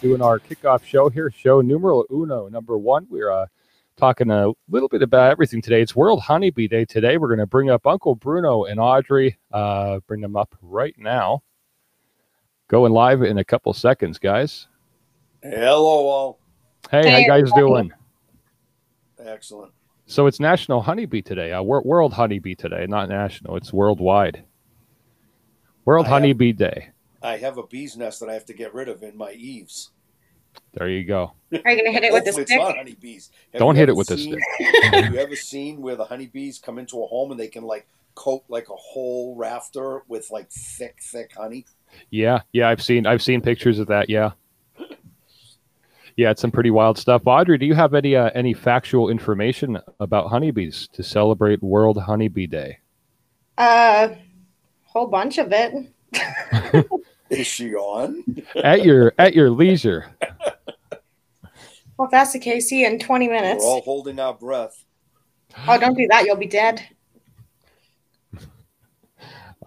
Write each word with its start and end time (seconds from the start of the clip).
doing 0.00 0.22
our 0.22 0.38
kickoff 0.38 0.84
show 0.84 1.08
here, 1.08 1.30
show 1.30 1.60
numero 1.60 2.04
uno, 2.10 2.48
number 2.48 2.78
one. 2.78 3.06
We're 3.10 3.30
uh, 3.30 3.46
talking 3.96 4.30
a 4.30 4.52
little 4.68 4.88
bit 4.88 5.02
about 5.02 5.30
everything 5.30 5.60
today. 5.62 5.82
It's 5.82 5.94
World 5.94 6.20
Honeybee 6.22 6.68
Day 6.68 6.84
today. 6.84 7.18
We're 7.18 7.28
going 7.28 7.38
to 7.40 7.46
bring 7.46 7.70
up 7.70 7.86
Uncle 7.86 8.14
Bruno 8.14 8.64
and 8.64 8.80
Audrey. 8.80 9.38
Uh, 9.52 10.00
bring 10.06 10.20
them 10.20 10.36
up 10.36 10.54
right 10.62 10.94
now. 10.98 11.42
Going 12.68 12.92
live 12.92 13.22
in 13.22 13.38
a 13.38 13.44
couple 13.44 13.72
seconds, 13.72 14.18
guys. 14.18 14.68
Hello, 15.42 15.84
all. 15.84 16.38
Hey, 16.90 17.02
Hey, 17.02 17.10
how 17.10 17.18
you 17.36 17.44
guys 17.44 17.52
doing? 17.52 17.92
Excellent. 19.22 19.72
So 20.06 20.26
it's 20.26 20.40
National 20.40 20.80
Honeybee 20.80 21.22
today. 21.22 21.52
Uh, 21.52 21.62
World 21.62 22.12
Honeybee 22.12 22.54
today, 22.54 22.86
not 22.88 23.08
national. 23.08 23.56
It's 23.56 23.72
worldwide. 23.72 24.44
World 25.84 26.06
I 26.06 26.08
have- 26.08 26.14
Honeybee 26.22 26.52
Day. 26.52 26.90
I 27.22 27.36
have 27.36 27.58
a 27.58 27.62
bee's 27.66 27.96
nest 27.96 28.20
that 28.20 28.28
I 28.28 28.34
have 28.34 28.46
to 28.46 28.52
get 28.54 28.72
rid 28.74 28.88
of 28.88 29.02
in 29.02 29.16
my 29.16 29.32
eaves. 29.32 29.90
There 30.74 30.88
you 30.88 31.04
go. 31.04 31.32
Are 31.64 31.70
you 31.70 31.76
gonna 31.78 31.92
hit 31.92 32.04
it 32.04 32.12
with 32.12 32.24
the 32.24 32.30
Hopefully 32.32 32.46
stick? 32.46 32.58
It's 32.58 32.68
not 32.68 32.76
honeybees. 32.76 33.30
Have 33.52 33.60
Don't 33.60 33.76
hit 33.76 33.88
it 33.88 33.96
with 33.96 34.08
the 34.08 34.18
seen- 34.18 34.40
stick. 34.58 34.84
have 34.92 35.12
you 35.12 35.18
ever 35.20 35.36
seen 35.36 35.80
where 35.80 35.96
the 35.96 36.04
honeybees 36.04 36.58
come 36.58 36.78
into 36.78 37.02
a 37.02 37.06
home 37.06 37.30
and 37.30 37.38
they 37.38 37.48
can 37.48 37.64
like 37.64 37.86
coat 38.14 38.42
like 38.48 38.68
a 38.68 38.74
whole 38.76 39.36
rafter 39.36 40.02
with 40.08 40.30
like 40.30 40.50
thick, 40.50 40.96
thick 41.00 41.32
honey? 41.36 41.66
Yeah, 42.10 42.40
yeah, 42.52 42.68
I've 42.68 42.82
seen 42.82 43.06
I've 43.06 43.22
seen 43.22 43.40
pictures 43.40 43.78
of 43.78 43.86
that. 43.88 44.08
Yeah, 44.10 44.32
yeah, 46.16 46.30
it's 46.30 46.40
some 46.40 46.50
pretty 46.50 46.70
wild 46.70 46.98
stuff. 46.98 47.22
Audrey, 47.26 47.58
do 47.58 47.66
you 47.66 47.74
have 47.74 47.94
any 47.94 48.16
uh, 48.16 48.30
any 48.34 48.52
factual 48.54 49.08
information 49.08 49.78
about 50.00 50.28
honeybees 50.28 50.88
to 50.92 51.02
celebrate 51.02 51.62
World 51.62 51.98
Honeybee 51.98 52.46
Day? 52.46 52.78
Uh, 53.58 54.08
whole 54.84 55.06
bunch 55.06 55.38
of 55.38 55.52
it. 55.52 55.74
Is 57.30 57.46
she 57.46 57.74
on? 57.74 58.24
At 58.56 58.84
your 58.84 59.12
at 59.18 59.34
your 59.34 59.50
leisure. 59.50 60.06
Well, 61.96 62.06
if 62.06 62.10
that's 62.10 62.32
the 62.32 62.38
case, 62.38 62.68
see 62.68 62.80
you 62.80 62.86
in 62.86 62.98
20 62.98 63.28
minutes. 63.28 63.42
We're 63.42 63.48
minutes. 63.48 63.64
all 63.64 63.80
holding 63.82 64.18
our 64.18 64.34
breath. 64.34 64.84
Oh, 65.68 65.78
don't 65.78 65.96
do 65.96 66.06
that. 66.10 66.24
You'll 66.24 66.36
be 66.36 66.46
dead. 66.46 66.82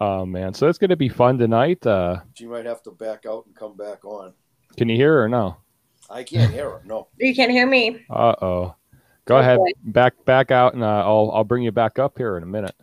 Oh 0.00 0.26
man, 0.26 0.52
so 0.54 0.68
it's 0.68 0.78
gonna 0.78 0.96
be 0.96 1.08
fun 1.08 1.38
tonight. 1.38 1.86
Uh, 1.86 2.20
She 2.34 2.46
might 2.46 2.66
have 2.66 2.82
to 2.84 2.90
back 2.90 3.26
out 3.26 3.46
and 3.46 3.54
come 3.54 3.76
back 3.76 4.04
on. 4.04 4.32
can 4.76 4.88
you 4.88 4.96
hear 4.96 5.12
her 5.12 5.24
or 5.24 5.28
no? 5.28 5.56
I 6.10 6.24
can't 6.24 6.52
hear 6.52 6.68
her. 6.70 6.82
No. 6.84 7.08
You 7.18 7.34
can't 7.34 7.52
hear 7.52 7.66
me. 7.66 8.04
Uh 8.10 8.34
oh. 8.42 8.74
Go 9.26 9.36
Oh, 9.36 9.40
ahead, 9.40 9.58
back 9.84 10.12
back 10.26 10.50
out, 10.50 10.74
and 10.74 10.82
uh, 10.82 10.86
I'll 11.06 11.30
I'll 11.32 11.44
bring 11.44 11.62
you 11.62 11.72
back 11.72 11.98
up 11.98 12.18
here 12.18 12.36
in 12.36 12.42
a 12.42 12.46
minute. 12.46 12.74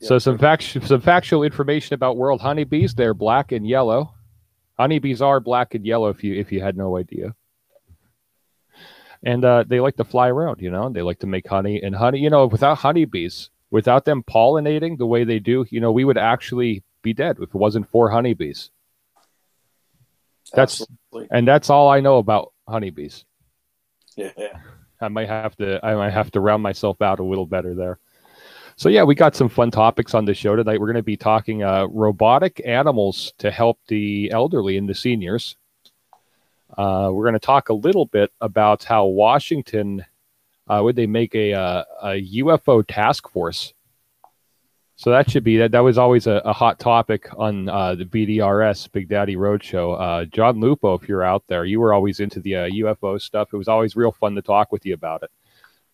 So 0.00 0.18
some 0.18 0.38
fact 0.38 0.62
some 0.84 1.00
factual 1.00 1.42
information 1.42 1.94
about 1.94 2.16
world 2.16 2.40
honeybees. 2.40 2.94
They're 2.94 3.14
black 3.14 3.52
and 3.52 3.66
yellow. 3.66 4.14
Honeybees 4.78 5.20
are 5.20 5.40
black 5.40 5.74
and 5.74 5.84
yellow. 5.84 6.08
If 6.08 6.22
you 6.22 6.34
if 6.34 6.52
you 6.52 6.60
had 6.62 6.76
no 6.76 6.96
idea. 6.96 7.34
And 9.24 9.44
uh, 9.44 9.64
they 9.66 9.80
like 9.80 9.96
to 9.96 10.04
fly 10.04 10.28
around. 10.28 10.60
You 10.60 10.70
know, 10.70 10.88
they 10.90 11.02
like 11.02 11.18
to 11.20 11.26
make 11.26 11.48
honey. 11.48 11.82
And 11.82 11.94
honey, 11.94 12.20
you 12.20 12.30
know, 12.30 12.46
without 12.46 12.78
honeybees, 12.78 13.50
without 13.70 14.04
them 14.04 14.22
pollinating 14.22 14.96
the 14.96 15.06
way 15.06 15.24
they 15.24 15.40
do, 15.40 15.66
you 15.70 15.80
know, 15.80 15.90
we 15.90 16.04
would 16.04 16.18
actually 16.18 16.84
be 17.02 17.12
dead 17.12 17.38
if 17.40 17.48
it 17.48 17.54
wasn't 17.54 17.88
for 17.90 18.10
honeybees. 18.10 18.70
That's- 20.54 20.82
Absolutely. 20.82 21.28
And 21.32 21.48
that's 21.48 21.68
all 21.68 21.88
I 21.88 21.98
know 21.98 22.18
about 22.18 22.52
honeybees. 22.68 23.24
Yeah. 24.16 24.30
I 25.00 25.08
might 25.08 25.28
have 25.28 25.54
to 25.56 25.84
I 25.84 25.94
might 25.94 26.12
have 26.12 26.30
to 26.32 26.40
round 26.40 26.62
myself 26.62 27.00
out 27.02 27.18
a 27.20 27.24
little 27.24 27.46
better 27.46 27.74
there. 27.74 27.98
So 28.78 28.88
yeah, 28.88 29.02
we 29.02 29.16
got 29.16 29.34
some 29.34 29.48
fun 29.48 29.72
topics 29.72 30.14
on 30.14 30.24
the 30.24 30.32
show 30.32 30.54
tonight. 30.54 30.80
We're 30.80 30.86
going 30.86 30.94
to 30.94 31.02
be 31.02 31.16
talking 31.16 31.64
uh, 31.64 31.86
robotic 31.86 32.62
animals 32.64 33.32
to 33.38 33.50
help 33.50 33.80
the 33.88 34.30
elderly 34.30 34.76
and 34.76 34.88
the 34.88 34.94
seniors. 34.94 35.56
Uh, 36.76 37.10
we're 37.12 37.24
going 37.24 37.32
to 37.32 37.40
talk 37.40 37.70
a 37.70 37.74
little 37.74 38.06
bit 38.06 38.30
about 38.40 38.84
how 38.84 39.06
Washington 39.06 40.04
uh, 40.68 40.80
would 40.80 40.94
they 40.94 41.08
make 41.08 41.34
a, 41.34 41.54
uh, 41.54 41.84
a 42.04 42.22
UFO 42.36 42.84
task 42.86 43.28
force. 43.28 43.74
So 44.94 45.10
that 45.10 45.28
should 45.28 45.42
be 45.42 45.56
that. 45.56 45.72
That 45.72 45.80
was 45.80 45.98
always 45.98 46.28
a, 46.28 46.40
a 46.44 46.52
hot 46.52 46.78
topic 46.78 47.28
on 47.36 47.68
uh, 47.68 47.96
the 47.96 48.04
BDRS 48.04 48.92
Big 48.92 49.08
Daddy 49.08 49.34
Roadshow. 49.34 50.00
Uh, 50.00 50.24
John 50.26 50.60
Lupo, 50.60 50.94
if 50.94 51.08
you're 51.08 51.24
out 51.24 51.42
there, 51.48 51.64
you 51.64 51.80
were 51.80 51.92
always 51.92 52.20
into 52.20 52.38
the 52.38 52.54
uh, 52.54 52.70
UFO 52.70 53.20
stuff. 53.20 53.48
It 53.52 53.56
was 53.56 53.66
always 53.66 53.96
real 53.96 54.12
fun 54.12 54.36
to 54.36 54.42
talk 54.42 54.70
with 54.70 54.86
you 54.86 54.94
about 54.94 55.24
it. 55.24 55.32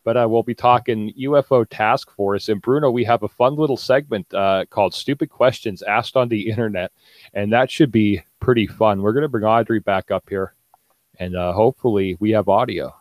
But 0.04 0.18
uh, 0.18 0.28
we'll 0.28 0.42
be 0.42 0.54
talking 0.54 1.12
UFO 1.18 1.66
task 1.68 2.10
force. 2.10 2.50
And 2.50 2.60
Bruno, 2.60 2.90
we 2.90 3.04
have 3.04 3.22
a 3.22 3.28
fun 3.28 3.56
little 3.56 3.78
segment 3.78 4.32
uh, 4.34 4.66
called 4.68 4.94
"Stupid 4.94 5.30
Questions 5.30 5.82
Asked 5.82 6.16
on 6.16 6.28
the 6.28 6.48
Internet," 6.50 6.92
and 7.32 7.52
that 7.52 7.70
should 7.70 7.90
be 7.90 8.22
pretty 8.38 8.66
fun. 8.66 9.00
We're 9.00 9.14
going 9.14 9.22
to 9.22 9.28
bring 9.28 9.44
Audrey 9.44 9.80
back 9.80 10.10
up 10.10 10.28
here, 10.28 10.54
and 11.18 11.34
uh, 11.34 11.52
hopefully 11.54 12.16
we 12.20 12.32
have 12.32 12.48
audio. 12.48 12.94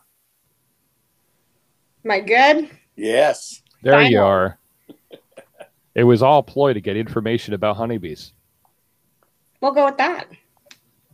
Am 2.06 2.12
I 2.12 2.22
good? 2.22 2.70
Yes. 2.96 3.62
There 3.82 4.02
you 4.02 4.20
are. 4.22 4.58
It 5.96 6.06
was 6.06 6.24
all 6.24 6.42
ploy 6.42 6.74
to 6.74 6.82
get 6.82 6.98
information 6.98 7.54
about 7.54 7.78
honeybees. 7.78 8.34
We'll 9.62 9.74
go 9.74 9.86
with 9.86 9.98
that. 9.98 10.26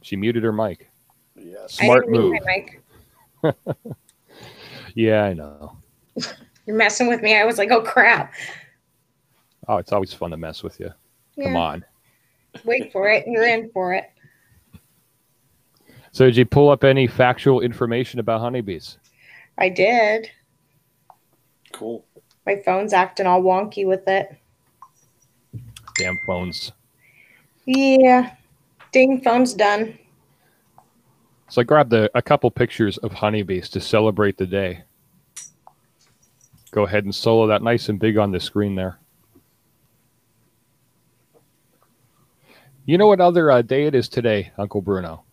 She 0.01 0.15
muted 0.15 0.41
her 0.43 0.53
mic. 0.53 0.89
Yes. 1.35 1.77
I 1.81 1.83
Smart 1.83 2.05
didn't 2.05 2.11
mute 2.13 2.31
move. 2.31 3.53
my 3.53 3.53
mic. 3.53 3.95
Yeah, 4.95 5.23
I 5.23 5.33
know. 5.33 5.77
You're 6.65 6.75
messing 6.75 7.07
with 7.07 7.21
me. 7.21 7.35
I 7.35 7.45
was 7.45 7.57
like, 7.57 7.71
oh 7.71 7.81
crap. 7.81 8.33
Oh, 9.67 9.77
it's 9.77 9.91
always 9.91 10.13
fun 10.13 10.31
to 10.31 10.37
mess 10.37 10.63
with 10.63 10.79
you. 10.79 10.91
Come 11.41 11.55
on. 11.55 11.85
Wait 12.65 12.91
for 12.91 13.09
it. 13.09 13.25
You're 13.27 13.47
in 13.47 13.69
for 13.71 13.93
it. 13.93 14.11
So, 16.11 16.25
did 16.25 16.37
you 16.37 16.45
pull 16.45 16.69
up 16.69 16.83
any 16.83 17.07
factual 17.07 17.61
information 17.61 18.19
about 18.19 18.41
honeybees? 18.41 18.97
I 19.57 19.69
did. 19.69 20.29
Cool. 21.71 22.03
My 22.45 22.61
phone's 22.65 22.93
acting 22.93 23.27
all 23.27 23.41
wonky 23.41 23.85
with 23.85 24.07
it. 24.07 24.35
Damn 25.97 26.17
phones. 26.25 26.71
Yeah. 27.65 28.35
Ding, 28.91 29.21
phone's 29.21 29.53
done. 29.53 29.99
So, 31.49 31.61
I 31.61 31.63
grabbed 31.63 31.93
a, 31.93 32.09
a 32.17 32.21
couple 32.21 32.49
pictures 32.49 32.97
of 32.97 33.11
honeybees 33.11 33.69
to 33.69 33.79
celebrate 33.79 34.37
the 34.37 34.47
day. 34.47 34.83
Go 36.71 36.83
ahead 36.83 37.03
and 37.03 37.13
solo 37.13 37.47
that 37.47 37.63
nice 37.63 37.89
and 37.89 37.99
big 37.99 38.17
on 38.17 38.31
the 38.31 38.39
screen 38.39 38.75
there. 38.75 38.99
You 42.85 42.97
know 42.97 43.07
what 43.07 43.21
other 43.21 43.51
uh, 43.51 43.61
day 43.61 43.85
it 43.85 43.95
is 43.95 44.09
today, 44.09 44.51
Uncle 44.57 44.81
Bruno? 44.81 45.23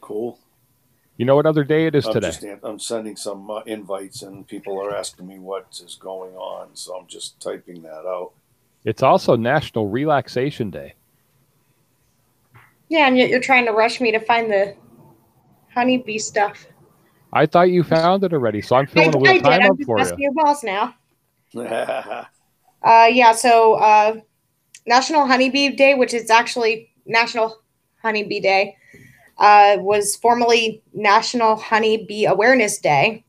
Cool. 0.00 0.38
You 1.16 1.24
know 1.24 1.34
what 1.34 1.46
other 1.46 1.64
day 1.64 1.86
it 1.86 1.94
is 1.94 2.06
I'm 2.06 2.12
today? 2.12 2.30
just 2.30 2.44
I'm 2.62 2.78
sending 2.78 3.16
some 3.16 3.50
uh, 3.50 3.60
invites 3.60 4.22
and 4.22 4.46
people 4.46 4.80
are 4.80 4.94
asking 4.94 5.26
me 5.26 5.38
what 5.38 5.66
is 5.84 5.96
going 6.00 6.34
on, 6.34 6.68
so 6.74 6.96
I'm 6.96 7.06
just 7.06 7.40
typing 7.40 7.82
that 7.82 8.06
out. 8.06 8.32
It's 8.84 9.02
also 9.02 9.36
National 9.36 9.88
Relaxation 9.88 10.70
Day. 10.70 10.94
Yeah, 12.88 13.08
and 13.08 13.18
yet 13.18 13.30
you're 13.30 13.40
trying 13.40 13.66
to 13.66 13.72
rush 13.72 14.00
me 14.00 14.12
to 14.12 14.20
find 14.20 14.50
the 14.50 14.76
honeybee 15.76 16.18
stuff. 16.18 16.66
I 17.32 17.44
thought 17.46 17.70
you 17.70 17.84
found 17.84 18.24
it 18.24 18.32
already, 18.32 18.62
so 18.62 18.76
I'm 18.76 18.86
I, 18.86 18.88
filling 18.92 19.14
a 19.14 19.18
I 19.18 19.18
little 19.18 19.34
did. 19.34 19.42
time 19.42 19.62
I'm 19.62 19.76
just 19.76 19.86
for 19.86 20.00
asking 20.00 20.18
you. 20.18 20.24
your 20.24 20.32
boss 20.32 20.64
now. 20.64 20.94
yeah, 21.52 22.24
Uh, 22.82 23.08
yeah, 23.10 23.32
so 23.32 23.74
uh, 23.74 24.14
National 24.86 25.26
Honeybee 25.26 25.70
Day, 25.70 25.94
which 25.94 26.14
is 26.14 26.30
actually 26.30 26.90
National 27.04 27.60
Honeybee 28.00 28.38
Day, 28.38 28.76
uh, 29.38 29.78
was 29.80 30.14
formerly 30.14 30.82
National 30.94 31.56
Honeybee 31.56 32.26
Awareness 32.26 32.78
Day. 32.78 33.24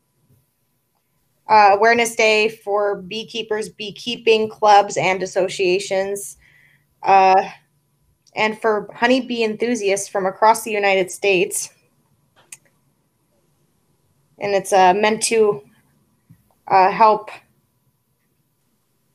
Uh, 1.50 1.72
awareness 1.74 2.16
Day 2.16 2.50
for 2.50 3.02
beekeepers, 3.02 3.70
beekeeping 3.70 4.48
clubs, 4.48 4.96
and 4.96 5.24
associations, 5.24 6.38
uh, 7.04 7.50
and 8.36 8.62
for 8.62 8.90
honeybee 8.94 9.44
enthusiasts 9.44 10.08
from 10.08 10.26
across 10.28 10.64
the 10.64 10.72
United 10.72 11.10
States. 11.10 11.70
And 14.40 14.54
it's 14.54 14.72
uh, 14.74 14.94
meant 14.94 15.24
to 15.24 15.64
uh, 16.68 16.92
help 16.92 17.30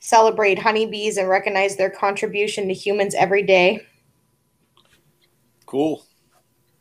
celebrate 0.01 0.59
honeybees 0.59 1.17
and 1.17 1.29
recognize 1.29 1.77
their 1.77 1.91
contribution 1.91 2.67
to 2.69 2.75
humans 2.75 3.15
every 3.15 3.43
day. 3.43 3.87
cool. 5.67 6.05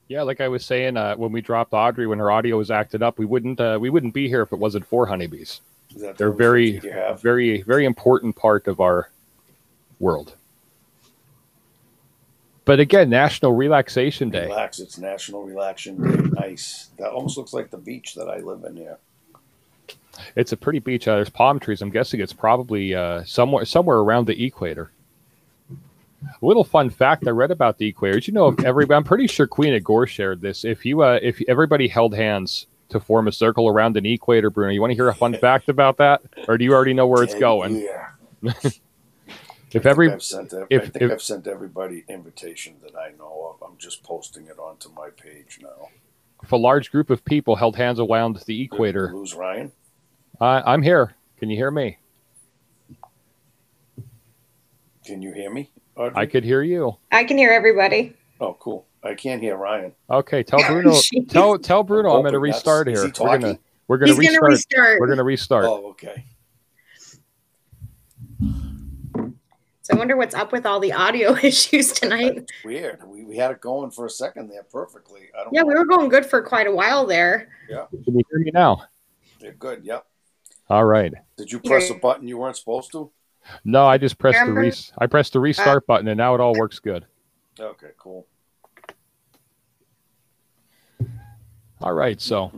Yeah, 0.07 0.23
like 0.23 0.41
I 0.41 0.49
was 0.49 0.65
saying, 0.65 0.97
uh, 0.97 1.15
when 1.15 1.31
we 1.31 1.39
dropped 1.39 1.71
Audrey, 1.71 2.05
when 2.05 2.19
her 2.19 2.29
audio 2.31 2.57
was 2.57 2.69
acted 2.69 3.01
up, 3.01 3.17
we 3.17 3.25
wouldn't 3.25 3.59
uh, 3.61 3.77
we 3.79 3.89
wouldn't 3.89 4.13
be 4.13 4.27
here 4.27 4.41
if 4.41 4.51
it 4.51 4.59
wasn't 4.59 4.85
for 4.85 5.05
honeybees. 5.05 5.61
Is 5.95 6.01
that 6.01 6.17
the 6.17 6.17
They're 6.17 6.27
only 6.27 6.37
very, 6.37 6.71
picture 6.73 6.87
you 6.87 6.93
have? 6.93 7.21
very, 7.21 7.61
very 7.61 7.85
important 7.85 8.35
part 8.35 8.67
of 8.67 8.81
our 8.81 9.09
world. 9.99 10.35
But 12.65 12.79
again, 12.79 13.09
National 13.09 13.53
Relaxation 13.53 14.29
Day. 14.29 14.45
Relax. 14.45 14.79
It's 14.79 14.97
National 14.97 15.43
Relaxation 15.43 16.01
Day. 16.01 16.29
Nice. 16.39 16.89
That 16.99 17.09
almost 17.11 17.37
looks 17.37 17.53
like 17.53 17.71
the 17.71 17.77
beach 17.77 18.13
that 18.15 18.29
I 18.29 18.37
live 18.37 18.63
in 18.63 18.75
here. 18.75 18.97
It's 20.35 20.51
a 20.51 20.57
pretty 20.57 20.79
beach. 20.79 21.07
Uh, 21.07 21.15
there's 21.15 21.29
palm 21.29 21.59
trees. 21.59 21.81
I'm 21.81 21.89
guessing 21.89 22.19
it's 22.19 22.33
probably 22.33 22.93
uh, 22.93 23.23
somewhere 23.23 23.65
somewhere 23.65 23.97
around 23.97 24.27
the 24.27 24.45
equator. 24.45 24.91
A 26.23 26.45
little 26.45 26.63
fun 26.63 26.91
fact 26.91 27.27
I 27.27 27.31
read 27.31 27.49
about 27.49 27.79
the 27.79 27.87
equator. 27.87 28.15
Did 28.15 28.27
you 28.27 28.33
know 28.33 28.49
if 28.49 28.63
everybody? 28.63 28.95
I'm 28.95 29.03
pretty 29.03 29.27
sure 29.27 29.47
Queen 29.47 29.73
of 29.73 29.83
Gore 29.83 30.05
shared 30.05 30.41
this. 30.41 30.63
If 30.63 30.85
you 30.85 31.01
uh, 31.01 31.19
if 31.21 31.41
everybody 31.47 31.87
held 31.87 32.13
hands 32.13 32.67
to 32.89 32.99
form 32.99 33.27
a 33.27 33.31
circle 33.31 33.67
around 33.67 33.97
an 33.97 34.05
equator, 34.05 34.49
Bruno, 34.49 34.71
you 34.71 34.81
want 34.81 34.91
to 34.91 34.95
hear 34.95 35.07
a 35.07 35.15
fun 35.15 35.33
fact 35.41 35.69
about 35.69 35.97
that, 35.97 36.21
or 36.47 36.57
do 36.57 36.65
you 36.65 36.73
already 36.73 36.93
know 36.93 37.07
where 37.07 37.23
it's 37.23 37.35
going? 37.35 37.83
Yeah. 38.43 38.53
If 39.73 39.85
I 39.85 39.89
every 39.91 40.07
think 40.07 40.15
I've 40.15 40.23
sent, 40.23 40.53
ev- 40.53 40.67
if- 40.69 40.81
I 40.81 40.85
think 40.87 41.01
if- 41.03 41.11
I've 41.11 41.21
sent 41.21 41.47
everybody 41.47 42.03
invitation 42.09 42.75
that 42.83 42.95
I 42.95 43.11
know 43.17 43.55
of. 43.61 43.67
I'm 43.67 43.77
just 43.77 44.03
posting 44.03 44.47
it 44.47 44.59
onto 44.59 44.89
my 44.89 45.09
page 45.09 45.59
now. 45.61 45.89
if 46.43 46.51
a 46.51 46.57
large 46.57 46.91
group 46.91 47.09
of 47.09 47.23
people 47.23 47.55
held 47.55 47.75
hands 47.75 47.99
around 47.99 48.33
the 48.35 48.39
Did 48.39 48.47
we 48.47 48.63
equator, 48.63 49.11
Lose 49.13 49.33
Ryan. 49.35 49.71
uh, 50.41 50.61
I'm 50.65 50.81
here. 50.81 51.15
Can 51.37 51.49
you 51.49 51.55
hear 51.55 51.71
me? 51.71 51.97
Can 55.05 55.21
you 55.21 55.33
hear 55.33 55.51
me? 55.51 55.71
Audrey? 55.95 56.13
I 56.21 56.25
could 56.25 56.43
hear 56.43 56.61
you. 56.61 56.97
I 57.11 57.23
can 57.23 57.37
hear 57.37 57.51
everybody. 57.51 58.15
Oh, 58.39 58.55
cool. 58.59 58.85
I 59.03 59.13
can't 59.15 59.41
hear 59.41 59.55
Ryan. 59.57 59.93
Okay, 60.09 60.43
tell 60.43 60.59
Bruno. 60.67 60.91
Jeez. 60.91 61.29
tell 61.29 61.57
tell 61.57 61.83
Bruno 61.83 62.11
I'm 62.15 62.21
going 62.21 62.33
to 62.33 62.39
restart 62.39 62.87
is 62.87 62.99
here. 63.01 63.07
he 63.07 63.23
We're 63.23 63.37
gonna 63.37 63.57
we're 63.87 63.97
He's 64.05 64.15
gonna 64.15 64.19
restart. 64.41 64.51
restart. 64.51 64.99
We're 64.99 65.07
going 65.07 65.17
to 65.17 65.23
restart. 65.23 65.65
Oh, 65.65 65.89
okay. 65.91 66.23
So 69.83 69.95
I 69.95 69.97
wonder 69.97 70.15
what's 70.15 70.35
up 70.35 70.51
with 70.51 70.65
all 70.65 70.79
the 70.79 70.93
audio 70.93 71.35
issues 71.43 71.91
tonight. 71.93 72.37
It's 72.37 72.51
weird. 72.63 73.01
We, 73.07 73.23
we 73.23 73.37
had 73.37 73.51
it 73.51 73.61
going 73.61 73.89
for 73.91 74.05
a 74.05 74.09
second 74.09 74.49
there 74.49 74.63
perfectly. 74.63 75.29
I 75.37 75.43
don't 75.43 75.53
Yeah, 75.53 75.61
know. 75.61 75.67
we 75.67 75.73
were 75.73 75.85
going 75.85 76.09
good 76.09 76.25
for 76.25 76.41
quite 76.43 76.67
a 76.67 76.71
while 76.71 77.05
there. 77.07 77.49
Yeah. 77.69 77.85
Can 78.03 78.15
you 78.17 78.23
hear 78.29 78.39
me 78.39 78.51
now? 78.53 78.83
You're 79.39 79.53
good. 79.53 79.83
Yep. 79.83 80.05
All 80.69 80.85
right. 80.85 81.11
Did 81.35 81.51
you 81.51 81.59
press 81.59 81.89
Yeah. 81.89 81.95
a 81.95 81.99
button 81.99 82.27
you 82.27 82.37
weren't 82.37 82.57
supposed 82.57 82.91
to? 82.91 83.11
No, 83.65 83.87
I 83.87 83.97
just 83.97 84.19
pressed 84.19 84.35
the 84.37 84.41
Remember- 84.41 84.61
res- 84.61 84.91
I 84.99 85.07
pressed 85.07 85.33
the 85.33 85.39
restart 85.39 85.87
button 85.87 86.07
and 86.07 86.17
now 86.17 86.35
it 86.35 86.41
all 86.41 86.53
works 86.53 86.77
good. 86.77 87.05
Okay, 87.59 87.89
cool. 87.97 88.27
All 91.81 91.93
right, 91.93 92.21
so 92.21 92.51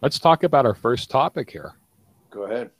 let's 0.00 0.18
talk 0.18 0.42
about 0.44 0.64
our 0.64 0.74
first 0.74 1.10
topic 1.10 1.50
here. 1.50 1.72
Go 2.30 2.44
ahead. 2.44 2.70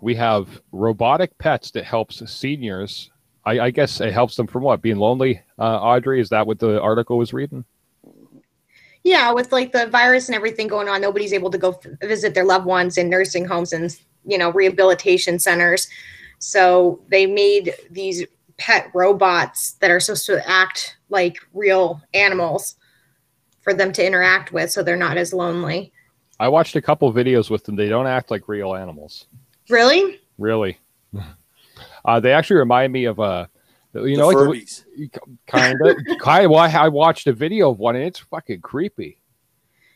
We 0.00 0.14
have 0.16 0.60
robotic 0.72 1.36
pets 1.38 1.70
that 1.72 1.84
helps 1.84 2.22
seniors. 2.30 3.10
I, 3.44 3.60
I 3.60 3.70
guess 3.70 4.00
it 4.00 4.12
helps 4.12 4.36
them 4.36 4.46
from 4.46 4.62
what 4.62 4.82
being 4.82 4.96
lonely. 4.96 5.42
Uh, 5.58 5.78
Audrey, 5.80 6.20
is 6.20 6.28
that 6.30 6.46
what 6.46 6.58
the 6.58 6.80
article 6.80 7.18
was 7.18 7.32
reading? 7.32 7.64
Yeah, 9.02 9.32
with 9.32 9.50
like 9.52 9.72
the 9.72 9.86
virus 9.86 10.28
and 10.28 10.36
everything 10.36 10.68
going 10.68 10.88
on, 10.88 11.00
nobody's 11.00 11.32
able 11.32 11.50
to 11.50 11.58
go 11.58 11.70
f- 11.70 12.08
visit 12.08 12.34
their 12.34 12.44
loved 12.44 12.66
ones 12.66 12.98
in 12.98 13.08
nursing 13.08 13.46
homes 13.46 13.72
and 13.72 13.96
you 14.26 14.36
know 14.36 14.52
rehabilitation 14.52 15.38
centers. 15.38 15.88
So 16.38 17.00
they 17.08 17.26
made 17.26 17.74
these 17.90 18.26
pet 18.58 18.90
robots 18.94 19.72
that 19.80 19.90
are 19.90 20.00
supposed 20.00 20.26
to 20.26 20.46
act 20.48 20.98
like 21.08 21.38
real 21.54 22.02
animals 22.12 22.76
for 23.62 23.72
them 23.72 23.92
to 23.92 24.06
interact 24.06 24.52
with, 24.52 24.70
so 24.70 24.82
they're 24.82 24.96
not 24.96 25.16
as 25.16 25.32
lonely. 25.32 25.92
I 26.38 26.48
watched 26.48 26.76
a 26.76 26.82
couple 26.82 27.12
videos 27.12 27.50
with 27.50 27.64
them. 27.64 27.76
They 27.76 27.88
don't 27.88 28.06
act 28.06 28.30
like 28.30 28.48
real 28.48 28.74
animals, 28.74 29.26
Really? 29.70 30.20
really. 30.38 30.78
Uh, 32.04 32.18
they 32.18 32.32
actually 32.32 32.56
remind 32.56 32.92
me 32.92 33.04
of 33.04 33.20
uh, 33.20 33.46
you 33.94 34.02
the 34.02 34.16
know, 34.16 34.28
like 34.28 34.36
Furbies. 34.36 34.84
kind 35.46 35.78
of 35.84 35.96
kind 36.18 36.46
of 36.46 36.50
well, 36.50 36.60
I, 36.60 36.68
I 36.68 36.88
watched 36.88 37.26
a 37.26 37.32
video 37.32 37.70
of 37.70 37.78
one 37.78 37.94
and 37.94 38.04
it's 38.04 38.18
fucking 38.18 38.62
creepy 38.62 39.20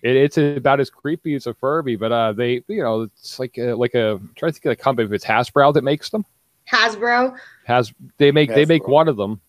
it, 0.02 0.14
it's 0.14 0.36
about 0.36 0.80
as 0.80 0.90
creepy 0.90 1.34
as 1.34 1.46
a 1.46 1.54
furby 1.54 1.96
but 1.96 2.12
uh 2.12 2.32
they 2.32 2.62
you 2.68 2.82
know 2.82 3.02
it's 3.02 3.38
like 3.38 3.56
a, 3.56 3.72
like 3.72 3.94
a 3.94 4.12
I'm 4.16 4.32
trying 4.36 4.52
to 4.52 4.60
think 4.60 4.66
of 4.66 4.76
the 4.76 4.82
company 4.82 5.06
if 5.06 5.12
it's 5.12 5.24
hasbro 5.24 5.72
that 5.72 5.82
makes 5.82 6.10
them 6.10 6.26
Hasbro. 6.70 7.36
has 7.64 7.92
they 8.18 8.30
make 8.30 8.50
they 8.50 8.66
make 8.66 8.86
one 8.86 9.08
of 9.08 9.16
them 9.16 9.40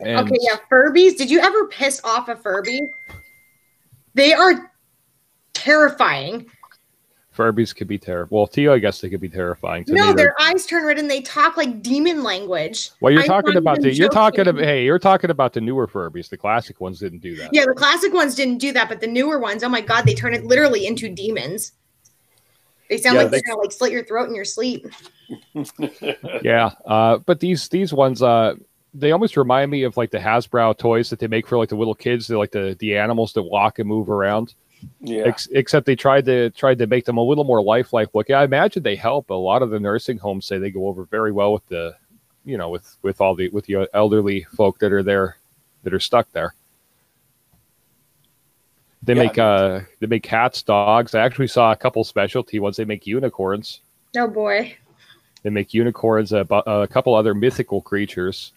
and 0.00 0.26
okay, 0.26 0.38
yeah, 0.40 0.56
Furbies. 0.70 1.16
Did 1.16 1.30
you 1.30 1.40
ever 1.40 1.66
piss 1.66 2.00
off 2.04 2.28
a 2.28 2.36
Furby? 2.36 2.80
They 4.14 4.32
are 4.32 4.72
terrifying. 5.52 6.46
Furbies 7.36 7.74
could 7.74 7.86
be 7.86 7.96
terrible 7.98 8.38
well 8.38 8.46
to 8.46 8.60
you 8.60 8.72
i 8.72 8.78
guess 8.78 9.00
they 9.00 9.08
could 9.08 9.20
be 9.20 9.28
terrifying 9.28 9.84
to 9.84 9.92
no, 9.94 10.00
me, 10.08 10.12
they're- 10.14 10.16
their 10.16 10.34
eyes 10.40 10.66
turn 10.66 10.84
red 10.84 10.98
and 10.98 11.08
they 11.08 11.20
talk 11.22 11.56
like 11.56 11.80
demon 11.82 12.22
language. 12.24 12.90
well 13.00 13.12
you're 13.12 13.22
I'm 13.22 13.28
talking 13.28 13.56
about 13.56 13.78
even 13.78 13.90
the 13.90 13.96
you're 13.96 14.08
talking 14.08 14.44
joking. 14.44 14.58
about 14.58 14.64
hey 14.68 14.84
you're 14.84 14.98
talking 14.98 15.30
about 15.30 15.52
the 15.52 15.60
newer 15.60 15.86
furbies 15.86 16.28
the 16.28 16.36
classic 16.36 16.80
ones 16.80 16.98
didn't 16.98 17.20
do 17.20 17.36
that 17.36 17.50
Yeah, 17.52 17.64
the 17.66 17.74
classic 17.74 18.12
ones 18.12 18.34
didn't 18.34 18.58
do 18.58 18.72
that, 18.72 18.88
but 18.88 19.00
the 19.00 19.06
newer 19.06 19.38
ones, 19.38 19.62
oh 19.62 19.68
my 19.68 19.80
god, 19.80 20.06
they 20.06 20.14
turn 20.14 20.34
it 20.34 20.44
literally 20.44 20.86
into 20.86 21.08
demons. 21.08 21.72
They 22.88 22.96
sound 22.98 23.14
Yeah, 23.14 23.22
like 23.22 23.30
they- 23.30 23.36
they're 23.38 23.54
gonna 23.54 23.62
like 23.62 23.72
slit 23.72 23.92
your 23.92 24.04
throat 24.04 24.28
in 24.28 24.34
your 24.34 24.44
sleep. 24.44 24.86
yeah 26.42 26.70
uh 26.86 27.18
but 27.18 27.38
these 27.38 27.68
these 27.68 27.92
ones 27.92 28.20
uh 28.22 28.54
they 28.92 29.12
almost 29.12 29.36
remind 29.36 29.70
me 29.70 29.84
of 29.84 29.96
like 29.96 30.10
the 30.10 30.18
hasbro 30.18 30.76
toys 30.76 31.10
that 31.10 31.20
they 31.20 31.28
make 31.28 31.46
for 31.46 31.56
like 31.56 31.68
the 31.68 31.76
little 31.76 31.94
kids 31.94 32.26
they're 32.26 32.38
like 32.38 32.50
the 32.50 32.76
the 32.80 32.96
animals 32.96 33.32
that 33.34 33.42
walk 33.44 33.78
and 33.78 33.88
move 33.88 34.10
around 34.10 34.54
yeah. 35.00 35.24
Ex- 35.24 35.48
except 35.52 35.86
they 35.86 35.96
tried 35.96 36.24
to 36.26 36.50
tried 36.50 36.78
to 36.78 36.86
make 36.86 37.04
them 37.04 37.16
a 37.16 37.22
little 37.22 37.44
more 37.44 37.62
lifelike 37.62 38.08
looking. 38.14 38.34
I 38.34 38.44
imagine 38.44 38.82
they 38.82 38.96
help. 38.96 39.30
A 39.30 39.34
lot 39.34 39.62
of 39.62 39.70
the 39.70 39.80
nursing 39.80 40.18
homes 40.18 40.46
say 40.46 40.58
they 40.58 40.70
go 40.70 40.86
over 40.86 41.04
very 41.04 41.32
well 41.32 41.52
with 41.52 41.66
the, 41.68 41.96
you 42.44 42.56
know, 42.56 42.70
with 42.70 42.96
with 43.02 43.20
all 43.20 43.34
the 43.34 43.48
with 43.48 43.66
the 43.66 43.88
elderly 43.94 44.44
folk 44.56 44.78
that 44.78 44.92
are 44.92 45.02
there, 45.02 45.36
that 45.82 45.94
are 45.94 46.00
stuck 46.00 46.30
there. 46.32 46.54
They 49.02 49.14
Yeah, 49.14 49.22
make 49.22 49.38
uh 49.38 49.80
they 49.98 50.06
make 50.06 50.22
cats, 50.22 50.62
dogs. 50.62 51.14
I 51.14 51.24
actually 51.24 51.48
saw 51.48 51.72
a 51.72 51.76
couple 51.76 52.04
specialty 52.04 52.60
ones. 52.60 52.76
They 52.76 52.84
make 52.84 53.06
unicorns. 53.06 53.80
Oh 54.16 54.28
boy. 54.28 54.76
They 55.42 55.50
make 55.50 55.72
unicorns. 55.72 56.32
A, 56.32 56.40
a 56.50 56.86
couple 56.86 57.14
other 57.14 57.34
mythical 57.34 57.80
creatures, 57.80 58.52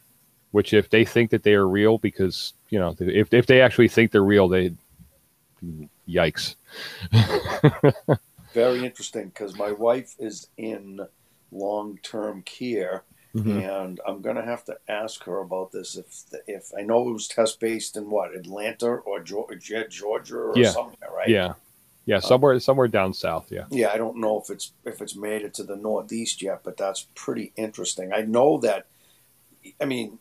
which 0.51 0.73
if 0.73 0.89
they 0.89 1.05
think 1.05 1.31
that 1.31 1.43
they 1.43 1.53
are 1.53 1.67
real, 1.67 1.97
because 1.97 2.53
you 2.69 2.79
know 2.79 2.95
if 2.99 3.33
if 3.33 3.45
they 3.45 3.61
actually 3.61 3.87
think 3.87 4.11
they're 4.11 4.23
real, 4.23 4.49
they, 4.49 4.73
yikes. 6.07 6.55
Very 8.53 8.85
interesting 8.85 9.27
because 9.29 9.57
my 9.57 9.71
wife 9.71 10.15
is 10.19 10.47
in 10.57 10.99
long 11.51 11.97
term 12.03 12.41
care, 12.43 13.03
Mhm. 13.35 13.63
and 13.63 13.99
I'm 14.07 14.21
gonna 14.21 14.45
have 14.45 14.63
to 14.65 14.77
ask 14.87 15.23
her 15.23 15.39
about 15.39 15.71
this. 15.71 15.95
If 15.97 16.23
if 16.47 16.71
I 16.77 16.81
know 16.83 17.09
it 17.09 17.13
was 17.13 17.27
test 17.27 17.59
based 17.59 17.97
in 17.97 18.09
what 18.11 18.35
Atlanta 18.35 18.87
or 18.89 19.21
Georgia, 19.21 19.87
Georgia 19.89 20.37
or 20.37 20.53
Yeah. 20.57 20.69
somewhere, 20.71 21.09
right? 21.11 21.29
Yeah, 21.29 21.53
yeah, 22.05 22.19
somewhere 22.19 22.59
somewhere 22.59 22.87
down 22.87 23.13
south. 23.13 23.51
Yeah. 23.51 23.65
Yeah, 23.71 23.91
I 23.91 23.97
don't 23.97 24.17
know 24.17 24.39
if 24.39 24.51
it's 24.51 24.73
if 24.85 25.01
it's 25.01 25.15
made 25.15 25.41
it 25.41 25.55
to 25.55 25.63
the 25.63 25.75
Northeast 25.75 26.41
yet, 26.43 26.61
but 26.63 26.77
that's 26.77 27.07
pretty 27.15 27.53
interesting. 27.55 28.13
I 28.13 28.21
know 28.21 28.59
that. 28.59 28.85
I 29.81 29.85
mean, 29.85 30.19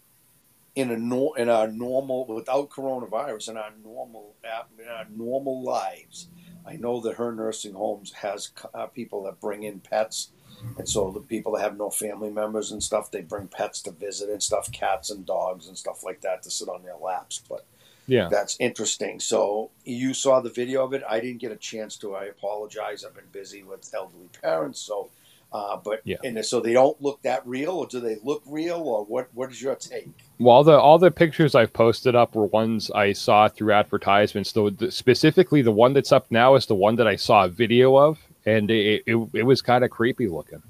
in 0.75 0.91
a 0.91 0.97
nor- 0.97 1.39
in 1.39 1.49
our 1.49 1.69
normal 1.69 2.27
without 2.27 2.71
coronavirus 2.71 3.51
in 3.51 3.57
our 3.57 3.73
normal 3.85 4.35
in 4.79 4.89
our 4.89 5.07
normal 5.15 5.63
lives, 5.63 6.29
I 6.67 6.77
know 6.77 7.01
that 7.01 7.17
her 7.17 7.33
nursing 7.33 7.75
homes 7.75 8.13
has 8.13 8.51
uh, 8.75 8.87
people 8.87 9.25
that 9.25 9.41
bring 9.41 9.65
in 9.65 9.81
pets, 9.81 10.31
and 10.79 10.89
so 10.89 11.11
the 11.11 11.21
people 11.21 11.53
that 11.53 11.63
have 11.63 11.77
no 11.77 11.91
family 11.91 12.31
members 12.31 12.73
and 12.73 12.83
stuff, 12.83 13.11
they 13.11 13.21
bring 13.21 13.49
pets 13.49 13.83
to 13.83 13.91
visit 13.91 14.31
and 14.31 14.43
stuff, 14.43 14.71
cats 14.73 15.11
and 15.11 15.27
dogs 15.27 15.69
and 15.69 15.77
stuff 15.77 16.05
like 16.05 16.21
that 16.23 16.43
to 16.45 16.51
sit 16.51 16.69
on 16.69 16.83
their 16.83 16.97
laps. 16.97 17.43
But 17.49 17.65
Yeah. 18.07 18.29
that's 18.29 18.57
interesting. 18.59 19.21
So 19.21 19.71
you 19.85 20.15
saw 20.15 20.41
the 20.41 20.51
video 20.51 20.85
of 20.85 20.93
it. 20.93 21.03
I 21.09 21.21
didn't 21.21 21.41
get 21.41 21.53
a 21.53 21.57
chance 21.57 21.97
to. 21.99 22.15
I 22.15 22.25
apologize. 22.25 23.05
I've 23.05 23.15
been 23.15 23.25
busy 23.33 23.63
with 23.63 23.89
elderly 23.95 24.29
parents. 24.41 24.81
So, 24.81 25.11
uh, 25.53 25.77
but 25.77 26.01
Yeah. 26.05 26.17
and 26.25 26.45
so 26.45 26.61
they 26.61 26.73
don't 26.73 27.01
look 27.03 27.21
that 27.23 27.47
real, 27.47 27.71
or 27.73 27.87
do 27.87 28.01
they 28.01 28.17
look 28.23 28.43
real, 28.47 28.81
or 28.81 29.05
what? 29.05 29.29
What 29.35 29.51
is 29.51 29.61
your 29.61 29.75
take? 29.75 30.09
Well, 30.39 30.55
all 30.57 30.65
the 30.65 30.79
all 30.79 30.99
the 30.99 31.11
pictures 31.11 31.55
I've 31.55 31.73
posted 31.73 32.15
up 32.15 32.35
were 32.35 32.47
ones 32.47 32.91
I 32.91 33.13
saw 33.13 33.49
through 33.49 33.73
advertisements. 33.73 34.53
The 34.53 34.89
specifically 34.91 35.63
the 35.63 35.71
one 35.73 35.93
that's 35.93 36.13
up 36.13 36.27
now 36.31 36.55
is 36.55 36.67
the 36.67 36.75
one 36.75 36.97
that 36.97 37.07
I 37.07 37.17
saw 37.17 37.45
a 37.45 37.49
video 37.49 37.97
of, 37.97 38.19
and 38.47 38.71
it 38.71 39.03
it, 39.07 39.17
it 39.35 39.43
was 39.45 39.61
kind 39.63 39.85
of 39.85 39.91
creepy 39.91 40.27
looking. 40.29 40.63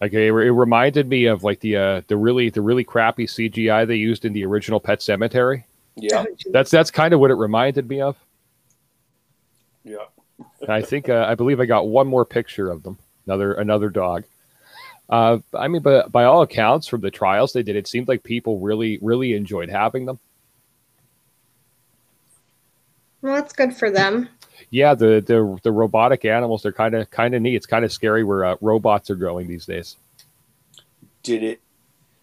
Like 0.00 0.12
it, 0.12 0.28
it 0.28 0.32
reminded 0.32 1.08
me 1.08 1.24
of 1.26 1.42
like 1.42 1.60
the 1.60 1.76
uh, 1.76 2.02
the 2.06 2.16
really 2.16 2.50
the 2.50 2.60
really 2.62 2.84
crappy 2.84 3.26
CGI 3.26 3.86
they 3.86 3.96
used 3.96 4.24
in 4.24 4.32
the 4.32 4.44
original 4.44 4.78
Pet 4.80 5.00
Sematary. 5.00 5.64
Yeah, 5.96 6.24
That's 6.52 6.70
that's 6.70 6.90
kind 6.92 7.12
of 7.12 7.18
what 7.20 7.32
it 7.32 7.34
reminded 7.34 7.88
me 7.88 8.00
of. 8.00 8.16
yeah. 9.84 10.04
And 10.68 10.74
I 10.74 10.82
think 10.82 11.08
uh, 11.08 11.24
I 11.26 11.34
believe 11.34 11.60
I 11.60 11.64
got 11.64 11.88
one 11.88 12.06
more 12.06 12.26
picture 12.26 12.70
of 12.70 12.82
them. 12.82 12.98
Another 13.26 13.54
another 13.54 13.88
dog. 13.88 14.24
Uh, 15.08 15.38
I 15.54 15.66
mean, 15.66 15.80
but 15.80 16.12
by 16.12 16.24
all 16.24 16.42
accounts, 16.42 16.86
from 16.86 17.00
the 17.00 17.10
trials 17.10 17.54
they 17.54 17.62
did, 17.62 17.74
it 17.74 17.88
seemed 17.88 18.06
like 18.06 18.22
people 18.22 18.60
really 18.60 18.98
really 19.00 19.32
enjoyed 19.32 19.70
having 19.70 20.04
them. 20.04 20.18
Well, 23.22 23.34
that's 23.34 23.54
good 23.54 23.74
for 23.74 23.90
them. 23.90 24.28
Yeah, 24.68 24.94
the 24.94 25.24
the 25.26 25.58
the 25.62 25.72
robotic 25.72 26.26
animals 26.26 26.62
they're 26.62 26.72
kind 26.72 26.94
of 26.94 27.10
kind 27.10 27.34
of 27.34 27.40
neat. 27.40 27.56
It's 27.56 27.64
kind 27.64 27.86
of 27.86 27.90
scary 27.90 28.22
where 28.22 28.44
uh, 28.44 28.56
robots 28.60 29.08
are 29.08 29.16
going 29.16 29.48
these 29.48 29.64
days. 29.64 29.96
Did 31.22 31.42
it? 31.42 31.60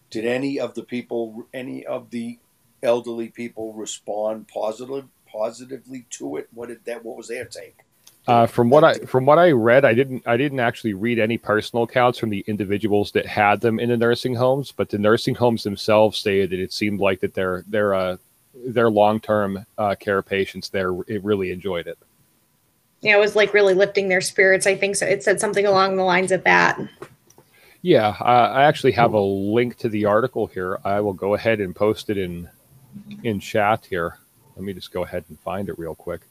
Did 0.08 0.24
any 0.24 0.60
of 0.60 0.74
the 0.74 0.84
people, 0.84 1.48
any 1.52 1.84
of 1.84 2.10
the 2.10 2.38
elderly 2.80 3.28
people, 3.28 3.72
respond 3.72 4.46
positive 4.46 5.06
positively 5.26 6.06
to 6.10 6.36
it? 6.36 6.48
What 6.54 6.68
did 6.68 6.84
that? 6.84 7.04
What 7.04 7.16
was 7.16 7.26
their 7.26 7.44
take? 7.44 7.78
Uh, 8.26 8.44
from 8.44 8.68
what 8.70 8.82
I 8.82 8.94
from 9.00 9.24
what 9.24 9.38
I 9.38 9.52
read, 9.52 9.84
I 9.84 9.94
didn't 9.94 10.24
I 10.26 10.36
didn't 10.36 10.58
actually 10.58 10.94
read 10.94 11.20
any 11.20 11.38
personal 11.38 11.84
accounts 11.84 12.18
from 12.18 12.30
the 12.30 12.44
individuals 12.48 13.12
that 13.12 13.24
had 13.24 13.60
them 13.60 13.78
in 13.78 13.88
the 13.88 13.96
nursing 13.96 14.34
homes, 14.34 14.72
but 14.72 14.88
the 14.88 14.98
nursing 14.98 15.36
homes 15.36 15.62
themselves 15.62 16.18
stated 16.18 16.50
that 16.50 16.58
it 16.58 16.72
seemed 16.72 16.98
like 16.98 17.20
that 17.20 17.34
their 17.34 17.62
their 17.68 17.94
uh, 17.94 18.16
their 18.52 18.90
long 18.90 19.20
term 19.20 19.64
uh, 19.78 19.94
care 19.94 20.22
patients 20.22 20.68
there 20.70 20.92
it 21.06 21.22
really 21.22 21.52
enjoyed 21.52 21.86
it. 21.86 21.98
Yeah, 23.00 23.16
it 23.16 23.20
was 23.20 23.36
like 23.36 23.54
really 23.54 23.74
lifting 23.74 24.08
their 24.08 24.20
spirits. 24.20 24.66
I 24.66 24.76
think 24.76 24.96
so. 24.96 25.06
It 25.06 25.22
said 25.22 25.40
something 25.40 25.64
along 25.64 25.94
the 25.94 26.02
lines 26.02 26.32
of 26.32 26.42
that. 26.42 26.80
Yeah, 27.82 28.16
uh, 28.20 28.50
I 28.52 28.64
actually 28.64 28.92
have 28.92 29.12
a 29.12 29.20
link 29.20 29.76
to 29.78 29.88
the 29.88 30.06
article 30.06 30.48
here. 30.48 30.80
I 30.84 30.98
will 30.98 31.12
go 31.12 31.34
ahead 31.34 31.60
and 31.60 31.76
post 31.76 32.10
it 32.10 32.18
in 32.18 32.48
in 33.22 33.38
chat 33.38 33.86
here. 33.88 34.18
Let 34.56 34.64
me 34.64 34.72
just 34.72 34.92
go 34.92 35.04
ahead 35.04 35.24
and 35.28 35.38
find 35.38 35.68
it 35.68 35.78
real 35.78 35.94
quick 35.94 36.22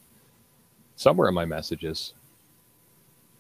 somewhere 0.96 1.30
in 1.30 1.36
my 1.36 1.46
messages. 1.46 2.14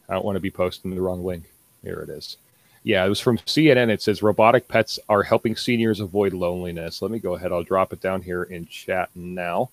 I 0.09 0.13
don't 0.13 0.25
want 0.25 0.35
to 0.35 0.41
be 0.41 0.51
posting 0.51 0.93
the 0.93 1.01
wrong 1.01 1.23
link. 1.23 1.45
Here 1.83 1.99
it 1.99 2.09
is. 2.09 2.37
Yeah, 2.83 3.03
it 3.03 3.09
was 3.09 3.19
from 3.19 3.39
CNN. 3.39 3.89
It 3.89 4.01
says 4.01 4.21
robotic 4.21 4.67
pets 4.67 4.99
are 5.09 5.23
helping 5.23 5.55
seniors 5.55 5.99
avoid 5.99 6.33
loneliness. 6.33 7.01
Let 7.01 7.09
me 7.09 7.17
go 7.17 7.33
ahead. 7.33 7.51
I'll 7.51 7.63
drop 7.63 7.91
it 7.93 8.01
down 8.01 8.21
here 8.21 8.43
in 8.43 8.67
chat 8.67 9.09
now. 9.15 9.71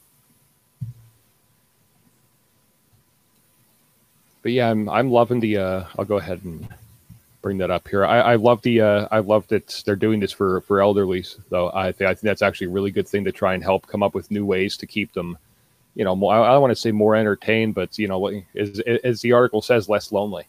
But 4.43 4.53
yeah, 4.53 4.71
I'm 4.71 4.89
I'm 4.89 5.11
loving 5.11 5.41
the. 5.41 5.59
Uh, 5.59 5.85
I'll 5.99 6.07
go 6.07 6.17
ahead 6.17 6.43
and 6.45 6.67
bring 7.43 7.59
that 7.59 7.71
up 7.71 7.87
here. 7.87 8.05
I, 8.05 8.21
I 8.21 8.35
love 8.37 8.63
the. 8.63 8.81
Uh, 8.81 9.09
I 9.11 9.19
love 9.19 9.47
that 9.49 9.83
they're 9.85 9.95
doing 9.95 10.19
this 10.19 10.33
for 10.33 10.63
for 10.63 10.81
elderly. 10.81 11.25
Though 11.51 11.71
I, 11.75 11.93
th- 11.93 12.09
I 12.09 12.15
think 12.15 12.23
that's 12.23 12.43
actually 12.43 12.69
a 12.69 12.71
really 12.71 12.91
good 12.91 13.07
thing 13.07 13.25
to 13.25 13.33
try 13.33 13.55
and 13.55 13.63
help 13.63 13.87
come 13.87 14.03
up 14.03 14.15
with 14.15 14.31
new 14.31 14.47
ways 14.47 14.77
to 14.79 14.87
keep 14.87 15.13
them 15.13 15.37
you 15.95 16.05
know, 16.05 16.17
more, 16.17 16.35
I 16.35 16.53
don't 16.53 16.63
want 16.63 16.73
to 16.73 16.81
say 16.81 16.93
more 16.93 17.15
entertained, 17.15 17.75
but 17.75 17.99
you 17.99 18.09
know, 18.09 18.43
as, 18.55 18.81
as 18.81 19.21
the 19.21 19.33
article 19.33 19.63
says, 19.63 19.89
less 19.89 20.13
lonely. 20.13 20.45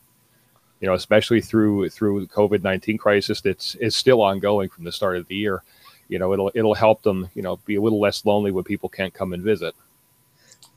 You 0.80 0.88
know, 0.88 0.96
especially 0.96 1.40
through 1.40 1.88
through 1.90 2.20
the 2.20 2.28
COVID 2.28 2.62
nineteen 2.62 2.98
crisis 2.98 3.40
that's 3.40 3.76
is 3.76 3.96
still 3.96 4.22
ongoing 4.22 4.68
from 4.68 4.84
the 4.84 4.92
start 4.92 5.16
of 5.16 5.26
the 5.30 5.36
year. 5.36 5.64
You 6.10 6.20
know, 6.20 6.34
it'll 6.34 6.52
it'll 6.54 6.74
help 6.74 7.04
them, 7.04 7.30
you 7.36 7.42
know, 7.42 7.56
be 7.66 7.76
a 7.76 7.82
little 7.82 8.02
less 8.02 8.26
lonely 8.26 8.52
when 8.52 8.66
people 8.66 8.90
can't 8.90 9.14
come 9.14 9.32
and 9.32 9.42
visit. 9.42 9.74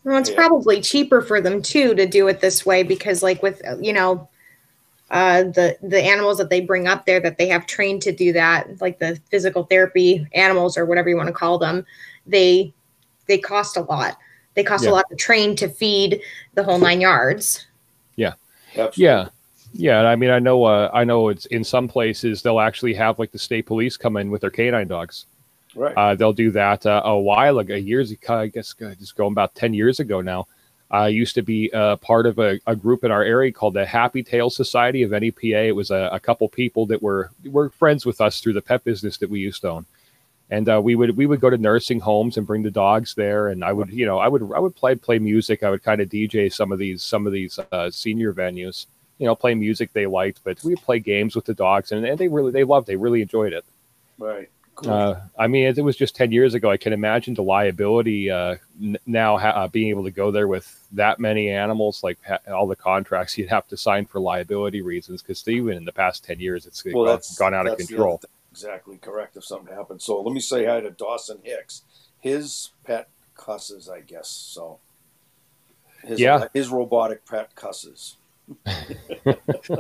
Well, 0.05 0.17
it's 0.17 0.31
yeah. 0.31 0.37
probably 0.37 0.81
cheaper 0.81 1.21
for 1.21 1.41
them 1.41 1.61
too 1.61 1.93
to 1.97 2.07
do 2.07 2.29
it 2.29 2.41
this 2.41 2.65
way 2.65 2.85
because, 2.85 3.25
like, 3.25 3.43
with 3.43 3.61
you 3.81 3.93
know, 3.93 4.29
uh, 5.11 5.43
the 5.43 5.77
the 5.83 6.01
animals 6.01 6.39
that 6.39 6.51
they 6.51 6.61
bring 6.61 6.87
up 6.87 7.05
there 7.05 7.19
that 7.19 7.37
they 7.37 7.49
have 7.49 7.67
trained 7.67 8.03
to 8.03 8.13
do 8.13 8.33
that, 8.33 8.81
like 8.81 9.01
the 9.01 9.21
physical 9.29 9.65
therapy 9.65 10.25
animals 10.35 10.79
or 10.79 10.87
whatever 10.87 11.09
you 11.09 11.17
want 11.17 11.27
to 11.27 11.33
call 11.33 11.59
them, 11.59 11.85
they 12.29 12.73
they 13.27 13.39
cost 13.39 13.77
a 13.77 13.81
lot. 13.81 14.17
They 14.57 14.65
cost 14.65 14.85
yeah. 14.85 14.91
a 14.91 14.93
lot 14.93 15.09
to 15.11 15.17
train 15.17 15.55
to 15.57 15.69
feed 15.69 16.21
the 16.55 16.65
whole 16.65 16.79
nine 16.79 17.01
yards. 17.01 17.67
Yeah. 18.17 18.33
Absolutely. 18.71 19.05
Yeah. 19.05 19.29
Yeah, 19.79 20.01
I 20.09 20.17
mean, 20.17 20.31
I 20.31 20.39
know, 20.39 20.65
uh, 20.65 20.91
I 20.95 21.05
know. 21.05 21.29
It's 21.29 21.45
in 21.47 21.63
some 21.63 21.87
places 21.87 22.41
they'll 22.41 22.61
actually 22.61 22.95
have 22.95 23.19
like 23.19 23.31
the 23.31 23.39
state 23.39 23.67
police 23.67 23.99
come 23.99 24.17
in 24.17 24.31
with 24.31 24.41
their 24.41 24.51
canine 24.51 24.89
dogs. 24.89 25.27
Right. 25.75 25.95
Uh, 25.95 26.15
they'll 26.15 26.33
do 26.33 26.51
that 26.53 26.87
uh, 26.87 27.03
a 27.05 27.19
while 27.19 27.59
ago, 27.59 27.75
years. 27.75 28.11
Ago. 28.11 28.37
I 28.37 28.47
guess 28.47 28.75
uh, 28.81 28.95
just 28.99 29.17
going 29.17 29.33
about 29.33 29.55
ten 29.55 29.75
years 29.75 30.01
ago 30.01 30.23
now. 30.23 30.47
I 30.91 31.09
used 31.09 31.35
to 31.35 31.43
be 31.43 31.71
uh, 31.75 31.97
part 31.97 32.25
of 32.25 32.39
a, 32.39 32.59
a, 32.67 32.77
group 32.77 33.05
in 33.05 33.11
our 33.11 33.23
area 33.23 33.53
called 33.53 33.75
the 33.75 33.85
Happy 33.85 34.23
Tail 34.23 34.49
Society 34.49 35.03
of 35.03 35.11
NEPA. 35.11 35.67
It 35.67 35.75
was 35.75 35.91
a, 35.91 36.09
a 36.13 36.21
couple 36.21 36.49
people 36.49 36.87
that 36.87 37.03
were 37.03 37.31
were 37.45 37.69
friends 37.69 38.07
with 38.07 38.23
us 38.23 38.41
through 38.41 38.55
the 38.55 38.63
pet 38.63 38.83
business 38.85 39.19
that 39.19 39.29
we 39.29 39.41
used 39.41 39.61
to 39.63 39.71
own 39.71 39.87
and 40.51 40.69
uh, 40.69 40.81
we 40.83 40.95
would 40.95 41.17
we 41.17 41.27
would 41.27 41.41
go 41.41 41.51
to 41.51 41.59
nursing 41.59 42.01
homes 42.01 42.37
and 42.37 42.47
bring 42.47 42.63
the 42.63 42.71
dogs 42.71 43.15
there. 43.15 43.49
And 43.49 43.65
i 43.65 43.73
would 43.73 43.91
you 43.91 44.07
know 44.07 44.19
i 44.19 44.29
would 44.29 44.43
i 44.55 44.59
would 44.59 44.77
play 44.77 44.95
play 44.95 45.19
music. 45.19 45.63
I 45.63 45.71
would 45.71 45.83
kind 45.83 46.01
of 46.01 46.09
dj 46.09 46.53
some 46.53 46.73
of 46.73 46.79
these 46.79 47.03
some 47.03 47.27
of 47.27 47.33
these 47.33 47.59
uh, 47.73 47.91
senior 47.91 48.33
venues 48.33 48.87
you 49.19 49.27
know 49.27 49.35
play 49.35 49.55
music 49.55 49.93
they 49.93 50.07
liked. 50.07 50.41
But 50.45 50.63
we 50.63 50.75
would 50.75 50.83
play 50.83 51.01
games 51.01 51.35
with 51.35 51.47
the 51.47 51.55
dogs 51.55 51.93
and, 51.93 52.05
and 52.05 52.19
they 52.19 52.29
really 52.29 52.53
they 52.53 52.65
loved 52.65 52.87
they 52.87 52.97
really 52.97 53.23
enjoyed 53.23 53.53
it. 53.53 53.65
Right. 54.19 54.49
Cool. 54.77 54.93
uh, 54.93 55.21
i 55.39 55.47
mean 55.47 55.65
it 55.65 55.83
was 55.83 55.97
just 55.97 56.15
10 56.17 56.33
years 56.33 56.53
ago. 56.53 56.71
I 56.71 56.77
can 56.77 56.93
imagine 56.93 57.33
the 57.33 57.43
liability 57.43 58.31
uh, 58.31 58.57
n- 58.79 58.99
now 59.07 59.39
ha- 59.39 59.49
uh, 59.49 59.69
being 59.69 59.89
able 59.89 60.05
to 60.05 60.11
go 60.11 60.31
there 60.31 60.47
with 60.47 60.87
that 60.93 61.19
many 61.19 61.49
animals 61.49 62.05
like 62.05 62.19
ha- 62.23 62.41
all 62.53 62.67
the 62.67 62.77
contracts 62.77 63.39
you'd 63.39 63.49
have 63.49 63.67
to 63.69 63.77
sign 63.79 64.05
for 64.05 64.21
liability 64.21 64.83
reasons. 64.83 65.23
Because 65.23 65.49
even 65.49 65.79
in 65.79 65.87
the 65.87 65.93
past 65.93 66.25
10 66.25 66.41
years 66.41 66.67
it's 66.67 66.85
well, 66.85 67.07
gone, 67.07 67.21
gone 67.39 67.55
out 67.55 67.67
of 67.67 67.79
control 67.79 68.21
exactly 68.57 68.97
correct 68.97 69.37
if 69.37 69.45
something 69.45 69.75
happens. 69.75 70.03
So 70.03 70.23
let 70.23 70.33
me 70.33 70.41
say 70.41 70.65
hi 70.65 70.81
to 70.81 70.91
Dawson 70.91 71.41
Hicks. 71.43 71.83
His 72.21 72.71
pet 72.85 73.11
cusses, 73.37 73.91
I 73.91 74.01
guess. 74.01 74.29
So 74.29 74.79
his, 76.03 76.19
yeah, 76.19 76.47
his 76.55 76.71
robotic 76.71 77.27
pet 77.27 77.55
cusses. 77.55 78.17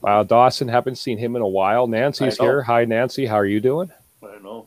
wow, 0.00 0.24
Dawson, 0.24 0.66
haven't 0.66 0.96
seen 0.96 1.18
him 1.18 1.36
in 1.36 1.42
a 1.42 1.46
while. 1.46 1.86
Nancy's 1.86 2.36
here. 2.36 2.62
Hi, 2.62 2.84
Nancy. 2.84 3.26
How 3.26 3.36
are 3.36 3.46
you 3.46 3.60
doing? 3.60 3.92
I 4.24 4.38
know. 4.42 4.66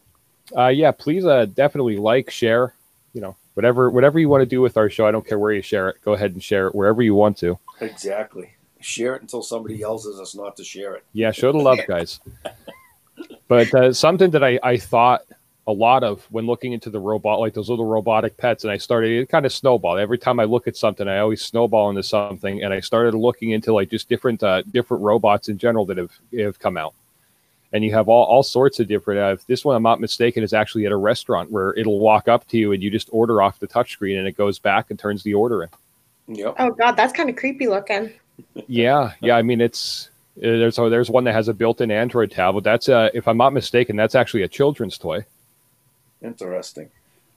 Uh, 0.55 0.67
yeah, 0.67 0.91
please 0.91 1.25
uh, 1.25 1.47
definitely 1.47 1.97
like, 1.97 2.29
share, 2.29 2.73
you 3.13 3.19
know, 3.19 3.35
whatever 3.55 3.89
whatever 3.89 4.19
you 4.19 4.29
want 4.29 4.41
to 4.41 4.45
do 4.45 4.61
with 4.61 4.77
our 4.77 4.89
show. 4.89 5.05
I 5.05 5.11
don't 5.11 5.27
care 5.27 5.37
where 5.37 5.51
you 5.51 5.61
share 5.61 5.89
it. 5.89 5.97
Go 6.05 6.13
ahead 6.13 6.31
and 6.31 6.41
share 6.41 6.67
it 6.67 6.75
wherever 6.75 7.01
you 7.01 7.13
want 7.13 7.37
to. 7.39 7.59
Exactly 7.81 8.51
share 8.79 9.15
it 9.15 9.21
until 9.21 9.41
somebody 9.41 9.75
yells 9.75 10.07
at 10.07 10.13
us 10.21 10.35
not 10.35 10.55
to 10.57 10.63
share 10.63 10.95
it. 10.95 11.03
Yeah, 11.13 11.31
show 11.31 11.51
the 11.51 11.57
love, 11.57 11.79
guys. 11.87 12.19
but 13.47 13.73
uh, 13.73 13.93
something 13.93 14.31
that 14.31 14.43
I, 14.43 14.59
I 14.63 14.77
thought 14.77 15.23
a 15.67 15.71
lot 15.71 16.03
of 16.03 16.25
when 16.31 16.47
looking 16.47 16.73
into 16.73 16.89
the 16.89 16.99
robot, 16.99 17.39
like 17.39 17.53
those 17.53 17.69
little 17.69 17.85
robotic 17.85 18.37
pets, 18.37 18.63
and 18.63 18.71
I 18.71 18.77
started 18.77 19.11
it 19.11 19.29
kind 19.29 19.45
of 19.45 19.53
snowballed. 19.53 19.99
Every 19.99 20.17
time 20.17 20.39
I 20.39 20.45
look 20.45 20.67
at 20.67 20.75
something, 20.75 21.07
I 21.07 21.19
always 21.19 21.43
snowball 21.43 21.89
into 21.89 22.03
something, 22.03 22.63
and 22.63 22.73
I 22.73 22.79
started 22.79 23.13
looking 23.13 23.51
into 23.51 23.73
like 23.73 23.89
just 23.89 24.09
different 24.09 24.41
uh, 24.41 24.63
different 24.63 25.03
robots 25.03 25.49
in 25.49 25.57
general 25.57 25.85
that 25.85 25.97
have 25.97 26.11
have 26.37 26.59
come 26.59 26.77
out. 26.77 26.93
And 27.71 27.83
you 27.83 27.91
have 27.91 28.09
all, 28.09 28.25
all 28.25 28.41
sorts 28.41 28.79
of 28.79 28.87
different. 28.87 29.19
Uh, 29.19 29.43
this 29.45 29.63
one, 29.63 29.75
I'm 29.75 29.83
not 29.83 29.99
mistaken, 29.99 30.41
is 30.41 30.53
actually 30.53 30.87
at 30.87 30.91
a 30.91 30.97
restaurant 30.97 31.51
where 31.51 31.75
it'll 31.75 31.99
walk 31.99 32.27
up 32.27 32.47
to 32.47 32.57
you 32.57 32.71
and 32.71 32.81
you 32.81 32.89
just 32.89 33.09
order 33.11 33.43
off 33.43 33.59
the 33.59 33.67
touchscreen, 33.67 34.17
and 34.17 34.27
it 34.27 34.35
goes 34.35 34.57
back 34.57 34.89
and 34.89 34.97
turns 34.97 35.21
the 35.21 35.35
order 35.35 35.61
in. 35.61 35.69
Yep. 36.35 36.55
Oh 36.57 36.71
God, 36.71 36.93
that's 36.93 37.13
kind 37.13 37.29
of 37.29 37.35
creepy 37.35 37.67
looking 37.67 38.11
yeah, 38.67 39.13
yeah. 39.21 39.35
I 39.35 39.41
mean, 39.41 39.61
it's 39.61 40.09
uh, 40.37 40.41
there's 40.41 40.79
oh, 40.79 40.89
there's 40.89 41.09
one 41.09 41.23
that 41.25 41.33
has 41.33 41.47
a 41.47 41.53
built-in 41.53 41.91
Android 41.91 42.31
tablet. 42.31 42.63
That's 42.63 42.89
uh, 42.89 43.09
if 43.13 43.27
I'm 43.27 43.37
not 43.37 43.53
mistaken, 43.53 43.95
that's 43.95 44.15
actually 44.15 44.43
a 44.43 44.47
children's 44.47 44.97
toy. 44.97 45.25
Interesting. 46.21 46.89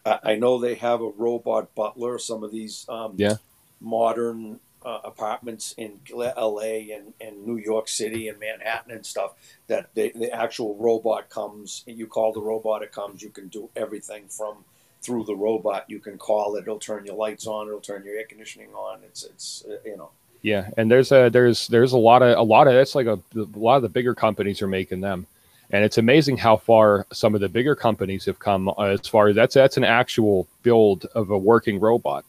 I, 0.05 0.19
I 0.25 0.35
know 0.37 0.59
they 0.59 0.75
have 0.77 1.01
a 1.01 1.11
robot 1.11 1.75
butler. 1.75 2.19
Some 2.19 2.43
of 2.45 2.53
these 2.53 2.87
um, 2.89 3.15
yeah 3.17 3.37
modern 3.81 4.61
uh, 4.85 5.01
apartments 5.05 5.75
in 5.77 6.01
L.A. 6.13 6.91
and, 6.93 7.13
and 7.21 7.47
New 7.47 7.57
York 7.57 7.89
City 7.89 8.29
and 8.29 8.39
Manhattan 8.39 8.93
and 8.93 9.07
stuff. 9.07 9.35
That 9.69 9.91
they, 9.95 10.11
the 10.11 10.33
actual 10.33 10.77
robot 10.77 11.29
comes. 11.29 11.85
You 11.87 12.07
call 12.07 12.33
the 12.33 12.41
robot, 12.41 12.83
it 12.83 12.93
comes. 12.93 13.23
You 13.23 13.31
can 13.31 13.49
do 13.49 13.69
everything 13.77 14.25
from 14.29 14.65
through 15.03 15.25
the 15.25 15.37
robot. 15.37 15.85
You 15.89 15.99
can 15.99 16.19
call 16.19 16.57
it. 16.57 16.63
It'll 16.63 16.79
turn 16.79 17.05
your 17.05 17.17
lights 17.17 17.47
on. 17.47 17.67
It'll 17.69 17.81
turn 17.81 18.05
your 18.05 18.17
air 18.17 18.25
conditioning 18.25 18.73
on. 18.75 19.01
It's 19.05 19.25
it's 19.25 19.65
uh, 19.69 19.77
you 19.85 19.97
know 19.97 20.11
yeah, 20.43 20.71
and 20.77 20.91
there's 20.91 21.13
a 21.13 21.29
there's 21.31 21.69
there's 21.69 21.93
a 21.93 21.99
lot 21.99 22.23
of 22.23 22.37
a 22.37 22.43
lot 22.43 22.67
of 22.67 22.75
it's 22.75 22.95
like 22.95 23.07
a, 23.07 23.19
a 23.37 23.47
lot 23.55 23.77
of 23.77 23.83
the 23.83 23.89
bigger 23.89 24.15
companies 24.15 24.61
are 24.61 24.67
making 24.67 25.01
them, 25.01 25.27
and 25.71 25.85
it's 25.85 25.99
amazing 25.99 26.37
how 26.37 26.57
far 26.57 27.07
some 27.13 27.35
of 27.37 27.41
the 27.41 27.49
bigger 27.49 27.77
companies 27.77 28.25
have 28.25 28.41
come 28.41 28.69
as 28.79 29.07
far 29.07 29.29
as 29.29 29.37
that's 29.37 29.55
that's 29.55 29.77
an 29.77 29.85
actual 29.85 30.49
build 30.63 31.07
of 31.15 31.31
a 31.31 31.39
working 31.39 31.79
robot. 31.79 32.25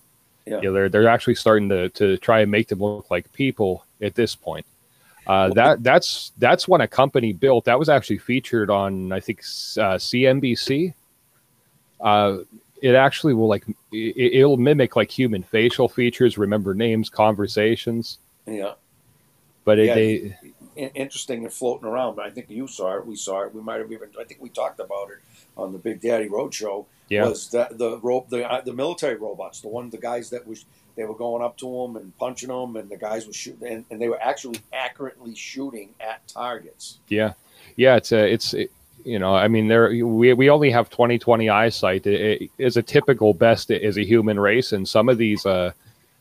Yeah, 0.46 0.58
you 0.58 0.64
know, 0.64 0.74
they're 0.74 0.90
they're 0.90 1.08
actually 1.08 1.36
starting 1.36 1.70
to 1.70 1.90
to 1.90 2.18
try 2.18 2.42
and 2.42 2.52
make 2.52 2.68
them 2.68 2.80
look 2.80 3.10
like 3.10 3.32
people 3.34 3.84
at 4.00 4.14
this 4.14 4.36
point. 4.36 4.66
Uh, 5.26 5.50
that 5.50 5.82
that's 5.82 6.34
that's 6.38 6.68
when 6.68 6.82
a 6.82 6.88
company 6.88 7.34
built 7.34 7.66
that 7.66 7.80
was 7.80 7.90
actually 7.90 8.20
featured 8.20 8.70
on 8.70 9.12
I 9.12 9.20
think 9.20 9.40
uh, 9.40 9.98
CNBC. 9.98 10.94
Uh, 12.00 12.40
it 12.84 12.96
actually 12.96 13.34
will 13.34 13.48
like 13.48 13.64
it, 13.94 14.46
will 14.46 14.58
mimic 14.58 14.98
like 14.98 15.10
human 15.10 15.42
facial 15.42 15.88
features, 15.88 16.38
remember 16.38 16.74
names, 16.74 17.10
conversations. 17.10 18.20
Yeah, 18.46 18.74
but 19.64 19.80
it, 19.80 19.86
yeah, 19.86 19.96
they 19.96 20.90
interesting 20.94 21.46
and 21.46 21.54
floating 21.54 21.88
around. 21.88 22.18
But 22.18 22.26
I 22.26 22.30
think 22.30 22.50
you 22.50 22.68
saw 22.68 22.98
it. 22.98 23.08
We 23.08 23.16
saw 23.16 23.44
it. 23.44 23.56
We 23.56 23.62
might 23.62 23.80
have 23.80 23.92
even. 23.92 24.10
I 24.20 24.26
think 24.26 24.42
we 24.42 24.50
talked 24.50 24.82
about 24.82 25.12
it 25.12 25.20
on 25.56 25.72
the 25.72 25.80
Big 25.80 26.02
Daddy 26.02 26.28
Roadshow. 26.28 26.86
Yeah. 27.08 27.26
Was 27.26 27.50
that 27.52 27.78
the 27.78 28.00
rope 28.00 28.30
the 28.30 28.50
uh, 28.52 28.60
the 28.60 28.74
military 28.74 29.16
robots? 29.16 29.62
The 29.62 29.70
one 29.70 29.90
the 29.90 29.98
guys 29.98 30.30
that 30.32 30.46
was 30.46 30.66
they 30.98 31.06
were 31.06 31.16
going 31.16 31.42
up 31.42 31.58
to 31.60 31.66
them 31.66 31.96
and 31.96 32.16
punching 32.18 32.50
them, 32.50 32.76
and 32.76 32.90
the 32.90 32.98
guys 32.98 33.26
were 33.26 33.34
shooting, 33.34 33.66
and, 33.66 33.86
and 33.92 34.02
they 34.02 34.10
were 34.10 34.22
actually 34.22 34.60
accurately 34.74 35.36
shooting 35.36 35.90
at 36.02 36.28
targets. 36.28 37.00
Yeah, 37.08 37.34
yeah. 37.78 37.96
It's 37.96 38.12
a 38.12 38.30
it's. 38.30 38.54
It, 38.54 38.72
you 39.04 39.20
know, 39.20 39.36
I 39.36 39.48
mean, 39.48 39.68
there 39.68 39.90
we, 39.90 40.34
we 40.34 40.50
only 40.50 40.72
have 40.72 40.90
20/20 40.90 41.52
eyesight. 41.52 42.06
It, 42.08 42.42
it 42.42 42.52
is 42.58 42.78
a 42.78 42.82
typical 42.82 43.34
best 43.34 43.72
as 43.72 43.98
a 43.98 44.06
human 44.06 44.40
race, 44.40 44.72
and 44.72 44.88
some 44.88 45.10
of 45.10 45.18
these 45.18 45.46
uh, 45.46 45.72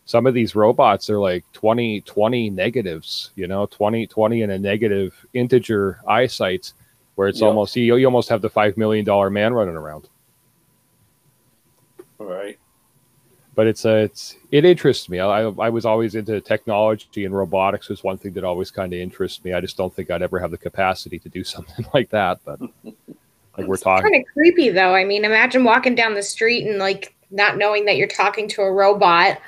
some 0.04 0.26
of 0.26 0.34
these 0.34 0.54
robots 0.54 1.08
are 1.08 1.18
like 1.18 1.44
20 1.52 2.00
20 2.02 2.50
negatives. 2.50 3.30
You 3.36 3.46
know, 3.46 3.66
20 3.66 4.06
20 4.06 4.42
and 4.42 4.52
a 4.52 4.58
negative 4.58 5.26
integer 5.32 6.00
eyesight, 6.08 6.72
where 7.14 7.28
it's 7.28 7.42
almost 7.42 7.76
you, 7.76 7.96
you 7.96 8.06
almost 8.06 8.28
have 8.28 8.42
the 8.42 8.50
five 8.50 8.76
million 8.76 9.04
dollar 9.04 9.30
man 9.30 9.54
running 9.54 9.76
around. 9.76 10.08
All 12.18 12.26
right. 12.26 12.58
But 13.54 13.66
it's 13.66 13.84
uh, 13.84 13.96
it's 13.96 14.36
it 14.50 14.64
interests 14.64 15.08
me. 15.08 15.20
I 15.20 15.42
I 15.42 15.68
was 15.68 15.84
always 15.84 16.14
into 16.14 16.40
technology 16.40 17.24
and 17.24 17.36
robotics 17.36 17.88
was 17.88 18.02
one 18.02 18.18
thing 18.18 18.32
that 18.32 18.44
always 18.44 18.70
kind 18.70 18.92
of 18.92 18.98
interests 18.98 19.44
me. 19.44 19.52
I 19.52 19.60
just 19.60 19.76
don't 19.76 19.94
think 19.94 20.10
I'd 20.10 20.22
ever 20.22 20.38
have 20.38 20.50
the 20.50 20.58
capacity 20.58 21.18
to 21.18 21.28
do 21.28 21.44
something 21.54 21.86
like 21.92 22.10
that. 22.10 22.40
But 22.44 22.60
like 22.84 23.66
we're 23.66 23.76
talking, 23.76 24.10
kind 24.10 24.22
of 24.22 24.32
creepy 24.32 24.70
though. 24.70 24.94
I 24.94 25.04
mean, 25.04 25.24
imagine 25.24 25.64
walking 25.64 25.94
down 25.94 26.14
the 26.14 26.22
street 26.22 26.66
and 26.66 26.78
like 26.78 27.14
not 27.30 27.56
knowing 27.56 27.84
that 27.86 27.96
you're 27.96 28.08
talking 28.08 28.48
to 28.50 28.62
a 28.62 28.72
robot. 28.72 29.38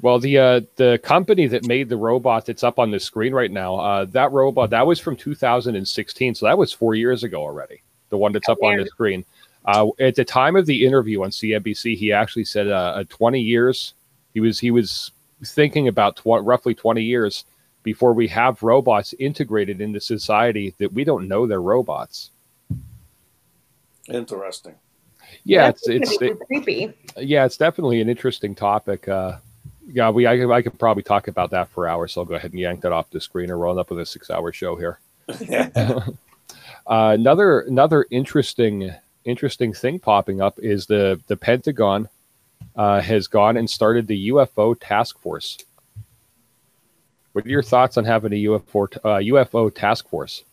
Well, 0.00 0.18
the 0.18 0.36
uh, 0.36 0.60
the 0.76 1.00
company 1.02 1.46
that 1.46 1.66
made 1.66 1.88
the 1.88 1.96
robot 1.96 2.44
that's 2.44 2.62
up 2.62 2.78
on 2.78 2.90
the 2.90 3.00
screen 3.00 3.32
right 3.32 3.50
now, 3.50 3.76
uh, 3.76 4.04
that 4.06 4.32
robot 4.32 4.70
that 4.70 4.86
was 4.86 5.00
from 5.00 5.16
2016, 5.16 6.34
so 6.34 6.46
that 6.46 6.58
was 6.58 6.72
four 6.74 6.94
years 6.94 7.24
ago 7.24 7.40
already. 7.40 7.80
The 8.10 8.18
one 8.18 8.32
that's 8.32 8.48
up 8.48 8.62
on 8.62 8.76
the 8.76 8.86
screen. 8.86 9.24
Uh, 9.64 9.88
at 9.98 10.14
the 10.14 10.24
time 10.24 10.56
of 10.56 10.66
the 10.66 10.84
interview 10.84 11.22
on 11.22 11.30
CNBC, 11.30 11.96
he 11.96 12.12
actually 12.12 12.44
said 12.44 12.68
uh, 12.68 13.02
20 13.08 13.40
years. 13.40 13.94
He 14.34 14.40
was 14.40 14.58
he 14.58 14.70
was 14.70 15.10
thinking 15.44 15.88
about 15.88 16.16
tw- 16.16 16.42
roughly 16.42 16.74
20 16.74 17.02
years 17.02 17.44
before 17.82 18.12
we 18.12 18.26
have 18.28 18.62
robots 18.62 19.14
integrated 19.18 19.80
into 19.80 20.00
society 20.00 20.74
that 20.78 20.92
we 20.92 21.04
don't 21.04 21.28
know 21.28 21.46
they're 21.46 21.60
robots. 21.60 22.30
Interesting. 24.08 24.74
Yeah, 25.44 25.68
it's 25.68 25.88
it's 25.88 26.20
it, 26.20 26.38
creepy. 26.40 26.92
Yeah, 27.16 27.44
it's 27.44 27.56
definitely 27.56 28.00
an 28.00 28.08
interesting 28.08 28.54
topic. 28.54 29.08
Uh, 29.08 29.36
yeah, 29.86 30.10
we 30.10 30.26
I, 30.26 30.44
I 30.50 30.62
could 30.62 30.78
probably 30.78 31.02
talk 31.02 31.28
about 31.28 31.50
that 31.50 31.68
for 31.68 31.86
hours. 31.86 32.12
So 32.12 32.20
I'll 32.20 32.26
go 32.26 32.34
ahead 32.34 32.52
and 32.52 32.60
yank 32.60 32.82
that 32.82 32.92
off 32.92 33.10
the 33.10 33.20
screen 33.20 33.50
and 33.50 33.60
roll 33.60 33.78
up 33.78 33.90
with 33.90 34.00
a 34.00 34.06
six-hour 34.06 34.52
show 34.52 34.76
here. 34.76 34.98
uh, 35.28 36.02
another 36.86 37.60
another 37.60 38.06
interesting 38.10 38.94
interesting 39.24 39.72
thing 39.72 39.98
popping 39.98 40.40
up 40.40 40.58
is 40.58 40.86
the 40.86 41.20
the 41.26 41.36
Pentagon 41.36 42.08
uh, 42.76 43.00
has 43.00 43.26
gone 43.26 43.56
and 43.56 43.68
started 43.68 44.06
the 44.06 44.28
UFO 44.28 44.76
task 44.78 45.18
force. 45.18 45.58
What 47.32 47.44
are 47.44 47.48
your 47.48 47.62
thoughts 47.62 47.96
on 47.96 48.04
having 48.04 48.32
a 48.32 48.44
UFO 48.44 48.96
uh, 48.98 49.18
UFO 49.18 49.74
task 49.74 50.08
force? 50.08 50.44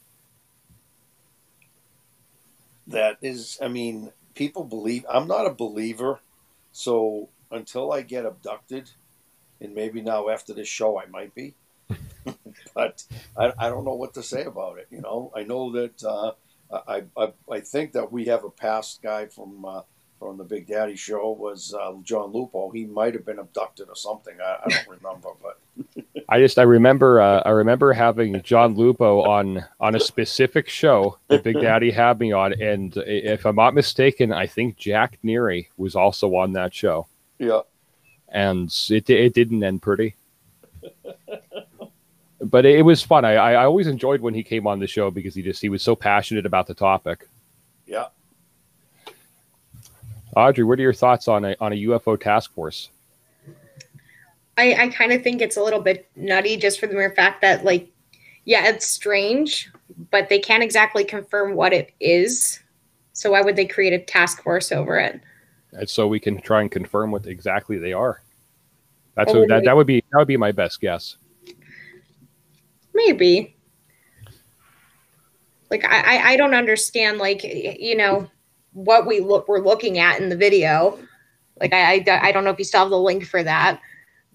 That 2.88 3.18
is, 3.22 3.57
I 3.62 3.68
mean, 3.68 4.12
people 4.36 4.64
believe. 4.64 5.05
I'm 5.10 5.27
not 5.27 5.46
a 5.46 5.53
believer, 5.53 6.20
so 6.72 7.29
until 7.51 7.92
I 7.92 8.01
get 8.01 8.25
abducted, 8.25 8.90
and 9.60 9.75
maybe 9.75 10.01
now 10.01 10.29
after 10.29 10.53
this 10.53 10.68
show 10.68 11.00
I 11.00 11.05
might 11.05 11.34
be, 11.36 11.53
but 12.74 13.03
I, 13.38 13.53
I 13.57 13.70
don't 13.70 13.86
know 13.86 13.94
what 13.94 14.16
to 14.16 14.24
say 14.24 14.44
about 14.46 14.79
it. 14.79 14.88
You 14.90 15.01
know, 15.01 15.31
I 15.36 15.44
know 15.44 15.72
that. 15.74 16.03
Uh, 16.03 16.31
I, 16.72 17.03
I, 17.18 17.34
I 17.51 17.60
think 17.60 17.94
that 17.94 18.12
we 18.12 18.25
have 18.25 18.44
a 18.44 18.50
past 18.50 19.01
guy 19.01 19.25
from 19.25 19.66
uh, 19.66 19.81
from 20.22 20.38
the 20.38 20.44
Big 20.44 20.68
Daddy 20.68 20.96
show 20.96 21.31
was 21.31 21.74
uh, 21.74 21.94
John 22.03 22.31
Lupo. 22.31 22.70
He 22.70 22.86
might 22.86 23.16
have 23.16 23.25
been 23.25 23.40
abducted 23.40 23.90
or 23.90 23.96
something. 23.96 24.36
I, 24.40 24.57
I 24.64 24.70
don't 24.70 25.00
remember, 25.01 25.29
but 25.42 26.24
I 26.29 26.40
just 26.40 26.60
I 26.60 26.64
remember 26.64 27.20
uh, 27.20 27.42
I 27.44 27.50
remember 27.50 27.92
having 27.92 28.42
John 28.44 28.75
Lupo 28.75 29.24
on 29.24 29.66
on 29.79 29.96
a 29.96 30.00
specific 30.00 30.70
show 30.70 31.18
that 31.27 31.44
Big 31.44 31.60
Daddy 31.60 31.90
had 31.92 32.20
me 32.20 32.31
on, 32.31 32.53
and 32.62 32.96
if 32.98 33.46
I'm 33.46 33.55
not 33.55 33.74
mistaken, 33.74 34.31
I 34.31 34.46
think 34.46 34.77
Jack 34.77 35.18
Neary 35.24 35.68
was 35.77 35.96
also 35.96 36.36
on 36.36 36.53
that 36.53 36.74
show. 36.74 37.07
Yeah, 37.40 37.62
and 38.29 38.72
it 38.90 39.10
it 39.10 39.34
didn't 39.34 39.64
end 39.64 39.81
pretty 39.81 40.16
but 42.44 42.66
it, 42.66 42.84
was 42.84 43.01
fun. 43.01 43.24
I, 43.24 43.34
I 43.34 43.66
always 43.66 43.88
enjoyed 43.88 44.22
when 44.22 44.34
he 44.34 44.44
came 44.44 44.66
on 44.66 44.80
the 44.80 44.88
show 44.88 45.12
because 45.12 45.36
he 45.36 45.42
just 45.42 45.62
he 45.62 45.70
was 45.70 45.82
so 45.82 45.96
passionate 45.96 46.46
about 46.46 46.68
the 46.68 46.74
topic. 46.74 47.27
Yeah. 47.86 48.08
Audrey, 50.36 50.64
what 50.64 50.80
are 50.80 50.82
your 50.82 50.94
thoughts 50.94 51.27
on 51.27 51.46
a 51.46 51.56
on 51.60 51.74
a 51.74 51.75
UFO 51.75 52.20
task 52.20 52.54
force? 52.54 52.90
I, 54.58 54.74
I 54.75 54.88
kind 54.90 55.12
of 55.12 55.24
think 55.24 55.42
it's 55.42 55.58
a 55.58 55.64
little 55.64 55.80
bit 55.80 56.10
nutty 56.16 56.58
just 56.58 56.80
for 56.80 56.88
the 56.88 56.94
mere 56.94 57.12
fact 57.12 57.42
that 57.42 57.64
like 57.64 57.90
yeah, 58.46 58.68
it's 58.68 58.88
strange, 58.88 59.70
but 60.10 60.30
they 60.30 60.40
can't 60.40 60.64
exactly 60.64 61.04
confirm 61.04 61.56
what 61.56 61.74
it 61.74 61.94
is. 62.00 62.60
So 63.14 63.32
why 63.32 63.42
would 63.42 63.56
they 63.56 63.66
create 63.66 63.94
a 63.94 64.00
task 64.00 64.42
force 64.42 64.72
over 64.72 64.98
it? 64.98 65.22
And 65.74 65.88
so 65.88 66.08
we 66.08 66.20
can 66.20 66.42
try 66.42 66.62
and 66.62 66.72
confirm 66.72 67.12
what 67.12 67.27
exactly 67.27 67.77
they 67.77 67.94
are. 67.94 68.22
That's 69.16 69.34
what, 69.34 69.48
that, 69.50 69.66
that 69.66 69.75
would 69.75 69.88
be 69.88 70.04
that 70.12 70.18
would 70.18 70.27
be 70.27 70.38
my 70.38 70.51
best 70.51 70.82
guess. 70.82 71.18
Maybe. 72.94 73.56
Like 75.70 75.86
I, 75.86 76.34
I 76.34 76.38
don't 76.38 76.54
understand 76.54 77.18
like 77.18 77.44
you 77.44 77.96
know 77.96 78.30
what 78.74 79.08
we 79.08 79.22
look 79.22 79.48
we're 79.48 79.60
looking 79.60 80.00
at 80.00 80.20
in 80.20 80.30
the 80.30 80.36
video. 80.36 81.00
Like 81.60 81.74
I, 81.74 81.96
I, 81.96 82.27
I 82.27 82.32
don't 82.32 82.44
know 82.44 82.50
if 82.50 82.60
you 82.60 82.66
still 82.66 82.82
have 82.82 82.90
the 82.90 83.00
link 83.00 83.25
for 83.25 83.44
that, 83.44 83.80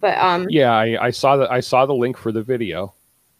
but 0.01 0.17
um. 0.19 0.47
Yeah, 0.49 0.73
I, 0.73 1.07
I 1.07 1.11
saw 1.11 1.37
the 1.37 1.51
I 1.51 1.61
saw 1.61 1.85
the 1.85 1.95
link 1.95 2.17
for 2.17 2.33
the 2.33 2.43
video. 2.43 2.95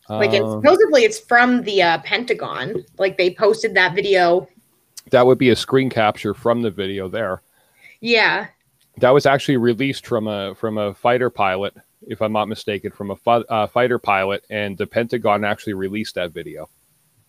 Like 0.09 0.33
it's, 0.33 0.45
uh, 0.45 0.61
supposedly 0.61 1.03
it's 1.03 1.19
from 1.19 1.63
the 1.63 1.83
uh, 1.83 1.99
Pentagon. 1.99 2.85
Like 2.99 3.17
they 3.19 3.35
posted 3.35 3.75
that 3.75 3.95
video. 3.95 4.49
That 5.11 5.27
would 5.27 5.39
be 5.39 5.51
a 5.51 5.57
screen 5.57 5.91
capture 5.91 6.35
from 6.35 6.63
the 6.63 6.71
video 6.71 7.09
there. 7.09 7.43
Yeah. 8.01 8.49
That 8.99 9.11
was 9.11 9.27
actually 9.27 9.57
released 9.57 10.07
from 10.07 10.29
a 10.29 10.55
from 10.55 10.79
a 10.79 10.95
fighter 10.95 11.29
pilot 11.29 11.77
if 12.07 12.23
I'm 12.23 12.33
not 12.33 12.49
mistaken, 12.49 12.91
from 12.91 13.11
a 13.11 13.31
uh, 13.31 13.67
fighter 13.67 13.99
pilot, 13.99 14.45
and 14.51 14.79
the 14.79 14.87
Pentagon 14.87 15.45
actually 15.45 15.75
released 15.75 16.15
that 16.15 16.33
video. 16.33 16.69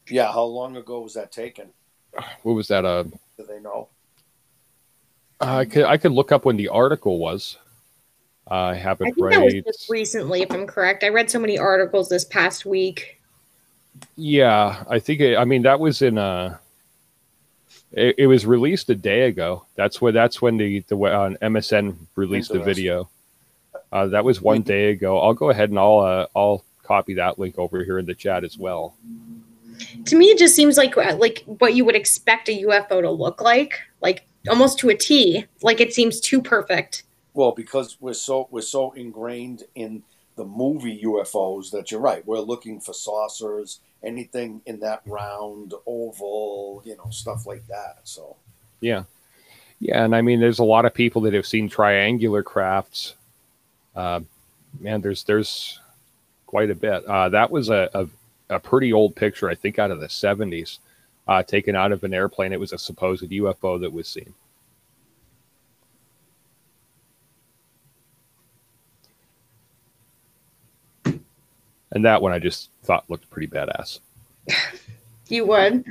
Yeah, 0.10 0.32
how 0.32 0.44
long 0.44 0.78
ago 0.78 1.02
was 1.02 1.14
that 1.16 1.32
taken? 1.32 1.70
What 2.44 2.54
was 2.54 2.68
that? 2.70 2.86
Uh, 2.86 3.04
Do 3.04 3.46
they 3.48 3.60
know? 3.60 3.90
I 5.40 5.66
could 5.66 5.84
I 5.84 5.98
could 5.98 6.14
look 6.14 6.32
up 6.32 6.46
when 6.46 6.58
the 6.58 6.70
article 6.70 7.20
was. 7.20 7.58
Uh, 8.50 8.56
I 8.56 8.76
have 8.76 9.02
it 9.02 9.04
I 9.04 9.12
think 9.12 9.18
right. 9.20 9.34
That 9.36 9.44
was 9.44 9.54
just 9.54 9.90
recently, 9.90 10.42
if 10.42 10.52
I'm 10.52 10.66
correct. 10.66 11.04
I 11.04 11.10
read 11.10 11.30
so 11.30 11.38
many 11.38 11.60
articles 11.60 12.10
this 12.10 12.24
past 12.24 12.66
week. 12.66 13.22
Yeah, 14.16 14.84
I 14.90 15.00
think. 15.00 15.20
It, 15.20 15.38
I 15.38 15.46
mean, 15.46 15.64
that 15.64 15.80
was 15.80 16.02
in 16.02 16.18
a. 16.18 16.22
Uh, 16.22 16.58
it, 17.92 18.16
it, 18.18 18.28
was 18.28 18.46
released 18.46 18.90
a 18.90 18.96
day 18.96 19.28
ago. 19.28 19.66
That's 19.76 20.02
when 20.02 20.14
that's 20.14 20.42
when 20.42 20.58
the 20.58 20.80
the 20.88 20.98
uh, 20.98 21.30
MSN 21.42 21.96
released 22.16 22.52
the 22.52 22.60
video. 22.60 23.10
Uh, 23.92 24.08
that 24.08 24.24
was 24.24 24.42
one 24.42 24.62
day 24.62 24.92
ago. 24.92 25.20
I'll 25.20 25.34
go 25.34 25.50
ahead 25.50 25.70
and 25.70 25.80
I'll 25.80 26.00
uh, 26.00 26.28
I'll 26.36 26.64
copy 26.84 27.16
that 27.16 27.40
link 27.40 27.58
over 27.58 27.84
here 27.84 28.00
in 28.00 28.06
the 28.06 28.16
chat 28.16 28.44
as 28.44 28.58
well. 28.58 28.96
To 30.06 30.18
me, 30.18 30.28
it 30.28 30.38
just 30.38 30.56
seems 30.56 30.78
like 30.78 30.98
uh, 30.98 31.16
like 31.16 31.44
what 31.46 31.74
you 31.76 31.86
would 31.86 31.96
expect 31.96 32.50
a 32.50 32.64
UFO 32.64 33.02
to 33.02 33.12
look 33.12 33.42
like, 33.42 33.80
like 34.02 34.26
almost 34.50 34.80
to 34.80 34.90
a 34.90 34.96
T. 34.96 35.46
Like 35.62 35.80
it 35.80 35.94
seems 35.94 36.20
too 36.20 36.42
perfect. 36.42 37.04
Well, 37.34 37.52
because 37.52 37.98
we're 38.00 38.14
so 38.14 38.48
we're 38.52 38.62
so 38.62 38.92
ingrained 38.92 39.64
in 39.76 40.04
the 40.36 40.46
movie 40.46 41.02
UFOs 41.04 41.72
that 41.72 41.92
you're 41.92 42.00
right. 42.00 42.26
We're 42.26 42.40
looking 42.40 42.80
for 42.80 42.94
saucers, 42.94 43.80
anything 44.04 44.62
in 44.66 44.80
that 44.82 45.02
round, 45.06 45.74
oval, 45.86 46.82
you 46.86 46.96
know, 46.96 47.10
stuff 47.10 47.46
like 47.46 47.66
that. 47.68 48.00
So, 48.04 48.38
yeah, 48.80 49.04
yeah, 49.80 50.04
and 50.04 50.16
I 50.16 50.22
mean, 50.22 50.40
there's 50.40 50.60
a 50.60 50.64
lot 50.64 50.86
of 50.86 50.94
people 50.94 51.22
that 51.24 51.34
have 51.34 51.46
seen 51.46 51.70
triangular 51.70 52.44
crafts 52.44 53.16
uh, 53.98 54.20
man, 54.80 55.02
there's 55.02 55.24
there's 55.24 55.80
quite 56.46 56.70
a 56.70 56.76
bit. 56.76 57.04
Uh, 57.06 57.30
that 57.30 57.52
was 57.52 57.70
a, 57.70 57.90
a, 57.94 58.08
a 58.56 58.60
pretty 58.60 58.94
old 58.94 59.16
picture, 59.16 59.50
I 59.50 59.56
think, 59.56 59.80
out 59.80 59.92
of 59.92 60.00
the 60.00 60.08
70s, 60.08 60.78
uh, 61.28 61.44
taken 61.44 61.76
out 61.76 61.92
of 61.92 62.04
an 62.04 62.14
airplane. 62.14 62.54
It 62.54 62.60
was 62.60 62.74
a 62.74 62.78
supposed 62.78 63.24
UFO 63.24 63.82
that 63.82 63.92
was 63.92 64.08
seen. 64.08 64.34
And 71.92 72.06
that 72.06 72.22
one 72.22 72.34
I 72.34 72.40
just 72.40 72.70
thought 72.84 73.10
looked 73.10 73.30
pretty 73.30 73.48
badass. 73.48 74.00
you 75.30 75.46
would. 75.46 75.86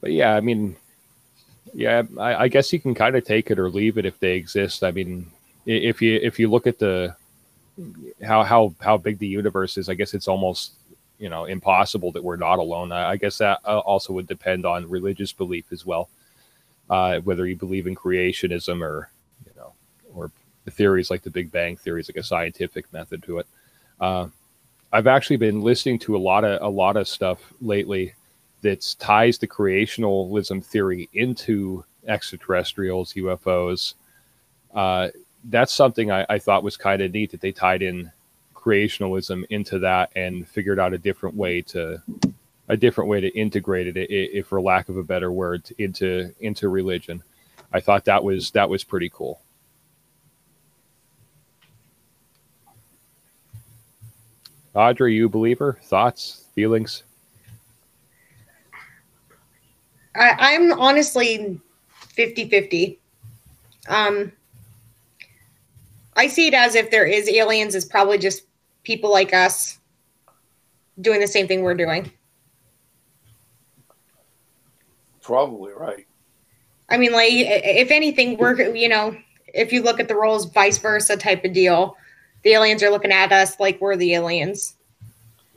But 0.00 0.12
yeah, 0.12 0.34
I 0.34 0.40
mean, 0.40 0.76
yeah, 1.72 2.02
I, 2.18 2.34
I 2.34 2.48
guess 2.48 2.72
you 2.72 2.80
can 2.80 2.94
kind 2.94 3.14
of 3.14 3.24
take 3.24 3.50
it 3.50 3.58
or 3.58 3.70
leave 3.70 3.98
it 3.98 4.06
if 4.06 4.18
they 4.18 4.32
exist. 4.32 4.82
I 4.82 4.90
mean, 4.90 5.30
if 5.68 6.00
you 6.00 6.18
if 6.22 6.38
you 6.38 6.48
look 6.48 6.66
at 6.66 6.78
the 6.78 7.14
how 8.24 8.42
how 8.42 8.74
how 8.80 8.96
big 8.96 9.18
the 9.18 9.26
universe 9.26 9.76
is, 9.76 9.88
I 9.88 9.94
guess 9.94 10.14
it's 10.14 10.28
almost 10.28 10.72
you 11.18 11.28
know 11.28 11.44
impossible 11.44 12.10
that 12.12 12.24
we're 12.24 12.36
not 12.36 12.58
alone. 12.58 12.90
I, 12.90 13.10
I 13.10 13.16
guess 13.16 13.38
that 13.38 13.60
uh, 13.64 13.78
also 13.80 14.12
would 14.14 14.26
depend 14.26 14.64
on 14.64 14.88
religious 14.88 15.32
belief 15.32 15.66
as 15.70 15.84
well, 15.84 16.08
uh, 16.88 17.18
whether 17.20 17.46
you 17.46 17.54
believe 17.54 17.86
in 17.86 17.94
creationism 17.94 18.82
or 18.82 19.10
you 19.44 19.52
know 19.56 19.72
or 20.14 20.30
theories 20.70 21.10
like 21.10 21.22
the 21.22 21.30
Big 21.30 21.52
Bang 21.52 21.76
theory 21.76 22.00
is 22.00 22.08
like 22.08 22.16
a 22.16 22.22
scientific 22.22 22.90
method 22.92 23.22
to 23.24 23.38
it. 23.38 23.46
Uh, 24.00 24.28
I've 24.90 25.06
actually 25.06 25.36
been 25.36 25.60
listening 25.60 25.98
to 26.00 26.16
a 26.16 26.18
lot 26.18 26.44
of 26.44 26.62
a 26.62 26.68
lot 26.68 26.96
of 26.96 27.06
stuff 27.06 27.52
lately 27.60 28.14
that 28.62 28.96
ties 28.98 29.36
the 29.38 29.46
creationalism 29.46 30.64
theory 30.64 31.08
into 31.12 31.84
extraterrestrials, 32.06 33.12
UFOs. 33.12 33.94
Uh, 34.74 35.08
that's 35.48 35.72
something 35.72 36.10
I, 36.10 36.26
I 36.28 36.38
thought 36.38 36.62
was 36.62 36.76
kind 36.76 37.02
of 37.02 37.12
neat 37.12 37.30
that 37.32 37.40
they 37.40 37.52
tied 37.52 37.82
in 37.82 38.10
creationalism 38.54 39.44
into 39.50 39.78
that 39.78 40.10
and 40.14 40.46
figured 40.46 40.78
out 40.78 40.92
a 40.92 40.98
different 40.98 41.36
way 41.36 41.62
to 41.62 42.02
a 42.68 42.76
different 42.76 43.08
way 43.08 43.20
to 43.20 43.28
integrate 43.28 43.86
it, 43.96 43.96
if 44.10 44.46
for 44.46 44.60
lack 44.60 44.88
of 44.88 44.98
a 44.98 45.02
better 45.02 45.32
word, 45.32 45.68
into 45.78 46.34
into 46.40 46.68
religion. 46.68 47.22
I 47.72 47.80
thought 47.80 48.04
that 48.04 48.22
was 48.22 48.50
that 48.52 48.68
was 48.68 48.84
pretty 48.84 49.10
cool. 49.10 49.40
Audrey, 54.74 55.14
you 55.14 55.28
believer? 55.28 55.78
Thoughts, 55.84 56.44
feelings? 56.54 57.02
I, 60.14 60.52
am 60.52 60.72
honestly 60.72 61.60
50 61.90 62.48
50. 62.48 62.98
Um, 63.88 64.32
I 66.18 66.26
see 66.26 66.48
it 66.48 66.54
as 66.54 66.74
if 66.74 66.90
there 66.90 67.06
is 67.06 67.28
aliens, 67.28 67.76
it's 67.76 67.86
probably 67.86 68.18
just 68.18 68.42
people 68.82 69.10
like 69.10 69.32
us 69.32 69.78
doing 71.00 71.20
the 71.20 71.28
same 71.28 71.46
thing 71.46 71.62
we're 71.62 71.74
doing. 71.74 72.10
Probably 75.22 75.72
right. 75.72 76.08
I 76.88 76.98
mean, 76.98 77.12
like, 77.12 77.30
if 77.30 77.92
anything, 77.92 78.36
we're, 78.36 78.74
you 78.74 78.88
know, 78.88 79.16
if 79.54 79.72
you 79.72 79.80
look 79.80 80.00
at 80.00 80.08
the 80.08 80.16
roles, 80.16 80.46
vice 80.46 80.78
versa 80.78 81.16
type 81.16 81.44
of 81.44 81.52
deal, 81.52 81.96
the 82.42 82.50
aliens 82.50 82.82
are 82.82 82.90
looking 82.90 83.12
at 83.12 83.30
us 83.30 83.60
like 83.60 83.80
we're 83.80 83.94
the 83.94 84.14
aliens. 84.14 84.74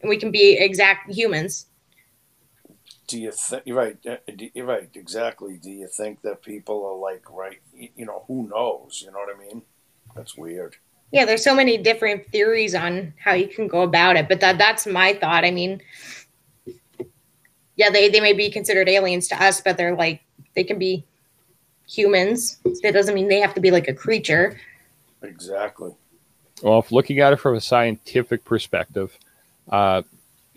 And 0.02 0.10
we 0.10 0.18
can 0.18 0.30
be 0.30 0.58
exact 0.60 1.12
humans. 1.12 1.66
Do 3.08 3.20
you 3.20 3.32
think 3.32 3.64
you're 3.66 3.78
right? 3.78 3.98
uh, 4.08 4.18
You're 4.54 4.66
right. 4.66 4.90
Exactly. 4.94 5.58
Do 5.58 5.72
you 5.72 5.88
think 5.88 6.22
that 6.22 6.44
people 6.44 6.86
are 6.86 6.96
like 6.96 7.24
right? 7.32 7.62
You 7.74 8.06
know, 8.06 8.26
who 8.28 8.48
knows? 8.48 9.02
You 9.04 9.12
know 9.12 9.18
what 9.18 9.36
I 9.36 9.40
mean? 9.40 9.64
That's 10.16 10.38
weird. 10.38 10.76
Yeah, 11.12 11.26
there's 11.26 11.44
so 11.44 11.56
many 11.56 11.78
different 11.78 12.26
theories 12.28 12.74
on 12.74 13.14
how 13.18 13.34
you 13.34 13.48
can 13.48 13.68
go 13.68 13.82
about 13.82 14.16
it, 14.16 14.30
but 14.30 14.40
that 14.40 14.58
that's 14.58 14.88
my 14.88 15.14
thought. 15.14 15.44
I 15.44 15.52
mean, 15.52 15.82
yeah, 17.76 17.90
they, 17.90 18.10
they 18.10 18.22
may 18.22 18.34
be 18.34 18.50
considered 18.50 18.88
aliens 18.88 19.28
to 19.30 19.44
us, 19.44 19.60
but 19.60 19.78
they're 19.78 19.96
like 19.96 20.22
they 20.56 20.64
can 20.64 20.80
be 20.80 21.04
humans. 21.88 22.60
That 22.82 22.94
doesn't 22.94 23.14
mean 23.14 23.28
they 23.28 23.42
have 23.42 23.54
to 23.56 23.62
be 23.62 23.72
like 23.72 23.88
a 23.88 23.94
creature. 23.94 24.60
Exactly. 25.22 25.92
Well, 26.64 26.80
if 26.80 26.92
looking 26.92 27.20
at 27.20 27.34
it 27.34 27.38
from 27.38 27.56
a 27.56 27.62
scientific 27.62 28.46
perspective, 28.46 29.18
uh, 29.70 30.04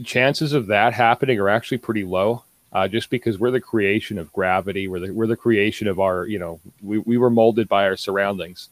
chances 0.04 0.52
of 0.52 0.66
that 0.68 0.92
happening 0.92 1.38
are 1.40 1.48
actually 1.48 1.78
pretty 1.78 2.04
low. 2.04 2.44
Uh, 2.72 2.88
just 2.88 3.08
because 3.08 3.38
we're 3.38 3.52
the 3.52 3.60
creation 3.60 4.18
of 4.18 4.32
gravity, 4.32 4.88
we're 4.88 4.98
the, 4.98 5.12
we're 5.12 5.28
the 5.28 5.36
creation 5.36 5.86
of 5.86 6.00
our, 6.00 6.26
you 6.26 6.40
know, 6.40 6.58
we, 6.82 6.98
we 6.98 7.16
were 7.16 7.30
molded 7.30 7.68
by 7.68 7.84
our 7.84 7.96
surroundings. 7.96 8.68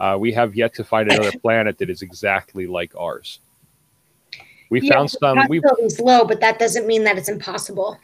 Uh, 0.00 0.16
we 0.18 0.32
have 0.32 0.54
yet 0.54 0.74
to 0.74 0.84
find 0.84 1.10
another 1.10 1.32
planet 1.42 1.78
that 1.78 1.90
is 1.90 2.02
exactly 2.02 2.66
like 2.66 2.94
ours. 2.96 3.40
We 4.70 4.80
Yeah, 4.80 4.94
found 4.94 5.10
some. 5.10 5.46
We 5.48 5.60
Possibility's 5.60 6.00
low, 6.00 6.24
but 6.24 6.40
that 6.40 6.58
doesn't 6.58 6.86
mean 6.86 7.04
that 7.04 7.18
it's 7.18 7.28
impossible. 7.28 7.98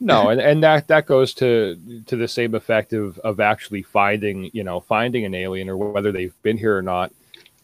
no, 0.00 0.28
and, 0.28 0.40
and 0.40 0.62
that 0.62 0.86
that 0.88 1.06
goes 1.06 1.34
to 1.34 2.02
to 2.06 2.16
the 2.16 2.28
same 2.28 2.54
effect 2.54 2.92
of 2.92 3.18
of 3.20 3.40
actually 3.40 3.82
finding 3.82 4.50
you 4.52 4.62
know 4.62 4.80
finding 4.80 5.24
an 5.24 5.34
alien 5.34 5.68
or 5.68 5.76
whether 5.76 6.12
they've 6.12 6.34
been 6.42 6.58
here 6.58 6.76
or 6.76 6.82
not. 6.82 7.12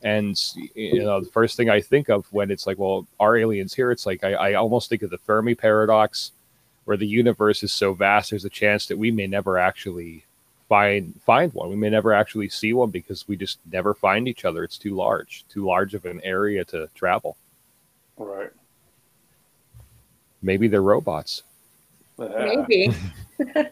And 0.02 0.38
you 0.74 1.02
know, 1.02 1.20
the 1.20 1.30
first 1.30 1.56
thing 1.56 1.70
I 1.70 1.80
think 1.80 2.08
of 2.08 2.26
when 2.32 2.50
it's 2.50 2.66
like, 2.66 2.78
well, 2.78 3.06
are 3.18 3.36
aliens 3.36 3.74
here? 3.74 3.90
It's 3.90 4.06
like 4.06 4.22
I, 4.24 4.34
I 4.34 4.54
almost 4.54 4.88
think 4.88 5.02
of 5.02 5.10
the 5.10 5.18
Fermi 5.18 5.54
paradox, 5.54 6.32
where 6.84 6.96
the 6.96 7.06
universe 7.06 7.62
is 7.62 7.72
so 7.72 7.92
vast, 7.92 8.30
there's 8.30 8.44
a 8.44 8.50
chance 8.50 8.86
that 8.86 8.98
we 8.98 9.10
may 9.10 9.26
never 9.26 9.58
actually 9.58 10.24
find 10.68 11.14
find 11.24 11.52
one. 11.52 11.70
We 11.70 11.76
may 11.76 11.90
never 11.90 12.12
actually 12.12 12.48
see 12.48 12.72
one 12.72 12.90
because 12.90 13.26
we 13.28 13.36
just 13.36 13.58
never 13.70 13.94
find 13.94 14.26
each 14.28 14.44
other. 14.44 14.64
It's 14.64 14.78
too 14.78 14.94
large, 14.94 15.44
too 15.48 15.64
large 15.64 15.94
of 15.94 16.04
an 16.04 16.20
area 16.24 16.64
to 16.66 16.88
travel. 16.94 17.36
Right. 18.16 18.50
Maybe 20.42 20.68
they're 20.68 20.82
robots. 20.82 21.42
Yeah. 22.18 22.54
Maybe. 22.68 22.94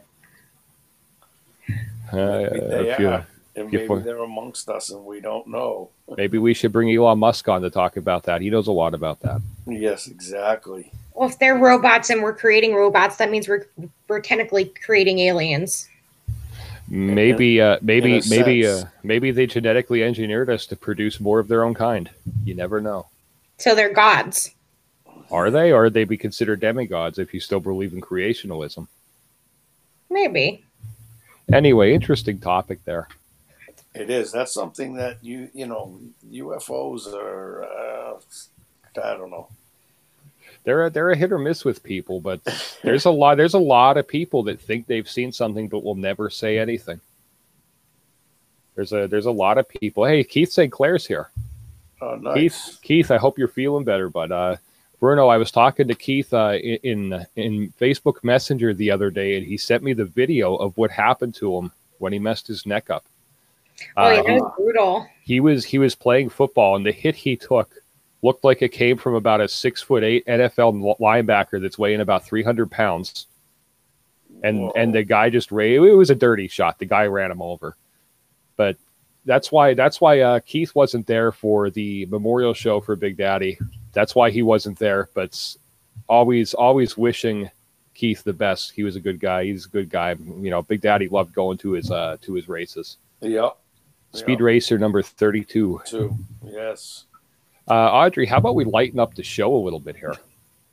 Uh, 2.13 2.17
Maybe 2.53 2.61
they 2.61 2.91
if 2.91 2.99
you- 2.99 3.09
are. 3.09 3.27
And 3.57 3.71
maybe 3.73 3.87
we- 3.89 4.01
they're 4.03 4.19
amongst 4.19 4.69
us 4.69 4.91
and 4.91 5.05
we 5.05 5.21
don't 5.21 5.47
know. 5.47 5.89
Maybe 6.17 6.39
we 6.39 6.55
should 6.55 6.71
bring 6.73 6.91
Elon 6.95 7.19
Musk 7.21 7.49
on 7.49 7.63
to 7.63 7.71
talk 7.71 7.97
about 7.97 8.25
that. 8.25 8.41
He 8.41 8.51
knows 8.51 8.67
a 8.67 8.73
lot 8.73 8.95
about 8.95 9.21
that. 9.21 9.41
Yes, 9.67 10.07
exactly. 10.09 10.91
Well, 11.15 11.29
if 11.29 11.39
they're 11.39 11.57
robots 11.57 12.11
and 12.11 12.23
we're 12.23 12.35
creating 12.35 12.75
robots, 12.75 13.17
that 13.17 13.31
means 13.31 13.49
we're 13.49 13.67
we're 14.09 14.21
technically 14.21 14.67
creating 14.85 15.21
aliens. 15.21 15.89
Maybe, 16.89 17.61
uh, 17.61 17.79
maybe, 17.81 18.21
maybe, 18.29 18.67
uh, 18.67 18.85
maybe 19.03 19.31
they 19.31 19.47
genetically 19.47 20.03
engineered 20.03 20.51
us 20.51 20.67
to 20.67 20.77
produce 20.77 21.19
more 21.19 21.39
of 21.39 21.49
their 21.49 21.65
own 21.65 21.75
kind. 21.75 22.11
You 22.45 22.55
never 22.55 22.81
know. 22.81 23.07
So 23.57 23.75
they're 23.75 23.93
gods. 23.93 24.51
Are 25.31 25.51
they, 25.51 25.73
or 25.73 25.87
are 25.87 25.91
they 25.91 26.05
be 26.05 26.19
considered 26.19 26.61
demigods 26.61 27.19
if 27.19 27.33
you 27.33 27.41
still 27.41 27.61
believe 27.61 27.93
in 27.93 28.01
creationalism? 28.01 28.89
Maybe. 30.11 30.65
Anyway, 31.53 31.95
interesting 31.95 32.39
topic 32.39 32.85
there. 32.85 33.09
It 33.95 34.11
is. 34.11 34.33
That's 34.33 34.53
something 34.53 34.95
that 34.95 35.23
you 35.23 35.49
you 35.55 35.67
know 35.67 35.99
UFOs 36.31 37.13
are. 37.15 37.65
Uh, 37.65 38.21
I 39.03 39.17
don't 39.17 39.31
know. 39.31 39.49
They're 40.65 40.87
a, 40.87 40.91
they're 40.91 41.11
a 41.11 41.17
hit 41.17 41.31
or 41.33 41.39
miss 41.39 41.65
with 41.65 41.83
people, 41.83 42.21
but 42.21 42.41
there's 42.83 43.05
a 43.05 43.11
lot 43.11 43.37
there's 43.37 43.55
a 43.55 43.59
lot 43.59 43.97
of 43.97 44.09
people 44.09 44.43
that 44.45 44.61
think 44.61 44.87
they've 44.87 45.09
seen 45.09 45.31
something 45.33 45.69
but 45.69 45.85
will 45.85 45.95
never 45.95 46.31
say 46.31 46.59
anything. 46.59 47.01
There's 48.75 48.93
a 48.93 49.07
there's 49.07 49.27
a 49.27 49.31
lot 49.31 49.59
of 49.59 49.69
people. 49.69 50.05
Hey, 50.05 50.25
Keith 50.25 50.51
St. 50.53 50.73
Clair's 50.73 51.07
here. 51.07 51.31
Oh, 52.01 52.17
nice. 52.17 52.35
Keith, 52.35 52.79
Keith, 52.83 53.11
I 53.11 53.19
hope 53.19 53.39
you're 53.39 53.47
feeling 53.49 53.85
better. 53.85 54.09
But 54.09 54.33
uh, 54.33 54.57
Bruno, 55.01 55.29
I 55.29 55.37
was 55.37 55.51
talking 55.53 55.87
to 55.89 55.95
Keith 55.95 56.33
uh, 56.35 56.55
in 56.55 57.13
in- 57.13 57.27
in 57.37 57.73
Facebook 57.81 58.25
Messenger 58.25 58.75
the 58.75 58.91
other 58.91 59.11
day, 59.11 59.37
and 59.37 59.47
he 59.47 59.57
sent 59.57 59.83
me 59.85 59.93
the 59.93 60.05
video 60.05 60.57
of 60.57 60.77
what 60.77 60.91
happened 60.91 61.35
to 61.37 61.57
him 61.57 61.71
when 61.99 62.13
he 62.13 62.19
messed 62.19 62.47
his 62.49 62.67
neck 62.67 62.91
up. 62.91 63.05
Oh, 63.97 64.11
yeah, 64.11 64.21
Uh, 64.21 64.23
that 64.25 64.33
was 64.41 64.53
brutal. 64.57 65.07
he 65.23 65.41
was 65.41 65.65
he 65.65 65.79
was 65.79 65.95
playing 65.95 66.31
football, 66.31 66.75
and 66.75 66.85
the 66.85 66.93
hit 66.93 67.15
he 67.15 67.37
took 67.37 67.71
looked 68.25 68.43
like 68.43 68.63
it 68.63 68.71
came 68.71 68.97
from 68.97 69.15
about 69.15 69.41
a 69.43 69.49
six 69.49 69.83
foot 69.83 70.03
eight 70.03 70.27
NFL 70.27 70.99
linebacker 70.99 71.61
that's 71.61 71.79
weighing 71.79 72.01
about 72.01 72.25
three 72.25 72.43
hundred 72.43 72.71
pounds. 72.71 73.27
And 74.43 74.59
Whoa. 74.61 74.73
and 74.77 74.95
the 74.95 75.05
guy 75.05 75.31
just 75.31 75.53
ran. 75.53 75.71
It 75.85 75.97
was 75.97 76.11
a 76.11 76.15
dirty 76.15 76.49
shot. 76.49 76.79
The 76.79 76.87
guy 76.87 77.07
ran 77.07 77.31
him 77.31 77.43
over. 77.43 77.77
But 78.57 78.77
that's 79.25 79.53
why 79.53 79.75
that's 79.75 80.01
why 80.01 80.21
uh, 80.21 80.41
Keith 80.41 80.75
wasn't 80.75 81.07
there 81.07 81.33
for 81.33 81.71
the 81.71 82.07
memorial 82.07 82.55
show 82.55 82.81
for 82.81 82.97
Big 82.97 83.17
Daddy. 83.17 83.59
That's 83.93 84.15
why 84.15 84.31
he 84.31 84.43
wasn't 84.43 84.79
there. 84.79 85.09
But 85.15 85.57
always 86.09 86.55
always 86.55 86.97
wishing 86.97 87.51
Keith 87.95 88.25
the 88.25 88.33
best. 88.33 88.73
He 88.73 88.83
was 88.83 88.97
a 88.97 89.01
good 89.01 89.21
guy. 89.21 89.45
He's 89.45 89.67
a 89.67 89.69
good 89.69 89.89
guy. 89.89 90.11
You 90.41 90.51
know, 90.51 90.63
Big 90.63 90.81
Daddy 90.81 91.09
loved 91.09 91.33
going 91.35 91.59
to 91.59 91.73
his 91.73 91.91
uh, 91.91 92.17
to 92.23 92.35
his 92.35 92.49
races. 92.49 92.97
Yep. 93.21 93.57
Speed 94.13 94.33
Yep. 94.33 94.41
racer 94.41 94.79
number 94.79 95.03
thirty 95.03 95.45
two. 95.45 95.81
Two. 95.87 96.15
Yes. 96.45 97.05
Uh, 97.69 97.73
Audrey, 97.75 98.27
how 98.27 98.39
about 98.39 98.55
we 98.55 98.65
lighten 98.65 98.99
up 99.01 99.15
the 99.15 99.23
show 99.23 99.55
a 99.55 99.59
little 99.63 99.81
bit 99.81 99.97
here? 99.97 100.15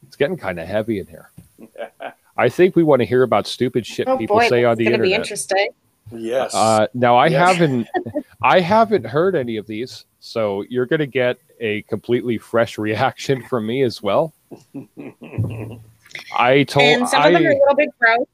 It's 0.08 0.16
getting 0.16 0.38
kind 0.38 0.60
of 0.60 0.68
heavy 0.68 1.00
in 1.00 1.08
here. 1.08 1.32
I 2.38 2.50
think 2.50 2.76
we 2.76 2.84
want 2.84 3.02
to 3.02 3.06
hear 3.06 3.24
about 3.24 3.48
stupid 3.48 3.86
shit 3.86 4.08
Oh 4.08 4.18
people 4.18 4.38
boy, 4.38 4.50
say 4.50 4.64
on 4.64 4.78
the 4.78 4.86
internet. 4.86 5.08
it's 5.22 5.48
the 5.48 5.56
gonna 5.56 5.68
be 5.68 5.68
interesting. 5.68 5.70
Yes. 6.12 6.54
Uh, 6.54 6.88
now, 6.94 7.16
I 7.16 7.28
Yes. 7.28 7.56
haven't, 7.56 7.88
I 8.42 8.60
haven't 8.60 9.06
heard 9.06 9.36
any 9.36 9.58
of 9.58 9.68
these, 9.68 10.06
so 10.20 10.64
you're 10.70 10.86
going 10.86 11.00
to 11.00 11.08
get 11.08 11.38
a 11.60 11.84
completely 11.84 12.38
fresh 12.38 12.78
reaction 12.78 13.44
from 13.44 13.66
me 13.68 13.84
as 13.84 14.02
well. 14.02 14.34
I 16.38 16.64
told, 16.64 16.86
and 16.86 17.08
some 17.08 17.24
of 17.24 17.34
them 17.34 17.46
are 17.46 17.50
a 17.52 17.56
I, 17.56 17.60
little 17.60 17.76
bit 17.76 17.90
gross. 18.00 18.28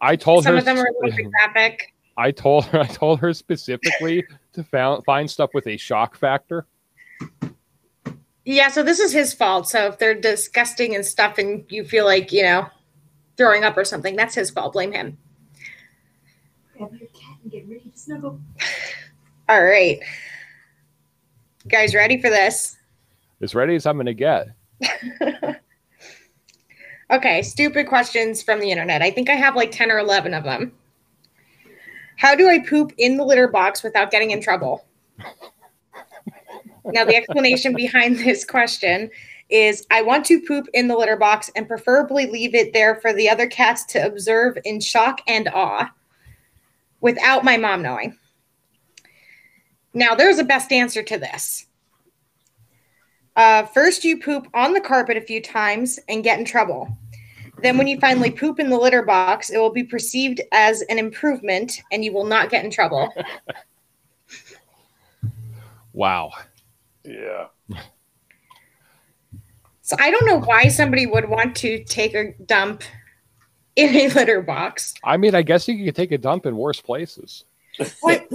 I 0.00 0.16
told 0.16 0.44
Some 0.44 0.54
her, 0.54 0.58
of 0.58 0.64
them 0.64 0.76
are 0.78 0.86
a 0.86 0.92
little 1.00 1.16
bit 1.16 1.30
graphic. 1.30 1.94
I 2.18 2.30
told 2.32 2.66
her, 2.66 2.80
I 2.80 2.86
told 2.86 3.20
her 3.20 3.32
specifically 3.32 4.24
to 4.52 4.64
found, 4.64 5.04
find 5.04 5.30
stuff 5.30 5.50
with 5.54 5.66
a 5.68 5.76
shock 5.78 6.16
factor. 6.16 6.66
Yeah, 8.44 8.68
so 8.68 8.82
this 8.82 8.98
is 8.98 9.12
his 9.12 9.32
fault. 9.32 9.68
So 9.68 9.86
if 9.86 9.98
they're 9.98 10.20
disgusting 10.20 10.94
and 10.94 11.04
stuff 11.04 11.38
and 11.38 11.64
you 11.68 11.84
feel 11.84 12.04
like, 12.04 12.32
you 12.32 12.42
know, 12.42 12.66
throwing 13.36 13.64
up 13.64 13.76
or 13.76 13.84
something, 13.84 14.16
that's 14.16 14.34
his 14.34 14.50
fault. 14.50 14.72
Blame 14.72 14.92
him. 14.92 15.16
Grab 16.76 16.90
your 16.98 17.08
cat 17.10 17.38
and 17.42 17.52
get 17.52 17.68
ready 17.68 17.90
to 17.90 17.98
snuggle. 17.98 18.40
All 19.48 19.62
right. 19.62 20.00
You 21.64 21.70
guys 21.70 21.94
ready 21.94 22.20
for 22.20 22.30
this? 22.30 22.76
As 23.40 23.54
ready 23.54 23.76
as 23.76 23.86
I'm 23.86 23.96
going 23.96 24.06
to 24.06 24.14
get. 24.14 24.48
Okay, 27.12 27.42
stupid 27.42 27.88
questions 27.88 28.42
from 28.42 28.58
the 28.58 28.70
internet. 28.70 29.02
I 29.02 29.10
think 29.10 29.28
I 29.28 29.34
have 29.34 29.54
like 29.54 29.70
10 29.70 29.90
or 29.90 29.98
11 29.98 30.32
of 30.32 30.44
them. 30.44 30.72
How 32.16 32.34
do 32.34 32.48
I 32.48 32.60
poop 32.66 32.94
in 32.96 33.18
the 33.18 33.24
litter 33.24 33.48
box 33.48 33.82
without 33.82 34.10
getting 34.10 34.30
in 34.30 34.40
trouble? 34.40 34.86
now, 36.84 37.04
the 37.04 37.16
explanation 37.16 37.74
behind 37.74 38.18
this 38.18 38.44
question 38.44 39.10
is 39.48 39.86
I 39.90 40.02
want 40.02 40.24
to 40.26 40.40
poop 40.40 40.66
in 40.74 40.88
the 40.88 40.96
litter 40.96 41.16
box 41.16 41.50
and 41.54 41.68
preferably 41.68 42.26
leave 42.26 42.54
it 42.54 42.72
there 42.72 42.96
for 42.96 43.12
the 43.12 43.28
other 43.28 43.46
cats 43.46 43.84
to 43.86 44.04
observe 44.04 44.58
in 44.64 44.80
shock 44.80 45.20
and 45.28 45.48
awe 45.48 45.90
without 47.00 47.44
my 47.44 47.56
mom 47.56 47.82
knowing. 47.82 48.16
Now, 49.94 50.14
there's 50.14 50.38
a 50.38 50.44
best 50.44 50.72
answer 50.72 51.02
to 51.02 51.18
this. 51.18 51.66
Uh, 53.36 53.64
first, 53.64 54.04
you 54.04 54.20
poop 54.20 54.46
on 54.54 54.72
the 54.72 54.80
carpet 54.80 55.16
a 55.16 55.20
few 55.20 55.40
times 55.40 55.98
and 56.08 56.24
get 56.24 56.38
in 56.38 56.44
trouble. 56.44 56.96
Then, 57.62 57.78
when 57.78 57.86
you 57.86 58.00
finally 58.00 58.30
poop 58.30 58.58
in 58.58 58.70
the 58.70 58.78
litter 58.78 59.02
box, 59.02 59.50
it 59.50 59.58
will 59.58 59.72
be 59.72 59.84
perceived 59.84 60.40
as 60.50 60.82
an 60.82 60.98
improvement 60.98 61.80
and 61.92 62.04
you 62.04 62.12
will 62.12 62.26
not 62.26 62.50
get 62.50 62.64
in 62.64 62.70
trouble. 62.70 63.12
Wow. 65.92 66.32
Yeah. 67.04 67.46
So 69.82 69.96
I 69.98 70.10
don't 70.10 70.26
know 70.26 70.38
why 70.40 70.68
somebody 70.68 71.06
would 71.06 71.28
want 71.28 71.56
to 71.56 71.82
take 71.84 72.14
a 72.14 72.32
dump 72.46 72.82
in 73.76 73.94
a 73.94 74.08
litter 74.08 74.40
box. 74.42 74.94
I 75.04 75.16
mean, 75.16 75.34
I 75.34 75.42
guess 75.42 75.66
you 75.66 75.84
could 75.84 75.96
take 75.96 76.12
a 76.12 76.18
dump 76.18 76.46
in 76.46 76.56
worse 76.56 76.80
places. 76.80 77.44
What? 78.00 78.28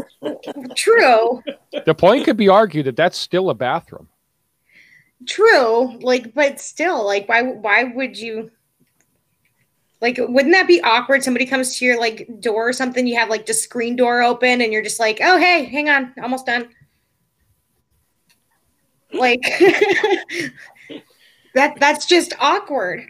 True, 0.75 1.43
The 1.85 1.93
point 1.93 2.25
could 2.25 2.37
be 2.37 2.49
argued 2.49 2.85
that 2.87 2.95
that's 2.95 3.17
still 3.17 3.49
a 3.49 3.53
bathroom. 3.53 4.07
true. 5.25 5.97
Like, 5.99 6.33
but 6.33 6.59
still, 6.59 7.05
like, 7.05 7.29
why? 7.29 7.43
Why 7.43 7.83
would 7.85 8.17
you? 8.17 8.51
Like, 10.01 10.17
wouldn't 10.19 10.53
that 10.53 10.67
be 10.67 10.81
awkward? 10.81 11.23
Somebody 11.23 11.45
comes 11.45 11.77
to 11.77 11.85
your 11.85 11.99
like 11.99 12.27
door 12.39 12.69
or 12.69 12.73
something. 12.73 13.07
You 13.07 13.15
have 13.17 13.29
like 13.29 13.45
the 13.45 13.53
screen 13.53 13.95
door 13.95 14.21
open, 14.21 14.61
and 14.61 14.73
you're 14.73 14.83
just 14.83 14.99
like, 14.99 15.19
"Oh, 15.23 15.37
hey, 15.37 15.63
hang 15.65 15.87
on, 15.89 16.13
almost 16.21 16.45
done." 16.45 16.69
Like, 19.13 19.41
that 21.53 21.79
that's 21.79 22.05
just 22.05 22.33
awkward. 22.39 23.03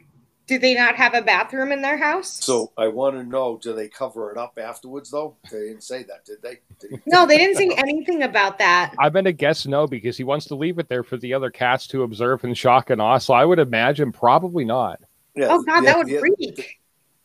Do 0.48 0.58
they 0.58 0.74
not 0.76 0.96
have 0.96 1.14
a 1.14 1.22
bathroom 1.22 1.74
in 1.74 1.82
their 1.82 1.98
house? 1.98 2.44
So 2.46 2.72
I 2.78 2.88
want 2.88 3.18
to 3.18 3.24
know: 3.24 3.60
Do 3.62 3.74
they 3.74 3.90
cover 3.90 4.32
it 4.32 4.38
up 4.38 4.58
afterwards? 4.62 5.12
Though 5.12 5.36
they 5.52 5.68
didn't 5.68 5.84
say 5.84 6.04
that, 6.04 6.24
did 6.26 6.42
they? 6.42 6.60
Did 6.80 7.02
No, 7.06 7.26
they 7.26 7.38
didn't 7.38 7.58
say 7.58 7.70
anything 7.78 8.24
about 8.24 8.58
that. 8.60 8.94
I'm 8.98 9.12
going 9.12 9.26
to 9.26 9.34
guess 9.34 9.66
no 9.66 9.88
because 9.88 10.16
he 10.16 10.24
wants 10.24 10.46
to 10.46 10.56
leave 10.56 10.80
it 10.80 10.88
there 10.88 11.04
for 11.04 11.18
the 11.18 11.34
other 11.34 11.50
cats 11.50 11.86
to 11.88 12.04
observe 12.04 12.46
in 12.46 12.54
shock 12.54 12.90
and 12.90 13.02
awe. 13.02 13.18
So 13.18 13.34
I 13.34 13.44
would 13.44 13.60
imagine 13.60 14.12
probably 14.14 14.64
not. 14.64 15.02
Yeah, 15.36 15.48
Oh 15.50 15.62
God, 15.64 15.84
yeah, 15.84 15.92
that 15.92 15.98
would 15.98 16.08
yeah. 16.08 16.20
freak. 16.20 16.78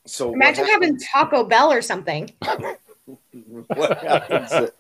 So 0.06 0.32
Imagine 0.32 0.64
having 0.66 0.98
Taco 0.98 1.44
Bell 1.44 1.72
or 1.72 1.80
something. 1.80 2.28
what 3.68 3.98
happens? 4.02 4.70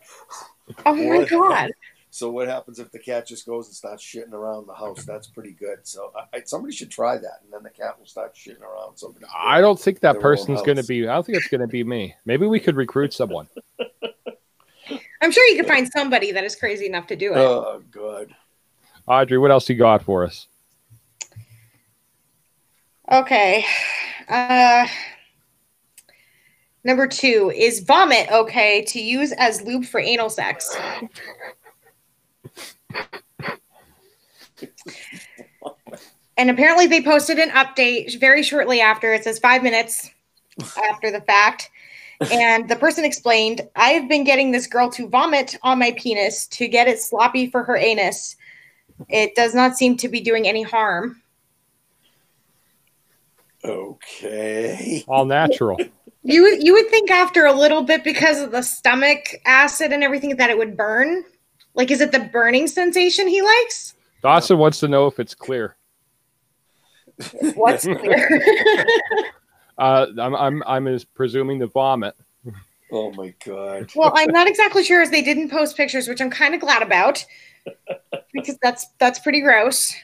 Oh 0.84 0.94
my 0.94 1.18
What? 1.18 1.28
God. 1.28 1.70
So 2.12 2.30
what 2.30 2.46
happens 2.46 2.78
if 2.78 2.92
the 2.92 2.98
cat 2.98 3.26
just 3.26 3.46
goes 3.46 3.68
and 3.68 3.74
starts 3.74 4.04
shitting 4.04 4.32
around 4.32 4.66
the 4.66 4.74
house? 4.74 5.02
That's 5.06 5.28
pretty 5.28 5.52
good. 5.52 5.78
So 5.84 6.12
I, 6.14 6.36
I, 6.36 6.42
somebody 6.44 6.74
should 6.74 6.90
try 6.90 7.16
that, 7.16 7.40
and 7.42 7.50
then 7.50 7.62
the 7.62 7.70
cat 7.70 7.98
will 7.98 8.04
start 8.04 8.34
shitting 8.34 8.60
around. 8.60 8.98
Somebody. 8.98 9.24
I 9.34 9.62
don't 9.62 9.80
think 9.80 10.00
that 10.00 10.20
person's 10.20 10.60
going 10.60 10.76
to 10.76 10.84
be. 10.84 11.08
I 11.08 11.14
don't 11.14 11.24
think 11.24 11.38
it's 11.38 11.48
going 11.48 11.62
to 11.62 11.66
be 11.66 11.82
me. 11.82 12.14
Maybe 12.26 12.46
we 12.46 12.60
could 12.60 12.76
recruit 12.76 13.14
someone. 13.14 13.48
I'm 15.22 15.32
sure 15.32 15.48
you 15.48 15.56
could 15.56 15.66
find 15.66 15.88
somebody 15.90 16.32
that 16.32 16.44
is 16.44 16.54
crazy 16.54 16.84
enough 16.84 17.06
to 17.06 17.16
do 17.16 17.32
it. 17.32 17.38
Oh 17.38 17.82
good. 17.90 18.34
Audrey, 19.06 19.38
what 19.38 19.50
else 19.50 19.66
you 19.70 19.76
got 19.76 20.02
for 20.02 20.22
us? 20.22 20.48
Okay. 23.10 23.64
Uh, 24.28 24.86
number 26.84 27.06
two 27.06 27.50
is 27.56 27.80
vomit 27.80 28.30
okay 28.30 28.84
to 28.88 29.00
use 29.00 29.32
as 29.32 29.62
lube 29.62 29.86
for 29.86 29.98
anal 29.98 30.28
sex? 30.28 30.76
and 36.36 36.50
apparently 36.50 36.86
they 36.86 37.02
posted 37.02 37.38
an 37.38 37.50
update 37.50 38.18
very 38.18 38.42
shortly 38.42 38.80
after. 38.80 39.12
It 39.12 39.24
says 39.24 39.38
five 39.38 39.62
minutes 39.62 40.10
after 40.90 41.10
the 41.10 41.20
fact. 41.20 41.70
And 42.30 42.68
the 42.68 42.76
person 42.76 43.04
explained, 43.04 43.62
I 43.74 43.90
have 43.90 44.08
been 44.08 44.24
getting 44.24 44.52
this 44.52 44.66
girl 44.66 44.88
to 44.90 45.08
vomit 45.08 45.56
on 45.62 45.78
my 45.78 45.92
penis 45.92 46.46
to 46.48 46.68
get 46.68 46.86
it 46.86 47.00
sloppy 47.00 47.48
for 47.48 47.64
her 47.64 47.76
anus. 47.76 48.36
It 49.08 49.34
does 49.34 49.54
not 49.54 49.76
seem 49.76 49.96
to 49.98 50.08
be 50.08 50.20
doing 50.20 50.46
any 50.46 50.62
harm. 50.62 51.20
Okay. 53.64 55.04
All 55.08 55.24
natural. 55.24 55.78
You 56.24 56.42
would 56.42 56.62
you 56.62 56.72
would 56.74 56.88
think 56.88 57.10
after 57.10 57.46
a 57.46 57.52
little 57.52 57.82
bit 57.82 58.04
because 58.04 58.40
of 58.40 58.52
the 58.52 58.62
stomach 58.62 59.34
acid 59.44 59.92
and 59.92 60.04
everything 60.04 60.36
that 60.36 60.50
it 60.50 60.58
would 60.58 60.76
burn. 60.76 61.24
Like, 61.74 61.90
is 61.90 62.00
it 62.00 62.12
the 62.12 62.20
burning 62.20 62.66
sensation 62.66 63.28
he 63.28 63.40
likes? 63.42 63.94
Dawson 64.22 64.58
wants 64.58 64.80
to 64.80 64.88
know 64.88 65.06
if 65.06 65.18
it's 65.18 65.34
clear. 65.34 65.76
What's 67.54 67.84
clear? 67.86 68.40
Uh, 69.78 70.06
I'm 70.18 70.34
I'm 70.34 70.62
I'm 70.66 70.86
is 70.86 71.04
presuming 71.04 71.58
the 71.58 71.66
vomit. 71.66 72.14
Oh 72.92 73.10
my 73.12 73.34
God. 73.44 73.90
well, 73.96 74.12
I'm 74.14 74.30
not 74.30 74.46
exactly 74.46 74.84
sure 74.84 75.00
as 75.00 75.10
they 75.10 75.22
didn't 75.22 75.48
post 75.50 75.76
pictures, 75.76 76.08
which 76.08 76.20
I'm 76.20 76.30
kind 76.30 76.54
of 76.54 76.60
glad 76.60 76.82
about 76.82 77.24
because 78.32 78.58
that's 78.62 78.86
that's 78.98 79.18
pretty 79.18 79.40
gross. 79.40 79.94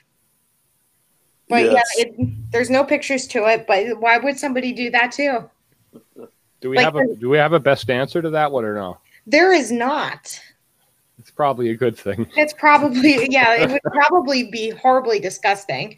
But 1.48 1.64
Yes. 1.64 1.84
yeah, 1.96 2.04
it, 2.06 2.50
there's 2.50 2.70
no 2.70 2.84
pictures 2.84 3.26
to 3.28 3.46
it. 3.46 3.66
But 3.66 4.00
why 4.00 4.18
would 4.18 4.38
somebody 4.38 4.72
do 4.72 4.90
that 4.90 5.12
too? 5.12 5.48
Do 6.60 6.70
we 6.70 6.76
Like 6.76 6.84
have 6.86 6.96
a 6.96 7.14
Do 7.14 7.28
we 7.28 7.38
have 7.38 7.52
a 7.52 7.60
best 7.60 7.90
answer 7.90 8.20
to 8.22 8.30
that 8.30 8.50
one 8.52 8.64
or 8.64 8.74
no? 8.74 8.98
There 9.26 9.52
is 9.52 9.70
not. 9.70 10.40
It's 11.18 11.30
probably 11.30 11.70
a 11.70 11.76
good 11.76 11.96
thing. 11.96 12.26
It's 12.36 12.52
probably 12.52 13.26
yeah, 13.30 13.54
it 13.54 13.70
would 13.70 13.82
probably 13.92 14.50
be 14.50 14.70
horribly 14.70 15.18
disgusting. 15.18 15.96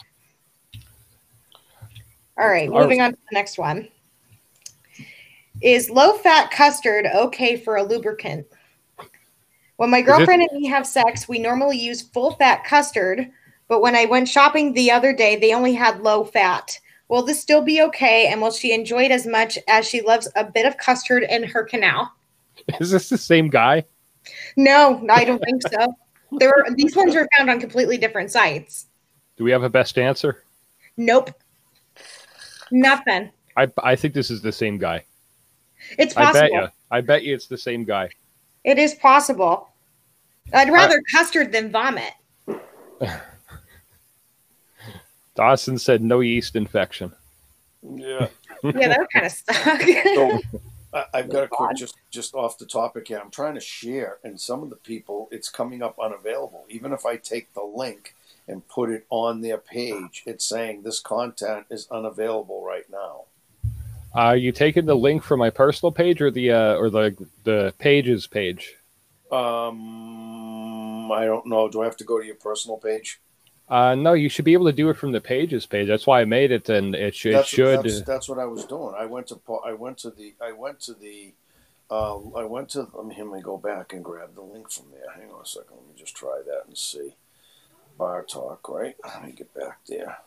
All 2.39 2.49
right, 2.49 2.71
moving 2.71 3.01
on 3.03 3.13
to 3.13 3.17
the 3.17 3.35
next 3.35 3.59
one. 3.59 3.89
Is 5.61 5.91
low 5.91 6.15
fat 6.15 6.51
custard 6.51 7.07
okay 7.15 7.57
for 7.57 7.77
a 7.77 7.83
lubricant? 7.83 8.47
When 9.77 9.91
my 9.91 10.01
girlfriend 10.01 10.43
and 10.43 10.61
me 10.61 10.67
have 10.69 10.87
sex, 10.87 11.29
we 11.29 11.39
normally 11.39 11.79
use 11.79 12.03
full 12.03 12.33
fat 12.33 12.65
custard, 12.65 13.31
but 13.69 13.83
when 13.83 13.95
I 13.95 14.07
went 14.07 14.29
shopping 14.29 14.73
the 14.73 14.91
other 14.91 15.13
day, 15.13 15.37
they 15.37 15.55
only 15.55 15.75
had 15.75 16.03
low 16.03 16.25
fat. 16.25 16.79
Will 17.09 17.23
this 17.23 17.41
still 17.41 17.63
be 17.63 17.83
okay? 17.83 18.29
And 18.29 18.41
will 18.41 18.53
she 18.53 18.73
enjoy 18.73 19.05
it 19.05 19.11
as 19.11 19.27
much 19.27 19.59
as 19.69 19.87
she 19.87 20.01
loves 20.01 20.29
a 20.37 20.45
bit 20.45 20.65
of 20.65 20.79
custard 20.79 21.25
in 21.25 21.43
her 21.45 21.65
canal? 21.65 22.13
Is 22.79 22.91
this 22.91 23.09
the 23.09 23.19
same 23.19 23.49
guy? 23.49 23.85
No, 24.57 25.05
I 25.11 25.25
don't 25.25 25.43
think 25.43 25.63
so. 25.63 25.95
There 26.39 26.49
were 26.49 26.75
these 26.75 26.95
ones 26.95 27.15
were 27.15 27.29
found 27.37 27.51
on 27.51 27.61
completely 27.61 27.99
different 27.99 28.31
sites. 28.31 28.87
Do 29.37 29.45
we 29.45 29.51
have 29.51 29.63
a 29.63 29.71
best 29.71 29.99
answer? 29.99 30.45
Nope. 30.97 31.31
Nothing. 32.71 33.31
I 33.57 33.69
I 33.83 33.97
think 33.97 34.15
this 34.15 34.31
is 34.31 34.43
the 34.43 34.53
same 34.53 34.79
guy. 34.79 35.05
It's 35.99 36.15
possible. 36.15 36.21
I 36.29 36.33
possible. 36.33 36.61
bet 36.61 36.63
you. 36.63 36.69
I 36.91 37.01
bet 37.01 37.23
you 37.25 37.35
it's 37.35 37.47
the 37.47 37.59
same 37.59 37.85
guy. 37.85 38.11
It 38.65 38.79
is 38.79 38.95
possible. 38.95 39.69
I'd 40.53 40.71
rather 40.71 41.01
custard 41.13 41.53
than 41.53 41.71
vomit. 41.71 42.13
Dawson 45.35 45.79
said 45.79 46.03
no 46.03 46.21
yeast 46.21 46.57
infection. 46.57 47.13
Yeah. 47.83 48.29
Yeah, 48.63 48.89
that 48.89 48.99
would 48.99 49.11
kind 49.11 49.27
of 49.27 49.33
suck. 49.33 50.61
So 50.91 50.99
I, 50.99 51.19
I've 51.19 51.29
got 51.29 51.45
a 51.45 51.49
quick 51.49 51.77
just 51.77 51.97
just 52.11 52.35
off 52.35 52.59
the 52.59 52.67
topic 52.67 53.09
here. 53.09 53.21
I'm 53.23 53.31
trying 53.31 53.55
to 53.55 53.61
share, 53.61 54.19
and 54.25 54.41
some 54.41 54.63
of 54.63 54.71
the 54.71 54.77
people 54.77 55.29
it's 55.31 55.49
coming 55.49 55.83
up 55.83 55.99
unavailable. 55.99 56.65
Even 56.69 56.93
if 56.93 57.07
I 57.07 57.17
take 57.17 57.53
the 57.55 57.63
link 57.63 58.15
and 58.49 58.67
put 58.69 58.91
it 58.91 59.07
on 59.11 59.41
their 59.41 59.59
page, 59.59 60.23
it's 60.27 60.45
saying 60.45 60.83
this 60.83 61.01
content 61.01 61.67
is 61.71 61.87
unavailable 61.91 62.65
right 62.65 62.91
now. 62.91 63.25
Are 64.13 64.37
you 64.37 64.51
taking 64.51 64.87
the 64.87 64.97
link 64.97 65.23
from 65.23 65.39
my 65.39 65.51
personal 65.51 65.93
page 65.93 66.21
or 66.21 66.31
the 66.31 66.51
uh, 66.51 66.75
or 66.75 66.91
the 66.91 67.17
the 67.45 67.75
pages 67.79 68.27
page? 68.27 68.77
Um, 69.31 71.13
I 71.13 71.25
don't 71.25 71.47
know. 71.47 71.69
Do 71.69 71.83
I 71.83 71.85
have 71.85 71.97
to 71.99 72.05
go 72.05 72.19
to 72.19 72.27
your 72.27 72.35
personal 72.35 72.77
page? 72.77 73.21
Uh, 73.71 73.95
no, 73.95 74.15
you 74.15 74.29
should 74.29 74.45
be 74.45 74.53
able 74.53 74.67
to 74.67 74.73
do 74.73 74.91
it 74.91 74.97
from 74.97 75.13
the 75.13 75.21
pages 75.21 75.65
page. 75.65 75.87
That's 75.87 76.07
why 76.07 76.21
I 76.21 76.25
made 76.25 76.51
it, 76.51 76.69
and 76.69 76.95
it 76.95 77.15
should. 77.15 77.31
It 77.31 77.37
that's, 77.37 77.49
should 77.49 77.83
That's, 77.85 78.03
that's 78.03 78.29
what 78.29 78.41
I 78.41 78.45
was 78.45 78.65
doing. 78.65 78.95
I 78.99 79.07
went 79.07 79.29
to 79.29 79.41
I 79.65 79.73
went 79.75 79.99
to 79.99 80.11
the 80.11 80.35
I 80.43 80.51
went 80.51 80.81
to 80.81 80.95
the 80.95 81.33
uh, 81.89 82.17
I 82.37 82.45
went 82.45 82.71
to 82.71 82.89
let 82.93 83.07
me, 83.07 83.15
let 83.17 83.29
me 83.29 83.41
go 83.41 83.57
back 83.57 83.93
and 83.93 84.05
grab 84.05 84.35
the 84.35 84.43
link 84.43 84.71
from 84.71 84.87
there. 84.91 85.13
Hang 85.15 85.31
on 85.31 85.43
a 85.43 85.47
second. 85.47 85.77
Let 85.77 85.87
me 85.87 85.95
just 85.97 86.17
try 86.17 86.41
that 86.45 86.63
and 86.67 86.77
see. 86.77 87.15
Bar 87.97 88.25
talk, 88.25 88.69
right? 88.69 88.97
Let 89.05 89.25
me 89.25 89.33
get 89.33 89.55
back 89.55 89.79
there. 89.87 90.19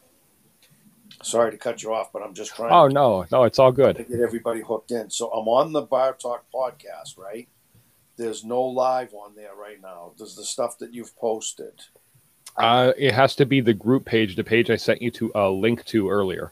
Sorry 1.22 1.52
to 1.52 1.58
cut 1.58 1.84
you 1.84 1.94
off, 1.94 2.14
but 2.14 2.24
I'm 2.24 2.34
just 2.34 2.56
trying 2.56 2.72
oh 2.72 2.88
to 2.88 2.94
no, 2.94 3.26
no, 3.30 3.44
it's 3.44 3.60
all 3.60 3.72
good. 3.74 3.98
To 3.98 4.04
get 4.04 4.22
everybody 4.22 4.62
hooked 4.62 4.92
in. 4.92 5.10
So 5.10 5.30
I'm 5.32 5.48
on 5.50 5.74
the 5.74 5.82
Bar 5.82 6.14
Talk 6.14 6.46
podcast, 6.54 7.18
right? 7.18 7.50
There's 8.16 8.46
no 8.46 8.62
live 8.62 9.14
on 9.14 9.36
there 9.36 9.56
right 9.56 9.82
now. 9.82 10.14
There's 10.18 10.36
the 10.36 10.46
stuff 10.46 10.78
that 10.80 10.94
you've 10.94 11.16
posted. 11.18 11.74
Uh, 12.58 12.94
it 12.98 13.14
has 13.14 13.36
to 13.36 13.46
be 13.46 13.62
the 13.62 13.74
group 13.74 14.06
page, 14.06 14.36
the 14.36 14.44
page 14.44 14.70
I 14.70 14.76
sent 14.76 15.02
you 15.02 15.12
to 15.12 15.32
a 15.36 15.50
link 15.50 15.84
to 15.86 16.10
earlier. 16.10 16.52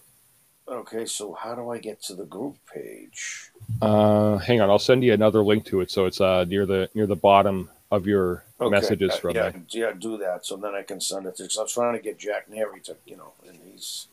Okay, 0.67 1.05
so 1.05 1.33
how 1.33 1.53
do 1.55 1.69
I 1.69 1.77
get 1.79 2.01
to 2.03 2.15
the 2.15 2.25
group 2.25 2.55
page? 2.73 3.51
Uh, 3.81 4.37
hang 4.37 4.61
on, 4.61 4.69
I'll 4.69 4.79
send 4.79 5.03
you 5.03 5.13
another 5.13 5.43
link 5.43 5.65
to 5.65 5.81
it. 5.81 5.91
So 5.91 6.05
it's 6.05 6.21
uh 6.21 6.45
near 6.45 6.65
the 6.65 6.89
near 6.95 7.07
the 7.07 7.15
bottom 7.15 7.69
of 7.91 8.07
your 8.07 8.43
Okay, 8.59 8.69
messages 8.71 9.11
uh, 9.11 9.17
from 9.17 9.35
yeah, 9.35 9.51
me. 9.51 9.61
yeah, 9.69 9.91
do 9.97 10.17
that. 10.17 10.45
So 10.45 10.55
then 10.55 10.75
I 10.75 10.83
can 10.83 11.01
send 11.01 11.25
it 11.25 11.35
to. 11.37 11.43
Cause 11.43 11.57
I 11.57 11.63
was 11.63 11.73
trying 11.73 11.93
to 11.95 12.01
get 12.01 12.17
Jack 12.19 12.49
Neri 12.49 12.79
to, 12.81 12.95
you 13.05 13.17
know, 13.17 13.33
and 13.47 13.57
he's 13.65 14.07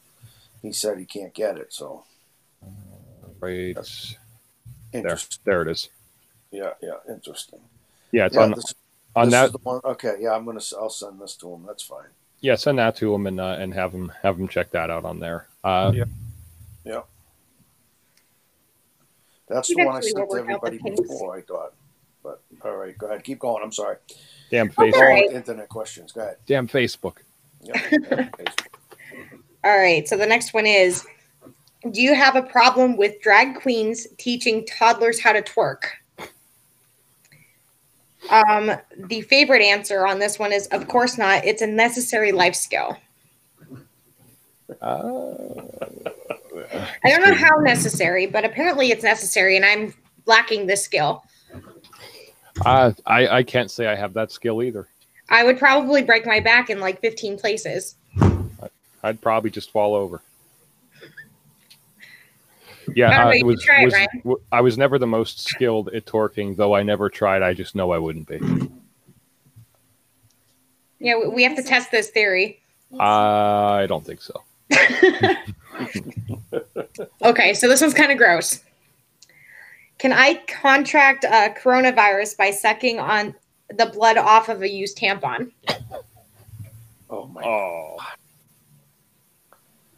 he 0.63 0.73
said 0.73 0.99
he 0.99 1.05
can't 1.05 1.35
get 1.35 1.59
it. 1.59 1.73
So 1.73 2.05
Right 3.41 3.77
there, 4.93 5.19
there 5.45 5.63
it 5.63 5.69
is. 5.69 5.89
Yeah, 6.51 6.73
yeah, 6.83 6.97
interesting. 7.09 7.61
Yeah, 8.11 8.27
it's 8.27 8.35
yeah, 8.35 8.43
on 8.43 8.51
this, 8.53 8.75
on 9.19 9.27
this 9.27 9.33
that. 9.33 9.47
is 9.47 9.53
the 9.53 9.59
one. 9.59 9.81
Okay, 9.85 10.17
yeah, 10.21 10.33
I'm 10.33 10.45
gonna. 10.45 10.61
I'll 10.79 10.91
send 10.91 11.21
this 11.21 11.37
to 11.37 11.53
him. 11.53 11.65
That's 11.67 11.83
fine. 11.83 12.07
Yeah, 12.41 12.55
send 12.55 12.79
that 12.79 12.97
to 12.97 13.15
him 13.15 13.27
and 13.27 13.41
uh, 13.41 13.57
and 13.59 13.75
have 13.75 13.93
him 13.93 14.13
have 14.23 14.39
him 14.39 14.49
check 14.49 14.71
that 14.73 14.91
out 14.91 15.05
on 15.05 15.19
there. 15.21 15.47
Uh, 15.65 15.93
Yeah. 15.95 16.05
That's 19.49 19.69
the 19.69 19.85
one 19.85 19.97
I 19.97 20.01
sent 20.01 20.17
to 20.17 20.27
we'll 20.29 20.29
work 20.45 20.51
out 20.51 20.61
the 20.63 20.67
everybody 20.67 21.01
before. 21.03 21.37
I 21.37 21.41
thought, 21.41 21.73
but 22.23 22.43
all 22.63 22.77
right, 22.77 22.97
go 22.97 23.07
ahead, 23.07 23.25
keep 23.25 23.39
going. 23.39 23.63
I'm 23.63 23.73
sorry. 23.73 23.97
Damn 24.51 24.67
Okay. 24.67 24.91
Facebook. 24.91 24.95
All 24.95 25.03
right. 25.09 25.31
Internet 25.33 25.69
questions. 25.71 26.13
Go 26.13 26.21
ahead. 26.21 26.37
Damn 26.47 26.69
Facebook. 26.69 27.17
Yeah, 27.63 27.73
yeah, 27.91 28.29
Facebook. 28.29 28.67
All 29.65 29.77
right. 29.77 30.07
So 30.07 30.17
the 30.17 30.27
next 30.27 30.55
one 30.55 30.67
is 30.67 31.05
Do 31.91 32.01
you 32.03 32.15
have 32.15 32.37
a 32.37 32.43
problem 32.43 32.97
with 32.97 33.21
drag 33.21 33.61
queens 33.61 34.07
teaching 34.19 34.65
toddlers 34.67 35.19
how 35.21 35.33
to 35.33 35.43
twerk? 35.43 35.81
Um, 38.31 38.73
the 38.97 39.23
favorite 39.23 39.63
answer 39.63 40.07
on 40.07 40.19
this 40.19 40.39
one 40.39 40.53
is 40.53 40.67
Of 40.69 40.89
course 40.89 41.17
not. 41.19 41.45
It's 41.45 41.63
a 41.63 41.67
necessary 41.67 42.33
life 42.33 42.55
skill. 42.55 42.97
Uh, 44.83 45.65
I 47.05 47.11
don't 47.11 47.27
know 47.27 47.35
how 47.35 47.57
necessary, 47.57 48.27
but 48.27 48.45
apparently 48.45 48.91
it's 48.91 49.03
necessary, 49.03 49.57
and 49.57 49.65
I'm 49.65 49.95
lacking 50.27 50.67
this 50.67 50.85
skill. 50.85 51.25
uh, 52.67 52.93
I 53.07 53.29
I 53.29 53.43
can't 53.43 53.71
say 53.71 53.87
I 53.87 53.95
have 53.95 54.13
that 54.15 54.31
skill 54.31 54.63
either. 54.63 54.87
I 55.31 55.45
would 55.45 55.59
probably 55.59 56.03
break 56.03 56.27
my 56.27 56.41
back 56.41 56.71
in 56.71 56.81
like 56.81 57.01
15 57.01 57.39
places. 57.39 57.97
I'd 59.03 59.21
probably 59.21 59.51
just 59.51 59.71
fall 59.71 59.95
over. 59.95 60.23
I 63.07 63.11
Yeah, 63.11 63.25
don't 63.33 63.43
I 63.43 63.43
was, 63.45 63.61
should 63.63 63.67
try 63.67 63.85
was 63.85 63.95
Ryan. 63.95 64.09
w- 64.25 64.41
I 64.51 64.61
was 64.61 64.77
never 64.79 64.99
the 64.99 65.07
most 65.07 65.41
skilled 65.47 65.89
at 65.91 66.05
twerking, 66.05 66.57
though 66.57 66.75
I 66.75 66.83
never 66.83 67.09
tried. 67.09 67.43
I 67.43 67.55
just 67.55 67.75
know 67.75 67.93
I 67.93 67.99
wouldn't 67.99 68.27
be. 68.27 68.41
Yeah, 70.99 71.17
we- 71.19 71.29
we 71.29 71.43
have 71.45 71.57
to 71.57 71.63
test 71.63 71.91
this 71.91 72.11
theory. 72.11 72.61
I 72.99 73.87
don't 73.89 74.05
think 74.05 74.21
so. 74.23 74.43
Okay, 77.23 77.55
so 77.55 77.69
this 77.69 77.81
one's 77.81 77.95
kind 77.95 78.11
of 78.11 78.19
gross. 78.19 78.61
Can 79.99 80.13
I 80.13 80.35
contract 80.49 81.25
uh, 81.25 81.53
coronavirus 81.55 82.37
by 82.37 82.51
sucking 82.51 82.99
on 82.99 83.35
the 83.77 83.87
blood 83.87 84.17
off 84.17 84.49
of 84.49 84.63
a 84.63 84.69
used 84.69 84.99
tampon? 84.99 85.53
Oh 87.11 87.27
my! 87.29 87.43
Oh, 87.45 87.99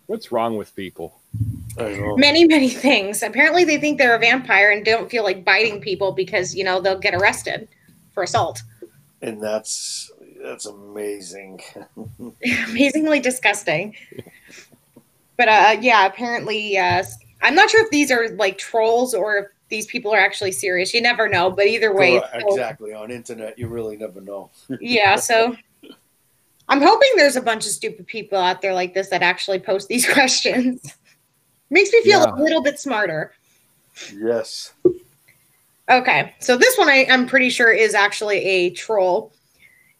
what's 0.07 0.31
wrong 0.33 0.57
with 0.57 0.75
people? 0.77 1.20
Many, 1.79 2.47
many 2.47 2.69
things. 2.69 3.23
Apparently, 3.23 3.65
they 3.65 3.79
think 3.79 3.99
they're 3.99 4.17
a 4.17 4.19
vampire 4.19 4.71
and 4.71 4.85
don't 4.85 5.11
feel 5.11 5.23
like 5.23 5.45
biting 5.45 5.81
people 5.81 6.13
because 6.13 6.55
you 6.55 6.65
know 6.65 6.81
they'll 6.81 6.99
get 6.99 7.15
arrested 7.15 7.69
for 8.13 8.23
assault. 8.23 8.63
And 9.23 9.43
that's 9.43 10.11
that's 10.43 10.67
amazing. 10.67 11.61
Amazingly 12.69 13.21
disgusting. 13.21 13.95
But 15.37 15.49
uh, 15.49 15.77
yeah, 15.81 16.07
apparently, 16.07 16.77
uh, 16.77 17.03
I'm 17.43 17.55
not 17.55 17.71
sure 17.71 17.85
if 17.85 17.91
these 17.91 18.11
are 18.11 18.31
like 18.31 18.59
trolls 18.59 19.15
or 19.15 19.37
if 19.37 19.47
these 19.69 19.87
people 19.87 20.13
are 20.13 20.19
actually 20.19 20.53
serious. 20.53 20.93
You 20.93 21.01
never 21.01 21.29
know. 21.29 21.51
But 21.51 21.67
either 21.67 21.95
way, 21.95 22.19
Correct, 22.19 22.43
so- 22.43 22.55
exactly. 22.55 22.93
On 22.93 23.11
internet, 23.11 23.59
you 23.59 23.69
really 23.69 23.97
never 23.97 24.21
know. 24.21 24.51
yeah 24.81 25.17
so 25.17 25.57
i'm 26.69 26.81
hoping 26.81 27.09
there's 27.17 27.35
a 27.35 27.43
bunch 27.43 27.67
of 27.67 27.73
stupid 27.73 28.07
people 28.07 28.39
out 28.39 28.63
there 28.63 28.73
like 28.73 28.95
this 28.95 29.09
that 29.09 29.23
actually 29.23 29.59
post 29.59 29.89
these 29.89 30.09
questions 30.13 30.95
makes 31.71 31.91
me 31.93 32.03
feel 32.03 32.21
Yeah. 32.21 32.35
a 32.35 32.43
little 32.43 32.63
bit 32.63 32.79
smarter. 32.79 33.33
Yes. 34.15 34.73
okay 35.91 36.35
so 36.39 36.57
this 36.57 36.79
one 36.79 36.89
I, 36.89 37.07
i'm 37.11 37.27
pretty 37.27 37.51
sure 37.51 37.73
is 37.73 37.95
actually 37.95 38.39
a 38.45 38.71
troll. 38.71 39.33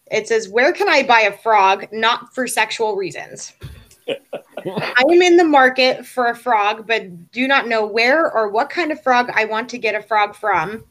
It 0.09 0.27
says 0.27 0.49
where 0.49 0.73
can 0.73 0.89
i 0.89 1.03
buy 1.03 1.21
a 1.21 1.37
frog? 1.37 1.87
Not 1.91 2.33
for 2.33 2.47
sexual 2.47 2.95
reasons. 2.95 3.53
I 4.07 5.03
am 5.09 5.21
in 5.21 5.37
the 5.37 5.43
market 5.43 6.05
for 6.05 6.27
a 6.27 6.35
frog 6.35 6.87
but 6.87 7.31
do 7.31 7.47
not 7.47 7.67
know 7.67 7.85
where 7.85 8.31
or 8.31 8.49
what 8.49 8.69
kind 8.69 8.91
of 8.91 9.01
frog 9.03 9.29
i 9.35 9.45
want 9.45 9.69
to 9.69 9.77
get 9.77 9.95
a 9.95 10.01
frog 10.01 10.35
from. 10.35 10.83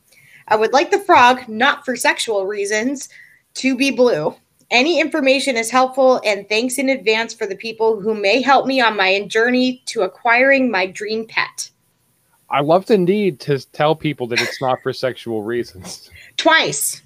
I 0.49 0.57
would 0.57 0.73
like 0.73 0.91
the 0.91 1.01
frog 1.01 1.49
not 1.49 1.85
for 1.85 1.97
sexual 1.97 2.47
reasons 2.47 3.09
to 3.55 3.77
be 3.77 3.91
blue 3.91 4.35
any 4.71 5.01
information 5.01 5.57
is 5.57 5.71
helpful 5.71 6.21
and 6.25 6.49
thanks 6.49 6.79
in 6.79 6.89
advance 6.89 7.35
for 7.35 7.47
the 7.47 7.57
people 7.57 8.01
who 8.01 8.15
may 8.15 8.41
help 8.41 8.67
me 8.67 8.81
on 8.81 8.97
my 8.97 9.23
journey 9.27 9.83
to 9.87 10.03
acquiring 10.03 10.71
my 10.71 10.87
dream 10.87 11.27
pet 11.27 11.71
I 12.53 12.61
love 12.63 12.87
the 12.87 12.99
need 12.99 13.39
to 13.41 13.59
tell 13.71 13.95
people 13.95 14.27
that 14.29 14.41
it's 14.41 14.61
not 14.61 14.83
for 14.83 14.93
sexual 14.93 15.43
reasons. 15.43 16.11
twice 16.37 17.03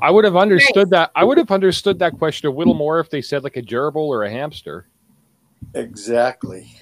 I 0.00 0.10
would 0.10 0.24
have 0.24 0.34
understood 0.36 0.90
that. 0.90 1.12
I 1.14 1.22
would 1.22 1.38
have 1.38 1.52
understood 1.52 2.00
that 2.00 2.18
question 2.18 2.48
a 2.48 2.52
little 2.52 2.74
more 2.74 2.98
if 2.98 3.10
they 3.10 3.22
said 3.22 3.44
like 3.44 3.56
a 3.56 3.62
gerbil 3.62 4.08
or 4.08 4.24
a 4.24 4.30
hamster, 4.30 4.88
Exactly. 5.74 6.74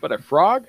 but 0.00 0.10
a 0.10 0.18
frog, 0.18 0.66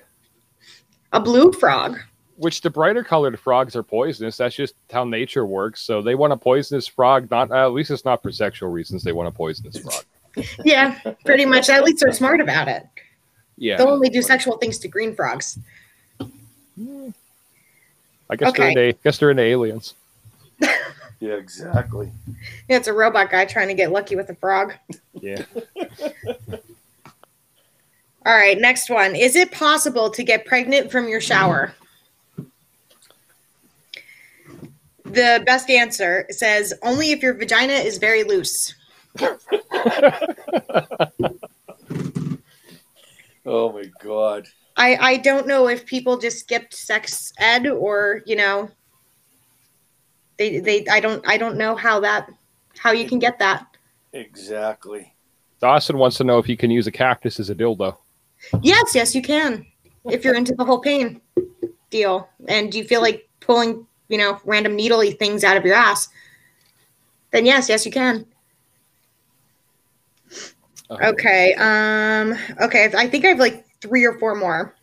a 1.12 1.18
blue 1.20 1.52
frog 1.52 1.98
which 2.36 2.60
the 2.60 2.70
brighter 2.70 3.02
colored 3.02 3.38
frogs 3.40 3.74
are 3.76 3.82
poisonous. 3.82 4.36
That's 4.36 4.54
just 4.54 4.74
how 4.92 5.04
nature 5.04 5.46
works. 5.46 5.80
So 5.82 6.02
they 6.02 6.14
want 6.14 6.32
a 6.32 6.36
poisonous 6.36 6.86
frog. 6.86 7.30
Not 7.30 7.50
uh, 7.50 7.66
at 7.66 7.72
least 7.72 7.90
it's 7.90 8.04
not 8.04 8.22
for 8.22 8.30
sexual 8.32 8.70
reasons. 8.70 9.02
They 9.02 9.12
want 9.12 9.28
a 9.28 9.32
poisonous 9.32 9.78
frog. 9.78 10.04
yeah 10.66 10.98
pretty 11.24 11.46
much 11.46 11.70
at 11.70 11.82
least 11.82 12.00
they're 12.00 12.12
smart 12.12 12.42
about 12.42 12.68
it 12.68 12.84
Yeah, 13.56 13.78
they'll 13.78 13.88
only 13.88 14.10
do 14.10 14.20
sexual 14.20 14.58
things 14.58 14.76
to 14.80 14.86
green 14.88 15.14
frogs 15.16 15.58
I 18.28 18.36
guess 18.36 18.50
Okay. 18.50 18.74
they're 18.74 18.84
into, 18.88 18.98
I 18.98 19.00
guess 19.02 19.16
they're 19.16 19.30
into 19.30 19.42
aliens. 19.42 19.94
Yeah, 21.20 21.36
exactly. 21.36 22.12
yeah 22.68 22.76
it's 22.76 22.86
a 22.88 22.92
robot 22.92 23.30
guy 23.30 23.46
trying 23.46 23.68
to 23.68 23.74
get 23.74 23.90
lucky 23.90 24.14
with 24.14 24.28
a 24.28 24.34
frog 24.34 24.74
Yeah. 25.14 25.42
all 28.26 28.36
right 28.36 28.58
next 28.58 28.90
one 28.90 29.16
is 29.16 29.36
it 29.36 29.50
possible 29.52 30.10
to 30.10 30.22
get 30.22 30.44
pregnant 30.44 30.92
from 30.92 31.08
your 31.08 31.22
shower 31.22 31.72
the 35.12 35.42
best 35.46 35.70
answer 35.70 36.26
says 36.30 36.74
only 36.82 37.12
if 37.12 37.22
your 37.22 37.34
vagina 37.34 37.72
is 37.72 37.98
very 37.98 38.24
loose 38.24 38.74
Oh 43.46 43.72
my 43.72 43.84
god. 44.02 44.48
I, 44.76 44.96
I 44.96 45.16
don't 45.18 45.46
know 45.46 45.68
if 45.68 45.86
people 45.86 46.18
just 46.18 46.40
skipped 46.40 46.74
sex 46.74 47.32
ed 47.38 47.66
or 47.66 48.22
you 48.26 48.36
know 48.36 48.68
they 50.36 50.58
they 50.58 50.86
I 50.88 51.00
don't 51.00 51.26
I 51.26 51.38
don't 51.38 51.56
know 51.56 51.76
how 51.76 52.00
that 52.00 52.28
how 52.76 52.90
you 52.90 53.08
can 53.08 53.18
get 53.18 53.38
that. 53.38 53.64
Exactly. 54.12 55.14
Dawson 55.60 55.96
wants 55.96 56.18
to 56.18 56.24
know 56.24 56.38
if 56.38 56.48
you 56.48 56.56
can 56.56 56.70
use 56.70 56.86
a 56.86 56.92
cactus 56.92 57.40
as 57.40 57.48
a 57.48 57.54
dildo. 57.54 57.96
Yes, 58.62 58.94
yes 58.94 59.14
you 59.14 59.22
can. 59.22 59.64
If 60.04 60.24
you're 60.24 60.34
into 60.34 60.54
the 60.54 60.64
whole 60.64 60.80
pain 60.80 61.20
deal 61.90 62.28
and 62.48 62.74
you 62.74 62.84
feel 62.84 63.00
like 63.00 63.28
pulling, 63.40 63.86
you 64.08 64.18
know, 64.18 64.40
random 64.44 64.76
needly 64.76 65.12
things 65.12 65.44
out 65.44 65.56
of 65.56 65.64
your 65.64 65.74
ass, 65.74 66.08
then 67.30 67.46
yes, 67.46 67.68
yes 67.68 67.84
you 67.84 67.92
can. 67.92 68.26
Okay. 70.90 71.54
Um 71.54 72.36
okay, 72.60 72.92
I 72.96 73.08
think 73.08 73.24
I 73.24 73.28
have 73.28 73.38
like 73.38 73.66
3 73.80 74.04
or 74.04 74.18
4 74.18 74.34
more. 74.36 74.74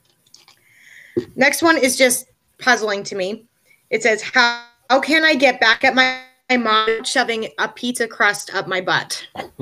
Next 1.36 1.61
one 1.61 1.78
is 1.78 1.97
just 1.97 2.26
puzzling 2.59 3.03
to 3.03 3.15
me. 3.15 3.45
It 3.89 4.03
says 4.03 4.21
how 4.21 4.65
how 4.89 4.99
can 4.99 5.24
I 5.24 5.34
get 5.34 5.59
back 5.59 5.84
at 5.84 5.95
my, 5.95 6.19
my 6.49 6.57
mom 6.57 7.03
shoving 7.03 7.47
a 7.57 7.67
pizza 7.67 8.07
crust 8.07 8.53
up 8.53 8.67
my 8.67 8.82
butt? 8.82 9.26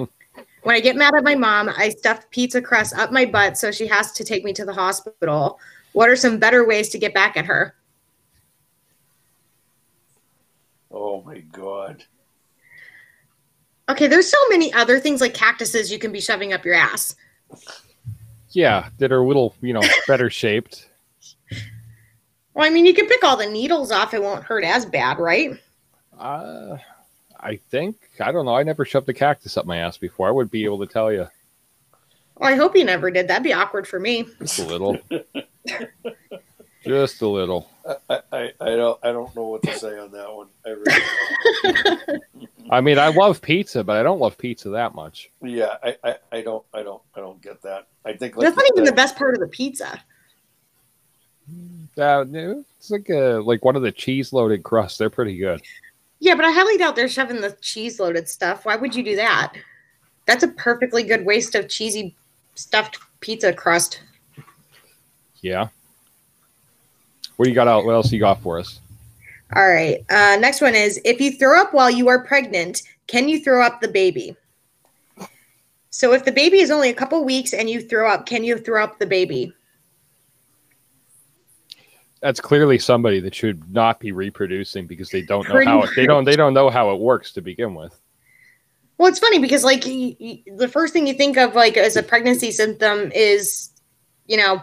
when 0.63 0.75
I 0.75 0.79
get 0.79 0.95
mad 0.95 1.15
at 1.15 1.23
my 1.23 1.35
mom, 1.35 1.69
I 1.69 1.89
stuff 1.89 2.29
pizza 2.31 2.61
crust 2.61 2.97
up 2.97 3.11
my 3.11 3.25
butt 3.25 3.57
so 3.57 3.71
she 3.71 3.87
has 3.87 4.11
to 4.13 4.23
take 4.23 4.43
me 4.43 4.51
to 4.53 4.65
the 4.65 4.73
hospital. 4.73 5.59
What 5.93 6.09
are 6.09 6.15
some 6.15 6.39
better 6.39 6.65
ways 6.65 6.89
to 6.89 6.97
get 6.97 7.13
back 7.13 7.37
at 7.37 7.45
her? 7.45 7.75
Oh 10.91 11.21
my 11.23 11.39
god. 11.39 12.03
Okay, 13.89 14.07
there's 14.07 14.29
so 14.29 14.37
many 14.49 14.71
other 14.73 14.99
things 14.99 15.21
like 15.21 15.33
cactuses 15.33 15.91
you 15.91 15.99
can 15.99 16.11
be 16.11 16.21
shoving 16.21 16.53
up 16.53 16.63
your 16.63 16.75
ass. 16.75 17.15
Yeah, 18.51 18.89
that 18.99 19.11
are 19.11 19.21
a 19.21 19.27
little, 19.27 19.55
you 19.61 19.73
know, 19.73 19.81
better 20.07 20.29
shaped. 20.29 20.89
Well, 22.53 22.65
I 22.65 22.69
mean, 22.69 22.85
you 22.85 22.93
can 22.93 23.07
pick 23.07 23.23
all 23.23 23.37
the 23.37 23.47
needles 23.47 23.91
off; 23.91 24.13
it 24.13 24.21
won't 24.21 24.43
hurt 24.43 24.63
as 24.63 24.85
bad, 24.85 25.19
right? 25.19 25.51
Uh, 26.17 26.77
I 27.39 27.55
think 27.55 27.95
I 28.19 28.31
don't 28.31 28.45
know. 28.45 28.55
I 28.55 28.63
never 28.63 28.85
shoved 28.85 29.09
a 29.09 29.13
cactus 29.13 29.57
up 29.57 29.65
my 29.65 29.77
ass 29.77 29.97
before. 29.97 30.27
I 30.27 30.31
would 30.31 30.51
be 30.51 30.65
able 30.65 30.79
to 30.79 30.85
tell 30.85 31.11
you 31.11 31.27
Well, 32.35 32.53
I 32.53 32.55
hope 32.55 32.75
you 32.75 32.83
never 32.83 33.09
did. 33.09 33.27
That'd 33.27 33.43
be 33.43 33.53
awkward 33.53 33.87
for 33.87 33.99
me. 33.99 34.27
just 34.39 34.59
a 34.59 34.65
little, 34.65 34.97
just 36.83 37.21
a 37.21 37.27
little. 37.27 37.69
I, 38.09 38.21
I, 38.31 38.53
I 38.59 38.75
don't 38.75 38.99
I 39.03 39.11
don't 39.11 39.35
know 39.35 39.47
what 39.47 39.63
to 39.63 39.77
say 39.77 39.97
on 39.99 40.11
that 40.11 40.33
one. 40.33 40.47
I 40.65 40.69
really. 40.69 42.21
I 42.69 42.81
mean, 42.81 42.97
I 42.97 43.07
love 43.07 43.41
pizza, 43.41 43.83
but 43.83 43.97
I 43.97 44.03
don't 44.03 44.19
love 44.19 44.37
pizza 44.37 44.69
that 44.69 44.95
much. 44.95 45.29
yeah, 45.41 45.75
I, 45.83 45.95
I, 46.03 46.15
I 46.31 46.41
don't 46.41 46.65
I 46.73 46.83
don't 46.83 47.01
I 47.15 47.19
don't 47.19 47.41
get 47.41 47.61
that. 47.63 47.87
I 48.05 48.13
think 48.13 48.35
like 48.35 48.45
That's 48.45 48.57
not 48.57 48.65
you 48.65 48.73
even 48.75 48.85
the 48.85 48.91
best 48.91 49.15
part 49.15 49.33
of 49.33 49.39
the 49.39 49.47
pizza. 49.47 50.01
Uh, 51.97 52.25
it's 52.29 52.89
like 52.89 53.09
a 53.09 53.41
like 53.43 53.65
one 53.65 53.75
of 53.75 53.81
the 53.81 53.91
cheese 53.91 54.31
loaded 54.31 54.63
crusts. 54.63 54.97
They're 54.97 55.09
pretty 55.09 55.37
good. 55.37 55.61
Yeah, 56.19 56.35
but 56.35 56.45
I 56.45 56.51
highly 56.51 56.77
doubt 56.77 56.95
they're 56.95 57.09
shoving 57.09 57.41
the 57.41 57.57
cheese 57.61 57.99
loaded 57.99 58.29
stuff. 58.29 58.65
Why 58.65 58.75
would 58.75 58.95
you 58.95 59.03
do 59.03 59.15
that? 59.15 59.53
That's 60.27 60.43
a 60.43 60.47
perfectly 60.49 61.03
good 61.03 61.25
waste 61.25 61.55
of 61.55 61.67
cheesy 61.67 62.15
stuffed 62.55 62.99
pizza 63.21 63.51
crust. 63.51 64.01
Yeah. 65.41 65.69
What 67.41 67.45
do 67.45 67.49
you 67.49 67.55
got 67.55 67.67
out? 67.67 67.85
What 67.85 67.93
else 67.93 68.11
you 68.11 68.19
got 68.19 68.39
for 68.39 68.59
us? 68.59 68.79
All 69.55 69.67
right. 69.67 70.05
Uh, 70.11 70.37
next 70.39 70.61
one 70.61 70.75
is 70.75 71.01
if 71.03 71.19
you 71.19 71.31
throw 71.31 71.59
up 71.59 71.73
while 71.73 71.89
you 71.89 72.07
are 72.07 72.23
pregnant, 72.23 72.83
can 73.07 73.27
you 73.27 73.43
throw 73.43 73.65
up 73.65 73.81
the 73.81 73.87
baby? 73.87 74.35
So 75.89 76.13
if 76.13 76.23
the 76.23 76.31
baby 76.31 76.59
is 76.59 76.69
only 76.69 76.91
a 76.91 76.93
couple 76.93 77.25
weeks 77.25 77.53
and 77.53 77.67
you 77.67 77.81
throw 77.81 78.07
up, 78.07 78.27
can 78.27 78.43
you 78.43 78.59
throw 78.59 78.83
up 78.83 78.99
the 78.99 79.07
baby? 79.07 79.51
That's 82.21 82.39
clearly 82.39 82.77
somebody 82.77 83.19
that 83.21 83.33
should 83.33 83.73
not 83.73 83.99
be 83.99 84.11
reproducing 84.11 84.85
because 84.85 85.09
they 85.09 85.23
don't 85.23 85.47
know 85.47 85.55
Pretty 85.55 85.71
how 85.71 85.81
it, 85.81 85.89
they 85.95 86.05
don't 86.05 86.25
they 86.25 86.35
don't 86.35 86.53
know 86.53 86.69
how 86.69 86.91
it 86.91 86.99
works 86.99 87.33
to 87.33 87.41
begin 87.41 87.73
with. 87.73 87.99
Well, 88.99 89.09
it's 89.09 89.17
funny 89.17 89.39
because 89.39 89.63
like 89.63 89.81
the 89.83 90.69
first 90.71 90.93
thing 90.93 91.07
you 91.07 91.15
think 91.15 91.37
of 91.37 91.55
like 91.55 91.75
as 91.75 91.95
a 91.95 92.03
pregnancy 92.03 92.51
symptom 92.51 93.11
is, 93.15 93.71
you 94.27 94.37
know, 94.37 94.61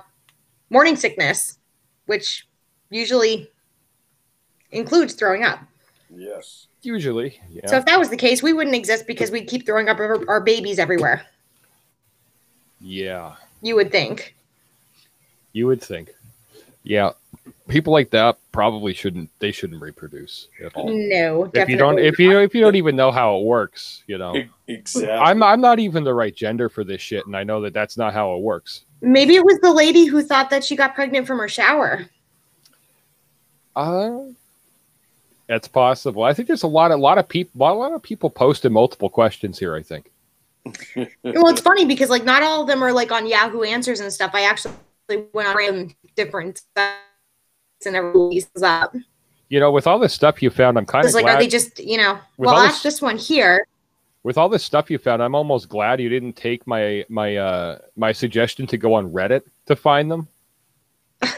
morning 0.71 0.95
sickness, 0.95 1.59
which 2.07 2.48
usually 2.91 3.51
includes 4.71 5.15
throwing 5.15 5.45
up. 5.45 5.61
yes. 6.15 6.67
Usually, 6.83 7.41
yeah. 7.51 7.67
So 7.67 7.77
if 7.77 7.85
that 7.87 7.99
was 7.99 8.09
the 8.09 8.17
case, 8.17 8.41
we 8.41 8.53
wouldn't 8.53 8.77
exist 8.77 9.07
because 9.09 9.33
we'd 9.33 9.49
keep 9.49 9.67
throwing 9.67 9.89
up 9.89 9.99
our, 9.99 10.27
our 10.29 10.41
babies 10.41 10.79
everywhere. 10.79 11.27
yeah. 12.81 13.35
You 13.61 13.75
would 13.75 13.91
think. 13.91 14.37
You 15.53 15.67
would 15.67 15.83
think. 15.83 16.11
Yeah. 16.85 17.11
People 17.67 17.93
like 17.93 18.11
that 18.11 18.39
probably 18.53 18.95
shouldn't 18.95 19.29
they 19.41 19.51
shouldn't 19.51 19.83
reproduce 19.83 20.47
at 20.65 20.75
all. 20.77 20.89
No, 20.89 21.45
If 21.45 21.53
definitely. 21.53 21.73
you 21.73 21.79
don't 21.79 21.99
if 21.99 22.19
you 22.21 22.39
if 22.39 22.55
you 22.55 22.61
don't 22.61 22.77
even 22.77 22.95
know 22.95 23.11
how 23.11 23.37
it 23.39 23.45
works, 23.45 24.05
you 24.07 24.17
know. 24.17 24.35
Exactly. 24.69 25.11
I'm 25.11 25.43
I'm 25.43 25.61
not 25.61 25.81
even 25.81 26.05
the 26.05 26.15
right 26.15 26.35
gender 26.35 26.69
for 26.69 26.85
this 26.85 27.01
shit 27.03 27.27
and 27.27 27.37
I 27.37 27.43
know 27.43 27.61
that 27.63 27.75
that's 27.75 27.97
not 27.97 28.13
how 28.15 28.37
it 28.37 28.41
works. 28.43 28.85
Maybe 29.01 29.35
it 29.35 29.45
was 29.45 29.59
the 29.61 29.73
lady 29.73 30.05
who 30.05 30.23
thought 30.23 30.51
that 30.51 30.63
she 30.65 30.77
got 30.77 30.95
pregnant 30.95 31.27
from 31.27 31.39
her 31.39 31.49
shower. 31.49 32.07
Uh 33.79 34.33
that's 35.47 35.67
possible. 35.67 36.25
I 36.25 36.35
think 36.35 36.47
there's 36.47 36.63
a 36.63 36.67
lot 36.69 36.91
a 36.91 36.97
lot 36.97 37.17
of 37.17 37.27
people 37.29 37.63
a 37.63 37.73
lot 37.73 37.93
of 37.93 38.03
people 38.03 38.29
posted 38.29 38.71
multiple 38.71 39.09
questions 39.09 39.59
here, 39.59 39.75
I 39.75 39.83
think. 39.83 40.11
Well, 41.25 41.49
it's 41.49 41.61
funny 41.63 41.87
because 41.87 42.11
like 42.11 42.25
not 42.25 42.43
all 42.43 42.61
of 42.63 42.67
them 42.67 42.83
are 42.85 42.93
like 42.93 43.11
on 43.13 43.27
Yahoo 43.27 43.63
Answers 43.63 44.01
and 44.01 44.13
stuff. 44.13 44.33
I 44.35 44.43
actually 44.43 44.75
went 45.33 45.49
on 45.49 45.57
random 45.57 45.95
different 46.17 46.61
sites 46.77 47.87
and 47.87 47.97
everybody 47.97 48.35
these 48.35 48.51
up. 48.63 48.95
You 49.49 49.61
know, 49.61 49.73
with 49.73 49.87
all 49.87 49.99
this 49.99 50.13
stuff 50.13 50.43
you 50.43 50.51
found, 50.51 50.77
I'm 50.77 50.85
kind 50.85 51.07
of 51.07 51.15
like, 51.15 51.25
glad 51.25 51.37
are 51.37 51.41
they 51.41 51.47
just 51.49 51.79
you 51.79 51.97
know? 51.97 52.19
Well, 52.37 52.55
ask 52.57 52.83
this- 52.83 52.95
this 52.95 53.03
one 53.03 53.17
here. 53.17 53.67
with 54.25 54.37
all 54.37 54.51
this 54.51 54.65
stuff 54.65 54.91
you 54.91 54.99
found, 54.99 55.23
I'm 55.23 55.35
almost 55.35 55.71
glad 55.71 56.01
you 56.01 56.11
didn't 56.11 56.35
take 56.35 56.67
my 56.67 57.07
my 57.09 57.37
uh 57.37 57.79
my 57.97 58.13
suggestion 58.13 58.67
to 58.67 58.77
go 58.77 58.93
on 58.95 59.11
Reddit 59.11 59.43
to 59.67 59.77
find 59.77 60.11
them. 60.11 60.29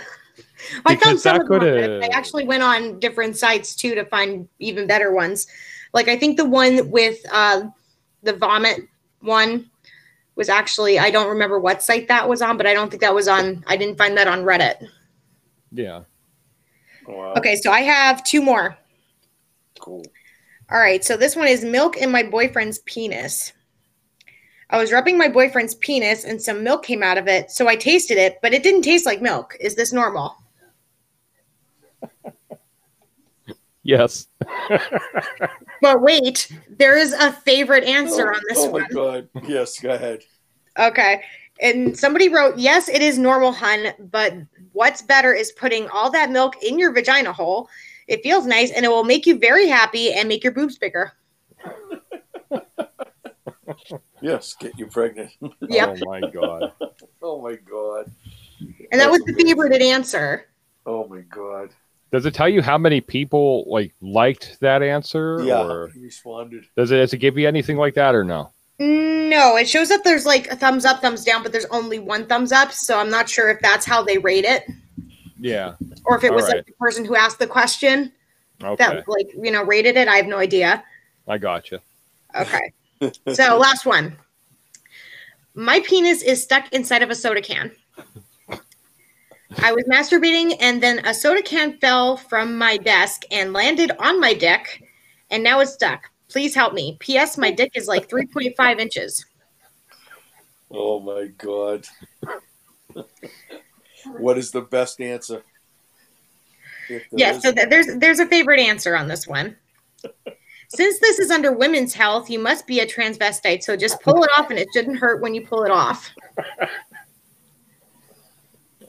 I 0.87 0.97
found 0.97 1.21
some 1.21 1.39
that 1.39 1.43
of 1.43 1.49
them. 1.49 1.61
coulda- 1.61 2.01
I 2.05 2.09
actually 2.17 2.45
went 2.45 2.63
on 2.63 2.99
different 2.99 3.37
sites 3.37 3.75
too 3.75 3.95
to 3.95 4.05
find 4.05 4.49
even 4.59 4.87
better 4.87 5.13
ones. 5.13 5.47
Like 5.93 6.09
I 6.09 6.17
think 6.17 6.37
the 6.37 6.45
one 6.45 6.91
with 6.91 7.19
uh, 7.33 7.63
the 8.23 8.35
vomit 8.35 8.81
one 9.21 9.71
was 10.37 10.49
actually 10.49 10.99
I 10.99 11.11
don't 11.11 11.29
remember 11.29 11.59
what 11.59 11.83
site 11.83 12.09
that 12.09 12.29
was 12.29 12.43
on, 12.43 12.57
but 12.57 12.67
I 12.67 12.75
don't 12.75 12.91
think 12.91 13.03
that 13.03 13.15
was 13.15 13.29
on. 13.29 13.65
I 13.67 13.77
didn't 13.77 13.99
find 13.99 14.17
that 14.17 14.27
on 14.27 14.45
Reddit. 14.45 14.87
Yeah. 15.73 16.03
Wow. 17.07 17.35
Okay, 17.37 17.57
so 17.57 17.71
I 17.71 17.81
have 17.81 18.25
two 18.25 18.43
more. 18.43 18.77
Cool. 19.81 20.05
All 20.71 20.79
right, 20.79 21.05
so 21.05 21.17
this 21.17 21.35
one 21.35 21.49
is 21.49 21.65
milk 21.65 21.97
in 21.97 22.13
my 22.13 22.23
boyfriend's 22.23 22.79
penis. 22.81 23.53
I 24.71 24.79
was 24.79 24.93
rubbing 24.93 25.19
my 25.19 25.27
boyfriend's 25.27 25.75
penis 25.75 26.25
and 26.25 26.41
some 26.41 26.63
milk 26.63 26.85
came 26.85 27.03
out 27.03 27.19
of 27.19 27.27
it, 27.27 27.51
so 27.51 27.67
I 27.67 27.75
tasted 27.75 28.19
it, 28.19 28.39
but 28.41 28.55
it 28.55 28.63
didn't 28.63 28.83
taste 28.83 29.05
like 29.05 29.21
milk. 29.21 29.57
Is 29.61 29.75
this 29.75 29.93
normal? 29.93 30.37
Yes. 33.83 34.27
But 35.83 36.03
wait, 36.03 36.53
there 36.69 36.99
is 36.99 37.15
a 37.15 37.33
favorite 37.33 37.85
answer 37.85 38.31
oh, 38.31 38.35
on 38.35 38.41
this 38.51 38.59
oh 38.59 38.71
one. 38.71 38.83
my 38.83 38.89
god. 38.89 39.29
Yes, 39.49 39.81
go 39.81 39.95
ahead. 39.95 40.21
Okay. 40.79 41.23
And 41.63 41.99
somebody 41.99 42.29
wrote, 42.29 42.59
yes, 42.59 42.89
it 42.91 43.01
is 43.01 43.19
normal, 43.19 43.53
hun, 43.53 43.95
but 43.99 44.35
what's 44.73 45.01
better 45.01 45.33
is 45.33 45.53
putting 45.53 45.89
all 45.89 46.11
that 46.11 46.31
milk 46.31 46.63
in 46.63 46.79
your 46.79 46.93
vagina 46.93 47.33
hole. 47.33 47.69
It 48.09 48.23
feels 48.23 48.47
nice 48.47 48.71
and 48.73 48.85
it 48.85 48.89
will 48.89 49.05
make 49.05 49.25
you 49.25 49.39
very 49.39 49.69
happy 49.69 50.13
and 50.13 50.29
make 50.29 50.45
your 50.45 50.53
boobs 50.53 50.77
bigger. 50.79 51.13
Yes, 54.23 54.55
get 54.55 54.79
you 54.79 54.87
pregnant. 54.87 55.31
Yep. 55.69 55.99
Oh 56.03 56.05
my 56.05 56.21
god. 56.31 56.73
oh 57.23 57.41
my 57.41 57.57
god. 57.57 58.11
And 58.93 59.01
that 59.01 59.11
was 59.11 59.23
the 59.23 59.33
favorite 59.33 59.81
answer. 59.81 60.47
Oh 60.85 61.07
my 61.09 61.21
god. 61.21 61.71
Does 62.13 62.27
it 62.27 62.35
tell 62.35 62.49
you 62.49 62.61
how 62.61 62.77
many 62.77 63.01
people 63.01 63.65
like 63.69 63.93
liked 64.01 64.59
that 64.61 64.83
answer? 64.83 65.41
Yeah, 65.45 65.63
Or 65.63 65.91
responded. 65.97 66.67
does 66.77 66.91
it 66.91 66.97
does 66.97 67.13
it 67.13 67.19
give 67.19 67.39
you 67.39 67.47
anything 67.47 67.77
like 67.77 67.95
that 67.95 68.15
or 68.15 68.25
no? 68.25 68.51
No, 68.81 69.57
it 69.57 69.69
shows 69.69 69.89
that 69.91 70.03
there's 70.05 70.27
like 70.27 70.49
a 70.49 70.57
thumbs 70.57 70.85
up, 70.85 71.01
thumbs 71.01 71.25
down, 71.25 71.43
but 71.43 71.53
there's 71.53 71.67
only 71.67 71.99
one 71.99 72.27
thumbs 72.27 72.51
up. 72.51 72.73
So 72.73 72.99
I'm 72.99 73.11
not 73.11 73.29
sure 73.29 73.49
if 73.51 73.61
that's 73.61 73.87
how 73.87 74.03
they 74.03 74.19
rate 74.19 74.45
it 74.45 74.65
Yeah. 75.39 75.75
or 76.05 76.17
if 76.17 76.25
it 76.25 76.31
All 76.31 76.37
was 76.37 76.47
right. 76.47 76.57
like 76.57 76.67
the 76.67 76.73
person 76.73 77.05
who 77.05 77.15
asked 77.15 77.39
the 77.39 77.47
question 77.47 78.11
Okay. 78.63 78.77
that 78.85 79.07
like, 79.09 79.31
you 79.41 79.51
know, 79.53 79.63
rated 79.65 79.97
it. 79.97 80.09
I 80.09 80.17
have 80.17 80.27
no 80.27 80.39
idea. 80.39 80.83
I 81.29 81.39
got 81.39 81.71
you. 81.71 81.79
Okay. 82.35 82.73
so 83.35 83.57
last 83.57 83.87
one. 83.87 84.17
My 85.55 85.81
penis 85.81 86.23
is 86.23 86.43
stuck 86.43 86.73
inside 86.73 87.03
of 87.03 87.11
a 87.11 87.15
soda 87.15 87.41
can. 87.43 87.71
I 89.59 89.73
was 89.73 89.85
masturbating 89.85 90.57
and 90.61 90.83
then 90.83 91.01
a 91.07 91.13
soda 91.13 91.43
can 91.43 91.79
fell 91.79 92.17
from 92.17 92.57
my 92.57 92.77
desk 92.77 93.23
and 93.31 93.53
landed 93.53 93.91
on 93.99 94.21
my 94.21 94.33
dick 94.35 94.83
and 95.31 95.43
now 95.43 95.61
it's 95.61 95.73
stuck. 95.73 96.05
Please 96.29 96.55
help 96.55 96.73
me. 96.73 96.97
P.S. 97.01 97.37
My 97.37 97.51
dick 97.51 97.73
is 97.75 97.89
like 97.89 98.09
3.5 98.09 98.79
inches. 98.81 99.25
Oh 100.71 101.01
my 101.01 101.27
god. 101.39 101.87
what 104.19 104.39
is 104.39 104.53
the 104.53 104.61
best 104.61 105.01
answer? 105.01 105.43
Yeah, 107.13 107.33
is- 107.35 107.43
so 107.43 107.53
th- 107.53 107.69
there's 107.69 107.87
there's 107.97 108.21
a 108.21 108.27
favorite 108.27 108.61
answer 108.61 108.97
on 108.97 109.09
this 109.09 109.27
one. 109.27 109.57
Since 110.69 111.01
this 111.01 111.19
is 111.19 111.33
under 111.33 111.53
women's 111.53 111.95
health, 111.95 112.31
you 112.31 112.39
must 112.39 112.67
be 112.69 112.79
a 112.79 112.87
transvestite. 112.87 113.65
So 113.65 113.77
just 113.77 114.01
pull 114.03 114.23
it 114.23 114.31
off 114.39 114.51
and 114.51 114.59
it 114.59 114.69
shouldn't 114.73 114.99
hurt 114.99 115.21
when 115.21 115.35
you 115.35 115.45
pull 115.45 115.65
it 115.65 115.73
off. 115.73 116.09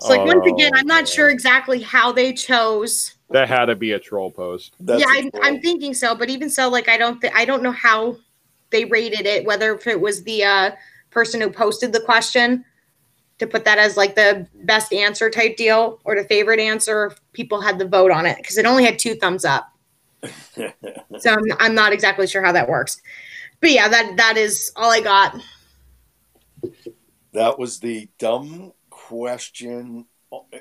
So 0.01 0.09
like 0.09 0.25
once 0.25 0.47
again, 0.47 0.71
Oh, 0.73 0.79
I'm 0.79 0.87
not 0.87 1.07
sure 1.07 1.29
exactly 1.29 1.79
how 1.79 2.11
they 2.11 2.33
chose. 2.33 3.13
That 3.29 3.47
had 3.47 3.65
to 3.65 3.75
be 3.75 3.91
a 3.91 3.99
troll 3.99 4.31
post. 4.31 4.73
That's 4.79 4.99
yeah, 4.99 5.05
a 5.13 5.17
I'm, 5.19 5.31
troll. 5.31 5.43
I'm 5.45 5.61
thinking 5.61 5.93
so, 5.93 6.15
but 6.15 6.27
even 6.27 6.49
so, 6.49 6.69
like 6.69 6.89
I 6.89 6.97
don't 6.97 7.21
th- 7.21 7.31
I 7.35 7.45
don't 7.45 7.61
know 7.61 7.71
how 7.71 8.17
they 8.71 8.85
rated 8.85 9.27
it. 9.27 9.45
Whether 9.45 9.75
if 9.75 9.85
it 9.85 10.01
was 10.01 10.23
the 10.23 10.43
uh, 10.43 10.71
person 11.11 11.39
who 11.39 11.51
posted 11.51 11.93
the 11.93 11.99
question 11.99 12.65
to 13.37 13.45
put 13.45 13.63
that 13.65 13.77
as 13.77 13.95
like 13.95 14.15
the 14.15 14.47
best 14.63 14.91
answer 14.91 15.29
type 15.29 15.55
deal 15.55 15.99
or 16.03 16.15
the 16.15 16.23
favorite 16.23 16.59
answer, 16.59 17.05
if 17.05 17.21
people 17.33 17.61
had 17.61 17.77
the 17.77 17.87
vote 17.87 18.09
on 18.09 18.25
it 18.25 18.37
because 18.37 18.57
it 18.57 18.65
only 18.65 18.83
had 18.83 18.97
two 18.97 19.13
thumbs 19.13 19.45
up. 19.45 19.71
so 20.23 21.31
I'm, 21.31 21.43
I'm 21.59 21.75
not 21.75 21.93
exactly 21.93 22.25
sure 22.25 22.43
how 22.43 22.53
that 22.53 22.67
works. 22.67 22.99
But 23.59 23.69
yeah, 23.69 23.87
that 23.87 24.17
that 24.17 24.35
is 24.35 24.71
all 24.75 24.89
I 24.89 25.01
got. 25.01 25.39
that 27.33 27.59
was 27.59 27.79
the 27.79 28.09
dumb 28.17 28.73
question 29.11 30.05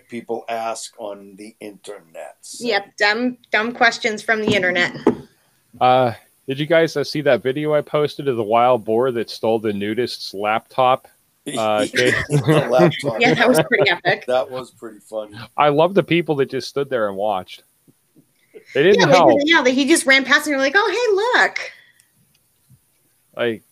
people 0.08 0.44
ask 0.48 0.92
on 0.98 1.36
the 1.36 1.54
internet. 1.60 2.36
Yep, 2.58 2.96
dumb 2.98 3.38
dumb 3.52 3.72
questions 3.72 4.22
from 4.22 4.42
the 4.42 4.54
internet. 4.54 4.92
Uh 5.80 6.12
did 6.48 6.58
you 6.58 6.66
guys 6.66 6.96
uh, 6.96 7.04
see 7.04 7.20
that 7.20 7.44
video 7.44 7.74
I 7.74 7.80
posted 7.80 8.26
of 8.26 8.36
the 8.36 8.42
wild 8.42 8.84
boar 8.84 9.12
that 9.12 9.30
stole 9.30 9.60
the 9.60 9.72
nudist's 9.72 10.34
laptop? 10.34 11.06
Uh, 11.46 11.86
laptop. 12.48 13.20
Yeah, 13.20 13.34
that 13.34 13.48
was 13.48 13.62
pretty 13.68 13.88
epic. 13.88 14.24
That 14.26 14.50
was 14.50 14.72
pretty 14.72 14.98
funny. 14.98 15.38
I 15.56 15.68
love 15.68 15.94
the 15.94 16.02
people 16.02 16.34
that 16.36 16.50
just 16.50 16.68
stood 16.68 16.90
there 16.90 17.06
and 17.06 17.16
watched. 17.16 17.62
They 18.74 18.82
didn't 18.82 19.00
Yeah, 19.08 19.14
help. 19.14 19.40
yeah, 19.44 19.64
he 19.68 19.86
just 19.86 20.06
ran 20.06 20.24
past 20.24 20.48
and 20.48 20.52
you're 20.52 20.58
like, 20.58 20.74
oh 20.74 20.90
hey, 20.90 21.14
look. 21.14 21.58
Like 23.36 23.62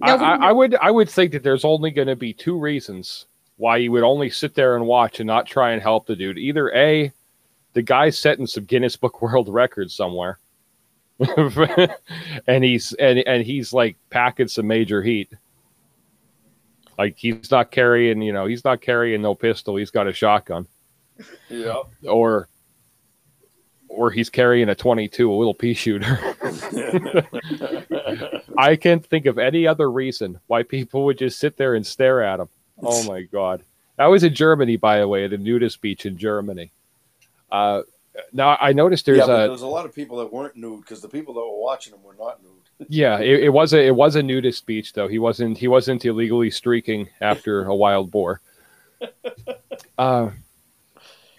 I, 0.00 0.14
I, 0.14 0.48
I 0.48 0.52
would 0.52 0.76
I 0.76 0.92
would 0.92 1.10
think 1.10 1.32
that 1.32 1.42
there's 1.42 1.64
only 1.64 1.90
going 1.90 2.06
to 2.08 2.14
be 2.14 2.32
two 2.32 2.56
reasons 2.56 3.26
why 3.58 3.76
you 3.76 3.92
would 3.92 4.04
only 4.04 4.30
sit 4.30 4.54
there 4.54 4.76
and 4.76 4.86
watch 4.86 5.20
and 5.20 5.26
not 5.26 5.46
try 5.46 5.72
and 5.72 5.82
help 5.82 6.06
the 6.06 6.16
dude. 6.16 6.38
Either 6.38 6.72
a, 6.74 7.12
the 7.74 7.82
guy's 7.82 8.16
setting 8.16 8.46
some 8.46 8.64
Guinness 8.64 8.96
Book 8.96 9.20
World 9.22 9.48
Records 9.48 9.94
somewhere, 9.94 10.38
and 12.46 12.64
he's 12.64 12.92
and 12.94 13.18
and 13.20 13.44
he's 13.44 13.72
like 13.72 13.96
packing 14.10 14.48
some 14.48 14.66
major 14.66 15.02
heat. 15.02 15.30
Like 16.96 17.16
he's 17.16 17.50
not 17.50 17.70
carrying, 17.70 18.22
you 18.22 18.32
know, 18.32 18.46
he's 18.46 18.64
not 18.64 18.80
carrying 18.80 19.22
no 19.22 19.34
pistol. 19.34 19.76
He's 19.76 19.90
got 19.90 20.08
a 20.08 20.12
shotgun, 20.12 20.66
Yeah. 21.48 21.82
or 22.08 22.48
or 23.88 24.10
he's 24.10 24.30
carrying 24.30 24.68
a 24.68 24.74
22, 24.74 25.32
a 25.32 25.34
little 25.34 25.54
pea 25.54 25.74
shooter. 25.74 26.18
I 28.58 28.76
can't 28.76 29.04
think 29.04 29.26
of 29.26 29.38
any 29.38 29.66
other 29.66 29.90
reason 29.90 30.38
why 30.46 30.62
people 30.62 31.04
would 31.06 31.18
just 31.18 31.38
sit 31.38 31.56
there 31.56 31.74
and 31.74 31.86
stare 31.86 32.22
at 32.22 32.38
him. 32.40 32.48
Oh 32.82 33.02
my 33.04 33.22
god! 33.22 33.62
That 33.96 34.06
was 34.06 34.22
in 34.24 34.34
Germany, 34.34 34.76
by 34.76 35.00
the 35.00 35.08
way, 35.08 35.24
at 35.24 35.32
a 35.32 35.38
nudist 35.38 35.80
beach 35.80 36.06
in 36.06 36.16
Germany. 36.16 36.70
Uh, 37.50 37.82
now 38.32 38.56
I 38.60 38.72
noticed 38.72 39.06
there's 39.06 39.18
yeah, 39.18 39.26
there 39.26 39.46
a 39.46 39.50
was 39.50 39.62
a 39.62 39.66
lot 39.66 39.86
of 39.86 39.94
people 39.94 40.18
that 40.18 40.32
weren't 40.32 40.56
nude 40.56 40.80
because 40.80 41.00
the 41.00 41.08
people 41.08 41.34
that 41.34 41.40
were 41.40 41.60
watching 41.60 41.92
them 41.92 42.02
were 42.02 42.16
not 42.18 42.42
nude. 42.42 42.52
Yeah, 42.88 43.18
it, 43.18 43.42
it 43.44 43.48
was 43.48 43.72
a 43.72 43.86
it 43.86 43.94
was 43.94 44.14
a 44.14 44.22
nudist 44.22 44.64
beach 44.64 44.92
though. 44.92 45.08
He 45.08 45.18
wasn't 45.18 45.58
he 45.58 45.66
wasn't 45.66 46.04
illegally 46.04 46.50
streaking 46.50 47.08
after 47.20 47.64
a 47.64 47.74
wild 47.74 48.10
boar. 48.10 48.40
Uh, 49.96 50.30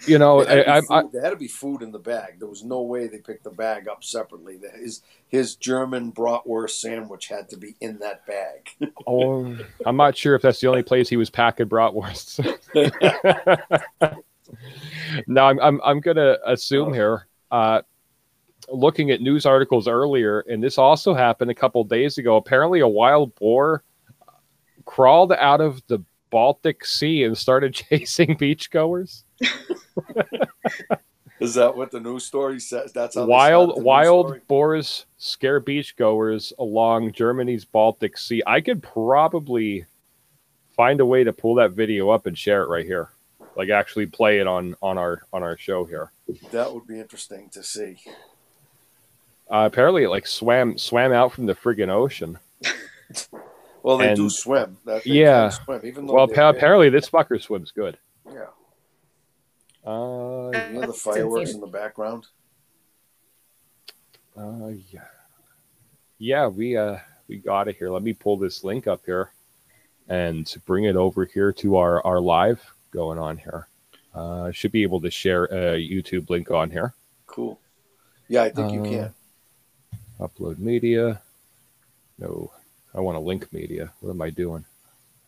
you 0.06 0.18
know, 0.18 0.44
There 0.44 0.58
had, 0.58 0.64
to 0.66 0.72
I, 0.72 0.82
be 0.82 0.88
I, 0.90 1.10
there 1.12 1.24
had 1.24 1.30
to 1.32 1.36
be 1.36 1.48
food 1.48 1.82
in 1.82 1.92
the 1.92 2.00
bag. 2.00 2.40
There 2.40 2.48
was 2.48 2.64
no 2.64 2.82
way 2.82 3.08
they 3.08 3.20
picked 3.20 3.44
the 3.44 3.52
bag 3.52 3.88
up 3.88 4.04
separately. 4.04 4.60
His 4.76 5.02
his 5.28 5.56
German 5.56 6.12
bratwurst 6.12 6.80
sandwich 6.80 7.28
had 7.28 7.50
to 7.50 7.58
be 7.58 7.76
in 7.82 8.00
that 8.00 8.26
bag. 8.26 8.92
oh, 9.08 9.58
I'm 9.86 9.98
not 9.98 10.18
sure 10.18 10.36
if 10.36 10.42
that's 10.42 10.60
the 10.60 10.68
only 10.68 10.84
place 10.84 11.10
he 11.10 11.18
was 11.18 11.30
packing 11.30 11.68
bratwursts. 11.68 12.40
no, 15.28 15.46
I'm 15.46 15.60
I'm 15.60 15.82
I'm 15.84 16.00
gonna 16.00 16.38
assume 16.46 16.94
here. 16.94 17.28
Uh, 17.52 17.82
looking 18.72 19.12
at 19.12 19.22
news 19.22 19.46
articles 19.46 19.88
earlier, 19.88 20.42
and 20.42 20.64
this 20.64 20.78
also 20.78 21.14
happened 21.14 21.52
a 21.52 21.56
couple 21.56 21.84
days 21.84 22.18
ago. 22.18 22.36
Apparently, 22.36 22.80
a 22.80 22.88
wild 22.88 23.36
boar 23.36 23.84
crawled 24.86 25.32
out 25.34 25.62
of 25.62 25.82
the 25.88 26.04
Baltic 26.30 26.86
Sea 26.86 27.24
and 27.24 27.38
started 27.38 27.74
chasing 27.90 28.36
beachgoers. 28.36 29.24
Is 31.40 31.54
that 31.54 31.76
what 31.76 31.92
the 31.92 32.02
news 32.02 32.26
story 32.26 32.60
says? 32.60 32.92
That's 32.92 33.16
how 33.16 33.26
wild 33.26 33.82
wild 33.82 34.46
boars 34.48 35.06
scare 35.18 35.62
beachgoers 35.62 36.52
along 36.60 37.14
Germany's 37.14 37.64
Baltic 37.64 38.18
Sea. 38.18 38.44
I 38.46 38.60
could 38.60 38.84
probably 38.84 39.86
find 40.76 41.00
a 41.00 41.06
way 41.06 41.24
to 41.24 41.32
pull 41.32 41.56
that 41.56 41.72
video 41.72 42.10
up 42.10 42.26
and 42.26 42.38
share 42.38 42.64
it 42.64 42.68
right 42.68 42.86
here. 42.86 43.10
Like 43.56 43.70
actually 43.70 44.06
play 44.06 44.40
it 44.40 44.48
on 44.48 44.76
on 44.82 44.98
our 44.98 45.22
on 45.32 45.42
our 45.42 45.56
show 45.58 45.86
here. 45.86 46.12
That 46.52 46.74
would 46.74 46.86
be 46.86 47.00
interesting 47.00 47.50
to 47.52 47.64
see. 47.64 47.98
Uh, 49.50 49.66
apparently, 49.66 50.04
it 50.04 50.10
like 50.10 50.28
swam 50.28 50.78
swam 50.78 51.14
out 51.14 51.32
from 51.32 51.46
the 51.46 51.56
friggin' 51.56 51.90
ocean. 51.90 52.38
Well, 53.84 53.98
they 53.98 54.14
do 54.14 54.30
swim. 54.30 54.78
They 54.86 55.02
yeah. 55.06 55.50
can 55.50 55.64
swim, 55.64 55.82
even 55.86 56.06
though 56.06 56.14
Well, 56.14 56.28
they're 56.28 56.36
appa- 56.40 56.54
big. 56.54 56.58
apparently 56.58 56.90
this 56.90 57.10
fucker 57.10 57.42
swims 57.42 57.72
good. 57.72 57.98
Yeah. 58.32 58.48
Uh, 59.86 60.52
You 60.54 60.60
hear 60.80 60.88
the 60.88 60.94
fireworks 60.94 61.52
in 61.54 61.62
the 61.62 61.68
background? 61.68 62.28
uh, 64.38 64.68
yeah, 64.92 65.06
yeah. 66.18 66.48
We 66.48 66.78
uh 66.78 66.98
we 67.28 67.38
got 67.38 67.68
it 67.68 67.76
here. 67.78 67.90
Let 67.90 68.04
me 68.04 68.14
pull 68.14 68.38
this 68.38 68.64
link 68.64 68.88
up 68.88 69.02
here 69.06 69.32
and 70.08 70.54
bring 70.66 70.86
it 70.86 70.96
over 70.96 71.26
here 71.26 71.52
to 71.54 71.78
our 71.78 72.06
our 72.06 72.20
live 72.20 72.62
going 72.92 73.18
on 73.20 73.38
here. 73.38 73.68
Uh, 74.16 74.44
I 74.44 74.52
should 74.52 74.72
be 74.72 74.84
able 74.84 75.02
to 75.02 75.12
share 75.12 75.46
a 75.46 75.78
YouTube 75.80 76.30
link 76.30 76.52
on 76.52 76.70
here. 76.72 76.94
Cool. 77.28 77.60
Yeah, 78.28 78.44
I 78.44 78.50
think 78.50 78.74
you 78.74 78.82
Uh, 78.82 78.86
can. 78.90 79.14
Upload 80.20 80.58
media. 80.60 81.22
No, 82.18 82.52
I 82.94 83.00
want 83.02 83.16
to 83.16 83.20
link 83.20 83.52
media. 83.54 83.92
What 84.00 84.12
am 84.12 84.22
I 84.22 84.30
doing? 84.30 84.66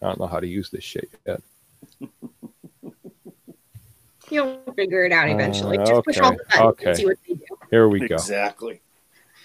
I 0.02 0.08
don't 0.08 0.20
know 0.20 0.28
how 0.28 0.40
to 0.40 0.48
use 0.48 0.70
this 0.70 0.84
shit 0.84 1.10
yet. 1.26 1.42
You'll 4.30 4.62
figure 4.76 5.04
it 5.06 5.12
out 5.12 5.30
eventually. 5.30 5.78
Uh, 5.78 5.86
Just 5.86 6.06
push 6.06 6.18
all 6.20 6.30
okay, 6.30 6.38
the 6.38 6.44
buttons 6.58 6.72
okay. 6.72 6.90
and 6.90 6.98
see 6.98 7.06
what 7.06 7.18
they 7.28 7.34
do. 7.34 7.46
Here 7.70 7.90
we 7.90 8.08
go. 8.08 8.16
Exactly. 8.16 8.82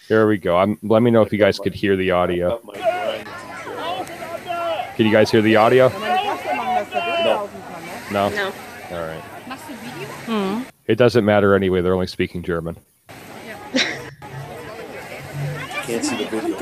Here 0.07 0.29
we 0.29 0.39
go. 0.39 0.57
I'm. 0.57 0.79
Let 0.83 1.03
me 1.03 1.11
know 1.11 1.23
if 1.23 1.33
you 1.33 1.39
guys 1.39 1.59
could 1.59 1.75
hear 1.75 1.97
the 1.97 2.13
audio. 2.13 2.51
Got 2.51 2.65
my 2.65 2.75
grind 2.75 3.27
t-shirt. 3.27 4.97
Can 4.97 5.07
you 5.07 5.13
guys 5.13 5.31
hear 5.31 5.43
the 5.43 5.57
audio? 5.57 5.89
No. 5.89 7.51
No. 8.13 8.29
No. 8.29 8.53
All 8.93 9.01
right. 9.03 9.23
It 10.87 10.95
doesn't 10.97 11.25
matter 11.25 11.57
anyway. 11.57 11.81
They're 11.81 11.95
only 11.95 12.07
speaking 12.07 12.45
German. 12.45 12.77
Can't 15.83 16.05
see 16.05 16.17
the 16.17 16.31
video. 16.31 16.57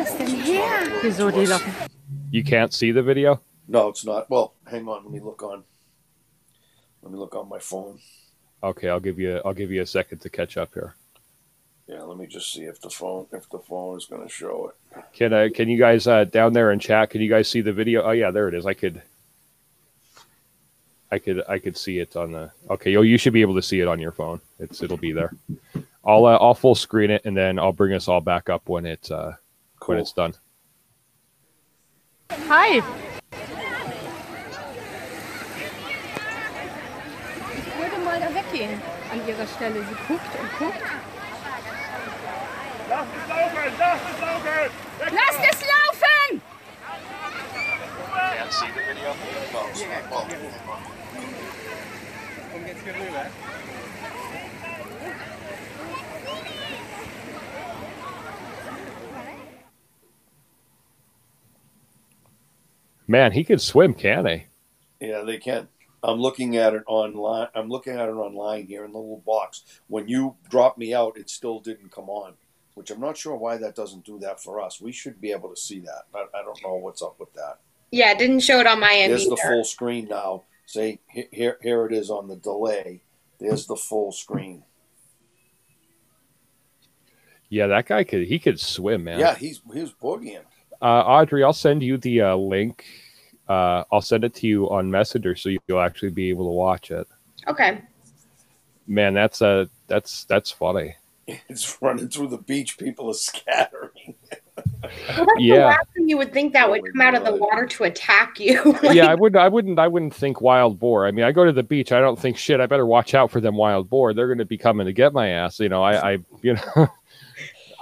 Das 1.05 1.17
denn 1.17 1.29
It's 1.29 1.35
not 1.35 1.35
at 1.35 1.35
work 1.35 1.35
Wieso, 1.35 1.35
to 1.35 1.37
die 1.37 1.43
us. 1.43 1.51
laufen? 1.51 1.91
You 2.31 2.45
can't 2.45 2.73
see 2.73 2.93
the 2.93 3.03
video. 3.03 3.41
No, 3.69 3.89
it's 3.89 4.05
not. 4.05 4.29
Well, 4.29 4.55
hang 4.67 4.89
on. 4.89 5.05
Let 5.05 5.13
me 5.13 5.21
look 5.21 5.43
on. 5.43 5.65
Let 7.03 7.13
me 7.13 7.19
look 7.19 7.35
on 7.35 7.49
my 7.49 7.59
phone. 7.59 7.99
Okay, 8.63 8.89
I'll 8.89 9.01
give 9.01 9.19
you. 9.19 9.41
I'll 9.45 9.55
give 9.55 9.71
you 9.71 9.83
a 9.83 9.87
second 9.87 10.19
to 10.21 10.31
catch 10.31 10.57
up 10.57 10.75
here. 10.75 10.95
Yeah, 11.87 12.03
let 12.03 12.17
me 12.17 12.27
just 12.27 12.53
see 12.53 12.63
if 12.63 12.81
the 12.81 12.89
phone 12.89 13.27
if 13.33 13.49
the 13.51 13.59
phone 13.59 13.99
is 13.99 14.07
going 14.07 14.23
to 14.23 14.29
show 14.29 14.71
it. 14.71 15.05
Can 15.13 15.33
I? 15.35 15.51
Can 15.51 15.69
you 15.69 15.79
guys 15.79 16.07
uh, 16.07 16.25
down 16.25 16.55
there 16.55 16.73
in 16.73 16.79
chat? 16.79 17.11
Can 17.11 17.21
you 17.21 17.29
guys 17.29 17.49
see 17.49 17.61
the 17.61 17.73
video? 17.73 18.03
Oh 18.03 18.13
yeah, 18.13 18.31
there 18.31 18.49
it 18.49 18.55
is. 18.55 18.65
I 18.65 18.73
could. 18.75 19.03
I 21.13 21.19
could. 21.19 21.43
I 21.49 21.59
could 21.59 21.77
see 21.77 21.99
it 21.99 22.17
on 22.17 22.33
the. 22.33 22.51
Okay, 22.71 22.91
yo, 22.93 23.03
you 23.03 23.19
should 23.19 23.35
be 23.35 23.43
able 23.43 23.55
to 23.57 23.63
see 23.63 23.81
it 23.81 23.89
on 23.89 24.01
your 24.01 24.13
phone. 24.13 24.41
It's. 24.59 24.83
It'll 24.83 24.97
be 24.97 25.13
there. 25.13 25.33
I'll. 26.05 26.25
Uh, 26.25 26.39
I'll 26.39 26.55
full 26.55 26.75
screen 26.75 27.11
it 27.11 27.23
and 27.27 27.37
then 27.37 27.59
I'll 27.59 27.73
bring 27.73 27.93
us 27.93 28.09
all 28.09 28.21
back 28.23 28.49
up 28.49 28.69
when 28.69 28.87
it's. 28.87 29.11
Uh, 29.11 29.37
when 29.85 29.99
it's 29.99 30.13
done. 30.13 30.35
Hi. 32.31 32.83
Ich 37.57 37.79
würde 37.79 37.99
mal 38.05 38.21
da 38.21 38.35
weggehen 38.35 38.81
an 39.13 39.27
ihrer 39.27 39.47
Stelle. 39.47 39.81
Sie 39.81 39.97
guckt 40.09 40.35
und 40.41 40.59
guckt. 40.59 40.83
Lass 42.89 43.07
es 43.07 43.29
laufen! 43.29 43.73
Lass 43.79 44.01
es 44.13 44.21
laufen! 44.21 44.71
Lasst 45.01 45.41
es 45.51 45.61
laufen! 45.61 46.43
No, 48.15 48.31
it's 48.41 48.63
not. 49.53 49.55
Well, 49.55 49.69
hang 49.75 50.13
on. 53.15 53.74
Man, 63.07 63.33
he 63.33 63.45
could 63.45 63.61
swim, 63.61 63.95
can 63.95 64.27
he? 64.27 64.47
Yeah, 65.01 65.23
they 65.23 65.39
can. 65.39 65.69
I'm 66.03 66.19
looking 66.19 66.57
at 66.57 66.75
it 66.75 66.83
online. 66.87 67.49
I'm 67.55 67.69
looking 67.69 67.95
at 67.95 68.09
it 68.09 68.13
online 68.13 68.67
here 68.67 68.85
in 68.85 68.93
the 68.93 68.99
little 68.99 69.23
box. 69.25 69.65
When 69.89 70.07
you 70.09 70.37
dropped 70.51 70.79
me 70.79 70.95
out, 70.95 71.17
it 71.17 71.31
still 71.31 71.61
didn't 71.61 71.93
come 71.93 72.11
on, 72.11 72.35
which 72.75 72.91
I'm 72.91 73.01
not 73.01 73.17
sure 73.17 73.37
why 73.37 73.57
that 73.59 73.75
doesn't 73.75 74.05
do 74.05 74.19
that 74.21 74.41
for 74.43 74.61
us. 74.61 74.81
We 74.81 74.93
should 74.93 75.21
be 75.21 75.33
able 75.33 75.49
to 75.51 75.61
see 75.61 75.81
that. 75.81 76.03
I, 76.15 76.25
I 76.39 76.43
don't 76.43 76.63
know 76.63 76.75
what's 76.75 77.03
up 77.03 77.19
with 77.19 77.33
that. 77.35 77.61
Yeah, 77.91 78.11
it 78.11 78.19
didn't 78.19 78.41
show 78.41 78.61
it 78.61 78.67
on 78.67 78.81
my 78.81 78.93
end 78.95 79.13
There's 79.13 79.29
the 79.29 79.37
full 79.37 79.65
screen 79.65 80.09
now. 80.09 80.45
See, 80.67 81.01
here, 81.09 81.59
here 81.63 81.87
it 81.87 81.93
is 81.93 82.11
on 82.11 82.29
the 82.29 82.37
delay. 82.37 83.03
There's 83.39 83.67
the 83.67 83.77
full 83.77 84.13
screen. 84.13 84.65
Yeah, 87.49 87.69
that 87.69 87.87
guy 87.87 88.05
could. 88.05 88.27
He 88.27 88.39
could 88.39 88.59
swim, 88.59 89.05
man. 89.05 89.21
Yeah, 89.21 89.37
he's 89.37 89.61
he 89.73 89.81
was 89.81 89.93
boogieing. 89.93 90.45
Uh, 90.83 90.85
Audrey, 90.85 91.43
I'll 91.45 91.53
send 91.53 91.83
you 91.83 91.97
the 91.99 92.21
uh, 92.23 92.37
link. 92.37 92.85
Uh, 93.49 93.85
I'll 93.93 94.01
send 94.01 94.25
it 94.25 94.35
to 94.37 94.47
you 94.47 94.71
on 94.71 94.91
Messenger 94.91 95.37
so 95.37 95.51
you'll 95.69 95.81
actually 95.81 96.11
be 96.11 96.31
able 96.31 96.47
to 96.47 96.53
watch 96.53 96.91
it. 96.91 97.07
Okay. 97.47 97.83
Man, 98.87 99.15
that's 99.15 99.41
uh, 99.43 99.67
that's 99.87 100.25
that's 100.25 100.51
funny. 100.51 100.97
It's 101.49 101.79
running 101.81 102.09
through 102.11 102.29
the 102.29 102.37
beach. 102.39 102.77
People 102.77 103.09
are 103.09 103.15
scattering. 103.15 104.15
Well, 104.57 104.65
that's 104.83 105.27
the 105.37 105.43
Yeah. 105.43 105.67
last 105.69 105.87
thing 105.95 106.07
you 106.07 106.19
would 106.19 106.35
think 106.35 106.53
that 106.53 106.71
would 106.71 106.83
my 106.83 106.91
come 106.91 107.01
out 107.01 107.15
of 107.15 107.25
the 107.25 107.35
water 107.37 107.67
to 107.67 107.85
attack 107.85 108.39
you. 108.39 108.63
Like, 108.83 108.95
yeah, 108.95 109.07
I 109.07 109.15
wouldn't, 109.15 109.41
I 109.41 109.49
wouldn't, 109.49 109.79
I 109.79 109.89
wouldn't 109.89 110.15
think 110.15 110.43
wild 110.43 110.79
boar. 110.79 111.07
I 111.07 111.11
mean, 111.13 111.25
I 111.25 111.33
go 111.33 111.47
to 111.47 111.53
the 111.53 111.63
beach. 111.63 111.93
I 111.93 112.01
don't 112.01 112.19
think 112.19 112.37
shit. 112.37 112.61
I 112.61 112.67
better 112.67 112.85
watch 112.85 113.15
out 113.15 113.31
for 113.31 113.41
them 113.41 113.57
wild 113.57 113.89
boar. 113.89 114.13
They're 114.13 114.27
going 114.27 114.39
to 114.39 114.45
be 114.45 114.59
coming 114.59 114.87
to 114.87 114.93
get 114.93 115.15
my 115.15 115.29
ass. 115.29 115.59
You 115.61 115.71
know, 115.71 115.83
I, 115.83 116.13
I 116.13 116.19
you 116.43 116.55
know, 116.55 116.89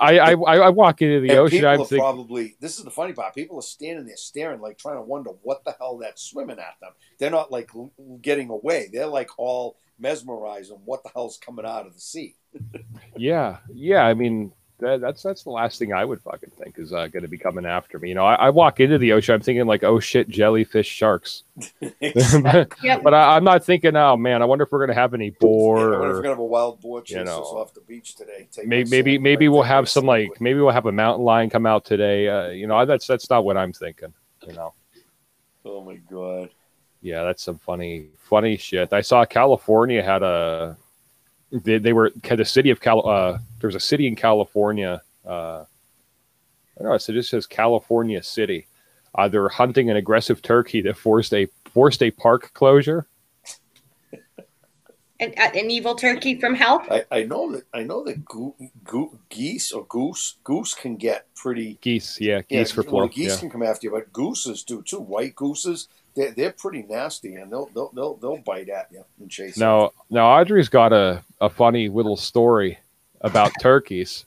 I, 0.03 0.33
I, 0.33 0.57
I 0.57 0.69
walk 0.71 1.01
into 1.01 1.21
the 1.21 1.31
and 1.31 1.39
ocean. 1.39 1.59
people 1.59 1.69
I'm 1.69 1.81
are 1.81 1.85
thinking, 1.85 1.99
probably 1.99 2.57
this 2.61 2.79
is 2.79 2.85
the 2.85 2.91
funny 2.91 3.13
part. 3.13 3.35
People 3.35 3.59
are 3.59 3.63
standing 3.63 4.05
there 4.07 4.17
staring, 4.17 4.61
like 4.61 4.79
trying 4.79 4.97
to 4.97 5.03
wonder 5.03 5.31
what 5.43 5.65
the 5.65 5.75
hell 5.79 5.99
that's 5.99 6.23
swimming 6.23 6.59
at 6.59 6.75
them. 6.81 6.91
They're 7.19 7.31
not 7.31 7.53
like 7.53 7.71
getting 8.21 8.51
away. 8.51 8.89
They're 8.93 9.07
like 9.07 9.31
all 9.39 9.77
mesmerized 9.99 10.73
on 10.73 10.79
what 10.85 11.05
the 11.05 11.11
hell's 11.11 11.39
coming 11.39 11.65
out 11.65 11.87
of 11.87 11.95
the 11.95 12.01
sea. 12.01 12.35
yeah, 13.17 13.59
yeah. 13.73 14.05
I 14.05 14.15
mean, 14.15 14.53
that, 14.83 15.01
that's 15.01 15.23
that's 15.23 15.43
the 15.43 15.51
last 15.51 15.79
thing 15.79 15.93
I 15.93 16.05
would 16.05 16.21
fucking 16.21 16.51
think 16.59 16.79
is 16.79 16.93
uh, 16.93 17.07
going 17.09 17.23
to 17.23 17.29
be 17.29 17.39
coming 17.39 17.65
after 17.65 17.99
me. 17.99 18.11
You 18.11 18.15
know, 18.15 18.25
I, 18.25 18.35
I 18.35 18.51
walk 18.51 18.81
into 18.81 18.99
the 18.99 19.13
ocean. 19.13 19.35
I'm 19.35 19.41
thinking 19.41 19.67
like, 19.67 19.85
oh 19.85 20.01
shit, 20.01 20.29
jellyfish, 20.29 20.87
sharks. 20.87 21.45
Yep. 22.01 23.03
but 23.03 23.15
I, 23.15 23.37
I'm 23.37 23.45
not 23.45 23.65
thinking, 23.65 23.95
oh 23.97 24.17
man, 24.17 24.43
I 24.43 24.45
wonder 24.45 24.65
if 24.65 24.73
we're 24.73 24.81
going 24.81 24.95
to 24.95 25.01
have 25.01 25.15
any 25.15 25.31
boar 25.31 25.79
Yeah, 25.79 25.85
I 25.85 25.99
wonder 25.99 26.11
if 26.11 26.17
we're 26.17 26.23
gonna 26.23 26.29
have 26.35 26.39
a 26.39 26.45
wild 26.45 26.81
boar 26.81 27.03
chase 27.03 27.19
you 27.19 27.25
know, 27.25 27.41
us 27.43 27.47
off 27.49 27.75
the 27.75 27.81
beach 27.83 28.15
today. 28.17 28.49
Take 28.51 28.67
maybe 28.67 28.91
maybe 28.91 29.19
maybe 29.19 29.49
right 29.49 29.55
we'll 29.55 29.63
have 29.63 29.85
to 29.85 29.91
some 29.91 30.07
like 30.07 30.31
Seawood. 30.31 30.41
maybe 30.41 30.61
we'll 30.61 30.71
have 30.71 30.87
a 30.87 30.93
mountain 30.93 31.25
lion 31.25 31.51
come 31.51 31.67
out 31.67 31.85
today. 31.85 32.29
Uh, 32.29 32.49
you 32.49 32.67
know, 32.67 32.85
that's 32.85 33.07
that's 33.07 33.31
not 33.31 33.45
what 33.45 33.57
I'm 33.57 33.73
thinking. 33.73 34.13
You 34.47 34.55
know. 34.55 34.75
Oh 35.65 35.85
my 35.85 35.97
god! 36.11 36.51
Yeah, 37.03 37.25
that's 37.25 37.43
some 37.43 37.59
funny, 37.59 38.07
funny 38.17 38.57
shit. 38.57 38.93
I 38.93 39.01
saw 39.01 39.25
California 39.25 40.03
had 40.03 40.23
a, 40.23 40.77
they, 41.53 41.79
they 41.79 41.93
were 41.93 42.11
the 42.11 42.45
city 42.45 42.71
of 42.71 42.81
Cal. 42.81 43.07
Uh, 43.07 43.39
there 43.61 43.69
was 43.69 43.75
a 43.75 43.81
city 43.81 44.07
in 44.07 44.17
California. 44.17 45.03
Uh, 45.27 45.65
I 46.79 46.83
don't 46.83 46.93
know. 46.93 46.99
So 46.99 47.13
it 47.13 47.17
just 47.17 47.31
says 47.31 47.47
California 47.47 48.23
City. 48.23 48.67
Uh, 49.15 49.29
they're 49.29 49.49
hunting 49.49 49.91
an 49.91 49.97
aggressive 49.97 50.41
turkey 50.41 50.81
that 50.83 50.97
forced 50.97 51.35
a 51.35 51.47
forced 51.73 52.03
a 52.03 52.11
park 52.11 52.51
closure. 52.55 53.07
An, 55.21 55.33
an 55.37 55.71
evil 55.71 55.95
turkey 55.95 56.41
from 56.41 56.57
hell. 56.57 56.85
I, 56.91 57.05
I 57.13 57.23
know 57.23 57.53
that 57.53 57.63
I 57.73 57.85
know 57.85 58.03
that 58.05 58.25
goo, 58.25 58.57
goo, 58.83 59.17
geese 59.29 59.71
or 59.71 59.85
goose 59.87 60.35
goose 60.43 60.75
can 60.75 60.97
get 60.97 61.33
pretty 61.37 61.79
Geese, 61.81 62.21
yeah, 62.21 62.41
yeah, 62.49 62.59
geese 62.59 62.73
for 62.73 62.83
well, 62.83 62.91
flow. 62.91 63.09
geese 63.09 63.35
Yeah. 63.35 63.37
can 63.39 63.51
come 63.51 63.63
after 63.63 63.87
you, 63.87 63.93
but 63.93 64.13
gooses 64.13 64.65
do 64.65 64.83
too. 64.83 64.99
White 64.99 65.37
gooses, 65.37 65.87
they're, 66.17 66.33
they're 66.33 66.51
pretty 66.51 66.83
nasty 66.83 67.37
and 67.37 67.53
they'll 67.53 67.67
they'll 67.67 67.91
they'll, 67.95 68.15
they'll 68.17 68.39
bite 68.39 68.69
at 68.69 68.89
you 68.91 69.05
and 69.21 69.31
chase 69.31 69.57
you. 69.57 69.63
Now, 69.63 69.93
now 70.11 70.27
Audrey's 70.27 70.69
got 70.69 70.93
a, 70.93 71.23
a 71.43 71.51
funny 71.51 71.89
little 71.89 72.17
story 72.17 72.79
about 73.21 73.53
turkeys. 73.61 74.25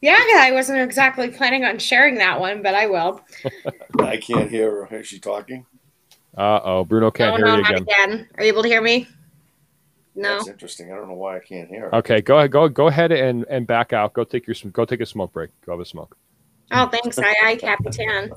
Yeah, 0.00 0.16
I 0.18 0.52
wasn't 0.52 0.80
exactly 0.80 1.30
planning 1.30 1.64
on 1.64 1.78
sharing 1.78 2.16
that 2.16 2.38
one, 2.38 2.62
but 2.62 2.74
I 2.74 2.86
will. 2.86 3.20
I 3.98 4.18
can't 4.18 4.50
hear 4.50 4.84
her. 4.84 4.96
Is 4.98 5.08
she 5.08 5.18
talking? 5.18 5.66
Uh 6.36 6.60
oh, 6.62 6.84
Bruno 6.84 7.10
can't 7.10 7.34
oh, 7.34 7.36
hear 7.36 7.46
no, 7.46 7.56
you 7.56 7.62
not 7.62 7.70
again. 7.80 7.82
again. 7.82 8.28
Are 8.36 8.44
you 8.44 8.48
able 8.48 8.62
to 8.62 8.68
hear 8.68 8.82
me? 8.82 9.08
No. 10.14 10.36
That's 10.36 10.48
interesting. 10.48 10.92
I 10.92 10.96
don't 10.96 11.08
know 11.08 11.14
why 11.14 11.36
I 11.36 11.40
can't 11.40 11.68
hear 11.68 11.82
her. 11.82 11.94
Okay, 11.96 12.20
go 12.20 12.38
ahead, 12.38 12.50
go 12.50 12.68
go 12.68 12.88
ahead 12.88 13.12
and, 13.12 13.46
and 13.48 13.66
back 13.66 13.92
out. 13.92 14.12
Go 14.12 14.24
take 14.24 14.46
your 14.46 14.54
sm- 14.54 14.70
go 14.70 14.84
take 14.84 15.00
a 15.00 15.06
smoke 15.06 15.32
break. 15.32 15.50
Go 15.64 15.72
have 15.72 15.80
a 15.80 15.84
smoke. 15.84 16.16
Oh, 16.70 16.86
thanks. 16.86 17.18
Aye, 17.18 17.36
aye, 17.44 17.56
Capitan. 17.56 18.32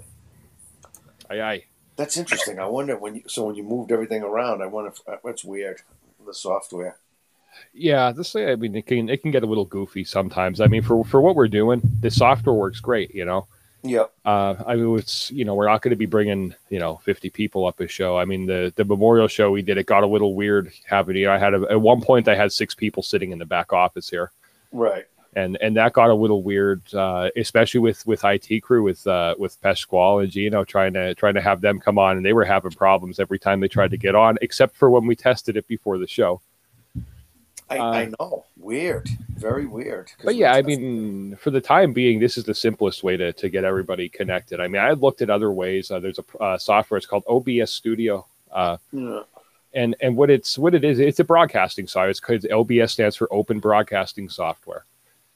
Aye 1.30 1.41
aye. 1.41 1.64
That's 1.96 2.18
interesting. 2.18 2.60
I 2.60 2.66
wonder 2.66 2.98
when 2.98 3.16
you 3.16 3.24
so 3.28 3.46
when 3.46 3.56
you 3.56 3.64
moved 3.64 3.91
everything 3.91 4.22
around. 4.22 4.62
I 4.62 4.68
wonder 4.68 4.91
if 4.91 5.22
that's 5.24 5.43
weird. 5.43 5.82
The 6.26 6.34
software. 6.34 6.97
Yeah, 7.73 8.11
this 8.11 8.36
I 8.36 8.55
mean 8.55 8.76
it 8.76 8.86
can 8.86 9.09
it 9.09 9.21
can 9.21 9.32
get 9.32 9.43
a 9.43 9.45
little 9.45 9.65
goofy 9.65 10.03
sometimes. 10.03 10.59
I 10.59 10.67
mean 10.67 10.82
for 10.82 11.03
for 11.05 11.21
what 11.21 11.36
we're 11.36 11.47
doing, 11.47 11.82
the 12.01 12.11
software 12.11 12.53
works 12.55 12.80
great. 12.80 13.13
You 13.15 13.26
know, 13.26 13.47
Yeah. 13.84 14.05
uh, 14.26 14.55
I 14.65 14.76
mean 14.76 14.97
it's 14.97 15.32
you 15.32 15.45
know 15.45 15.55
we're 15.55 15.67
not 15.69 15.82
going 15.82 15.91
to 15.91 15.95
be 15.97 16.05
bringing 16.05 16.53
you 16.69 16.80
know 16.80 16.97
50 17.03 17.30
people 17.30 17.65
up 17.65 17.80
a 17.80 17.88
show. 17.88 18.17
I 18.17 18.26
mean 18.26 18.45
the 18.45 18.73
the 18.76 18.84
memorial 18.86 19.28
show 19.28 19.51
we 19.51 19.61
did 19.61 19.78
it 19.78 19.86
got 19.86 20.03
a 20.03 20.07
little 20.07 20.36
weird 20.36 20.71
happening. 20.86 21.21
you 21.21 21.28
know 21.28 21.34
I 21.34 21.38
had 21.38 21.53
a, 21.53 21.61
at 21.69 21.80
one 21.82 22.01
point 22.01 22.28
I 22.28 22.36
had 22.36 22.51
six 22.51 22.73
people 22.76 23.03
sitting 23.03 23.32
in 23.32 23.39
the 23.39 23.45
back 23.45 23.71
office 23.71 24.09
here. 24.09 24.32
Right. 24.71 25.05
And 25.36 25.57
and 25.61 25.75
that 25.75 25.93
got 25.93 26.09
a 26.09 26.13
little 26.13 26.43
weird, 26.43 26.81
uh, 26.93 27.29
especially 27.36 27.81
with 27.81 28.05
with 28.07 28.23
IT 28.23 28.61
crew 28.61 28.83
with 28.83 29.05
uh, 29.05 29.36
with 29.38 29.61
Pasquale 29.61 30.23
and 30.23 30.31
Gino 30.31 30.63
trying 30.63 30.93
to 30.93 31.13
trying 31.15 31.33
to 31.33 31.41
have 31.41 31.61
them 31.61 31.79
come 31.79 31.99
on, 31.99 32.17
and 32.17 32.25
they 32.25 32.33
were 32.33 32.45
having 32.45 32.71
problems 32.71 33.19
every 33.19 33.38
time 33.38 33.59
they 33.59 33.67
tried 33.67 33.91
to 33.91 33.97
get 33.97 34.15
on, 34.15 34.38
except 34.41 34.75
for 34.75 34.89
when 34.89 35.05
we 35.05 35.15
tested 35.15 35.57
it 35.57 35.67
before 35.67 35.97
the 35.97 36.07
show. 36.07 36.41
I, 37.69 37.79
Uh, 37.79 37.91
I 37.91 38.11
know. 38.19 38.45
Weird. 38.57 39.09
Very 39.38 39.65
weird. 39.65 40.11
But 40.23 40.36
yeah, 40.36 40.53
I 40.53 40.61
mean, 40.61 41.36
for 41.36 41.49
the 41.49 41.59
time 41.61 41.93
being, 41.93 42.19
this 42.19 42.38
is 42.38 42.43
the 42.45 42.53
simplest 42.55 43.03
way 43.03 43.17
to 43.17 43.33
to 43.33 43.49
get 43.49 43.63
everybody 43.65 44.07
connected. 44.07 44.59
I 44.61 44.67
mean, 44.67 44.81
I 44.81 44.91
looked 44.91 45.21
at 45.21 45.29
other 45.29 45.51
ways. 45.51 45.91
Uh, 45.91 45.99
there's 45.99 46.19
a 46.19 46.38
uh, 46.43 46.57
software. 46.57 46.97
It's 46.97 47.07
called 47.07 47.23
OBS 47.27 47.71
Studio. 47.71 48.25
Uh. 48.51 48.77
Yeah. 48.93 49.23
and 49.73 49.95
and 49.99 50.15
what 50.15 50.29
it's 50.29 50.57
what 50.57 50.73
it 50.73 50.86
is, 50.86 50.99
it's 50.99 51.19
a 51.19 51.25
broadcasting 51.25 51.88
software. 51.88 52.09
It's 52.09 52.21
called 52.21 52.45
OBS 52.49 52.93
stands 52.93 53.17
for 53.17 53.27
Open 53.33 53.59
Broadcasting 53.59 54.29
Software. 54.29 54.86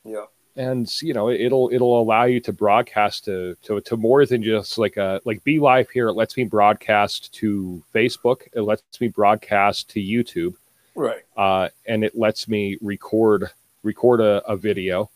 Yeah. 0.06 0.26
and 0.56 0.90
you 1.02 1.14
know 1.14 1.30
it'll 1.30 1.70
it'll 1.72 2.02
allow 2.02 2.24
you 2.24 2.40
to 2.42 2.54
broadcast 2.54 3.26
to 3.26 3.56
to, 3.64 3.82
to 3.82 3.98
more 3.98 4.26
than 4.26 4.42
just 4.44 4.78
like 4.78 4.98
a 4.98 5.22
like 5.26 5.44
be 5.44 5.60
live 5.60 5.90
here 5.90 6.08
it 6.08 6.14
lets 6.14 6.36
me 6.38 6.44
broadcast 6.46 7.32
to 7.34 7.84
facebook 7.94 8.48
it 8.54 8.62
lets 8.62 8.84
me 9.02 9.08
broadcast 9.10 9.90
to 9.92 10.00
youtube 10.00 10.56
Right. 10.96 11.22
uh, 11.38 11.70
and 11.86 12.04
it 12.04 12.18
lets 12.18 12.48
me 12.48 12.78
record 12.82 13.52
record 13.84 14.20
a, 14.22 14.44
a 14.48 14.58
video 14.58 15.10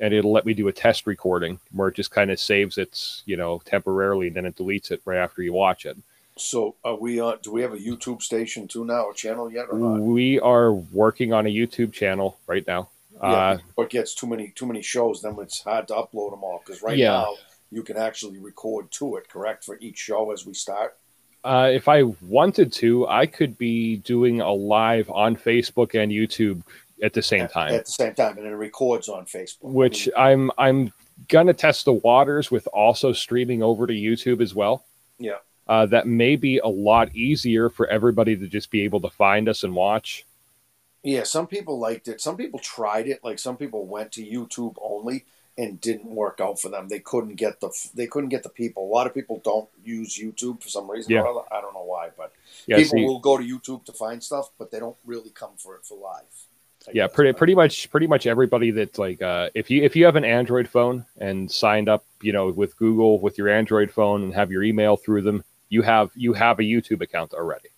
and 0.00 0.12
it'll 0.12 0.32
let 0.32 0.44
me 0.46 0.54
do 0.54 0.66
a 0.66 0.72
test 0.72 1.06
recording 1.06 1.60
where 1.72 1.88
it 1.88 1.94
just 1.94 2.10
kind 2.10 2.30
of 2.32 2.40
saves 2.40 2.78
it 2.78 3.22
you 3.26 3.36
know 3.36 3.60
temporarily 3.64 4.28
and 4.28 4.36
then 4.36 4.46
it 4.46 4.56
deletes 4.56 4.90
it 4.90 5.02
right 5.04 5.18
after 5.18 5.42
you 5.42 5.52
watch 5.52 5.86
it 5.86 5.96
So 6.36 6.74
are 6.82 6.96
we 6.96 7.20
on? 7.20 7.38
Do 7.42 7.52
we 7.52 7.62
have 7.62 7.74
a 7.74 7.78
YouTube 7.78 8.22
station 8.22 8.66
too 8.66 8.84
now, 8.84 9.10
a 9.10 9.14
channel 9.14 9.52
yet 9.52 9.66
or 9.70 9.78
not? 9.78 10.00
we 10.00 10.40
are 10.40 10.72
working 10.72 11.32
on 11.32 11.46
a 11.46 11.50
youtube 11.50 11.92
channel 11.92 12.38
right 12.48 12.66
now 12.66 12.88
uh, 13.20 13.28
yeah. 13.30 13.58
Or 13.76 13.86
gets 13.86 14.14
too 14.14 14.26
many 14.26 14.52
too 14.54 14.66
many 14.66 14.82
shows, 14.82 15.22
then 15.22 15.36
it's 15.40 15.62
hard 15.62 15.88
to 15.88 15.94
upload 15.94 16.30
them 16.30 16.42
all. 16.44 16.62
Because 16.64 16.82
right 16.82 16.96
Yeah. 16.96 17.10
now 17.12 17.34
you 17.70 17.82
can 17.82 17.96
actually 17.96 18.38
record 18.38 18.90
to 18.92 19.16
it, 19.16 19.28
correct, 19.28 19.64
for 19.64 19.78
each 19.80 19.98
show 19.98 20.30
as 20.32 20.46
we 20.46 20.54
start. 20.54 20.96
Uh, 21.42 21.70
if 21.72 21.88
I 21.88 22.04
wanted 22.22 22.72
to, 22.74 23.06
I 23.06 23.26
could 23.26 23.58
be 23.58 23.98
doing 23.98 24.40
a 24.40 24.50
live 24.52 25.10
on 25.10 25.36
Facebook 25.36 25.94
and 26.00 26.10
YouTube 26.10 26.62
at 27.02 27.12
the 27.12 27.20
same 27.22 27.42
at, 27.42 27.52
time, 27.52 27.74
At 27.74 27.84
the 27.84 27.90
same 27.90 28.14
time, 28.14 28.38
and 28.38 28.46
it 28.46 28.50
records 28.54 29.08
on 29.08 29.26
Facebook. 29.26 29.56
which 29.62 30.08
I'm 30.16 30.50
I'm 30.56 30.92
gonna 31.28 31.52
test 31.52 31.84
the 31.84 31.92
waters 31.92 32.50
with 32.50 32.66
also 32.68 33.12
streaming 33.12 33.62
over 33.62 33.86
to 33.86 33.92
YouTube 33.92 34.40
as 34.40 34.54
well. 34.54 34.84
Yeah. 35.18 35.38
Uh, 35.68 35.86
that 35.86 36.06
may 36.06 36.36
be 36.36 36.58
a 36.58 36.66
lot 36.66 37.14
easier 37.14 37.68
for 37.70 37.86
everybody 37.88 38.36
to 38.36 38.46
just 38.46 38.70
be 38.70 38.82
able 38.82 39.00
to 39.00 39.10
find 39.10 39.48
us 39.48 39.64
and 39.64 39.74
watch. 39.74 40.24
Yeah, 41.04 41.24
some 41.24 41.46
people 41.46 41.78
liked 41.78 42.08
it. 42.08 42.20
Some 42.20 42.36
people 42.36 42.58
tried 42.58 43.06
it. 43.06 43.22
Like 43.22 43.38
some 43.38 43.56
people 43.56 43.86
went 43.86 44.12
to 44.12 44.24
YouTube 44.24 44.76
only 44.80 45.26
and 45.56 45.80
didn't 45.80 46.06
work 46.06 46.40
out 46.40 46.58
for 46.60 46.68
them. 46.68 46.88
They 46.88 46.98
couldn't 46.98 47.36
get 47.36 47.60
the 47.60 47.70
they 47.94 48.06
couldn't 48.06 48.30
get 48.30 48.42
the 48.42 48.48
people. 48.48 48.84
A 48.84 48.90
lot 48.92 49.06
of 49.06 49.14
people 49.14 49.40
don't 49.44 49.68
use 49.84 50.18
YouTube 50.18 50.62
for 50.62 50.68
some 50.68 50.90
reason. 50.90 51.12
Yeah. 51.12 51.20
I 51.20 51.60
don't 51.60 51.74
know 51.74 51.84
why, 51.84 52.08
but 52.16 52.32
Yeah, 52.66 52.78
people 52.78 52.98
see- 52.98 53.04
will 53.04 53.20
go 53.20 53.36
to 53.36 53.44
YouTube 53.44 53.84
to 53.84 53.92
find 53.92 54.22
stuff, 54.22 54.50
but 54.58 54.70
they 54.70 54.80
don't 54.80 54.96
really 55.04 55.30
come 55.30 55.52
for 55.58 55.76
it 55.76 55.84
for 55.84 55.96
live. 55.96 56.24
I 56.88 56.90
yeah, 56.92 57.06
pretty 57.06 57.32
pretty 57.32 57.54
much 57.54 57.90
pretty 57.90 58.06
much 58.06 58.26
everybody 58.26 58.70
that's 58.70 58.98
like 58.98 59.22
uh, 59.22 59.50
if 59.54 59.70
you 59.70 59.82
if 59.82 59.96
you 59.96 60.04
have 60.06 60.16
an 60.16 60.24
Android 60.24 60.68
phone 60.68 61.06
and 61.18 61.50
signed 61.50 61.88
up, 61.88 62.04
you 62.20 62.32
know, 62.32 62.50
with 62.50 62.76
Google 62.76 63.18
with 63.20 63.38
your 63.38 63.48
Android 63.48 63.90
phone 63.90 64.22
and 64.22 64.34
have 64.34 64.50
your 64.50 64.62
email 64.62 64.96
through 64.96 65.22
them, 65.22 65.44
you 65.70 65.82
have 65.82 66.10
you 66.14 66.34
have 66.34 66.58
a 66.58 66.62
YouTube 66.62 67.00
account 67.00 67.32
already. 67.32 67.68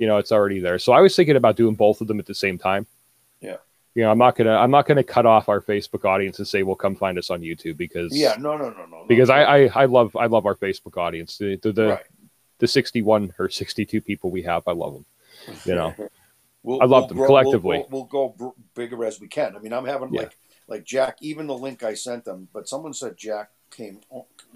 You 0.00 0.06
know 0.08 0.16
it's 0.16 0.32
already 0.32 0.58
there 0.60 0.78
so 0.78 0.92
i 0.94 1.00
was 1.02 1.14
thinking 1.14 1.36
about 1.36 1.56
doing 1.56 1.74
both 1.74 2.00
of 2.00 2.08
them 2.08 2.18
at 2.18 2.24
the 2.26 2.34
same 2.34 2.56
time 2.56 2.86
Yeah. 3.42 3.58
you 3.94 4.02
know 4.02 4.10
i'm 4.10 4.16
not 4.16 4.34
gonna 4.34 4.56
i'm 4.56 4.70
not 4.70 4.86
gonna 4.86 5.04
cut 5.04 5.26
off 5.26 5.50
our 5.50 5.60
facebook 5.60 6.06
audience 6.06 6.38
and 6.38 6.48
say 6.48 6.62
well 6.62 6.74
come 6.74 6.96
find 6.96 7.18
us 7.18 7.28
on 7.28 7.42
youtube 7.42 7.76
because 7.76 8.16
Yeah, 8.16 8.34
no, 8.38 8.56
no, 8.56 8.70
no, 8.70 8.86
no. 8.86 9.00
no. 9.02 9.04
because 9.06 9.28
I, 9.28 9.42
I 9.42 9.58
i 9.82 9.84
love 9.84 10.16
i 10.16 10.24
love 10.24 10.46
our 10.46 10.54
facebook 10.56 10.96
audience 10.96 11.36
the 11.36 11.56
the, 11.56 11.72
the, 11.72 11.86
right. 11.88 12.04
the 12.58 12.66
61 12.66 13.34
or 13.38 13.50
62 13.50 14.00
people 14.00 14.30
we 14.30 14.42
have 14.42 14.62
i 14.66 14.72
love 14.72 14.94
them 14.94 15.06
you 15.66 15.74
know 15.74 15.94
We'll, 16.62 16.82
I 16.82 16.84
love 16.84 17.08
them 17.08 17.16
grow- 17.16 17.26
collectively. 17.26 17.86
We'll, 17.90 18.08
we'll, 18.12 18.34
go 18.36 18.54
bigger 18.74 19.02
as 19.06 19.18
we 19.18 19.28
can. 19.28 19.56
I 19.56 19.60
mean, 19.60 19.72
I'm 19.72 19.86
having 19.86 20.12
Yeah. 20.12 20.20
like 20.22 20.36
like 20.68 20.84
Jack. 20.84 21.16
Even 21.22 21.46
the 21.46 21.56
link 21.56 21.82
I 21.82 21.94
sent 21.94 22.26
them, 22.26 22.48
but 22.52 22.68
someone 22.68 22.92
said 22.92 23.16
Jack 23.16 23.48
came. 23.70 24.00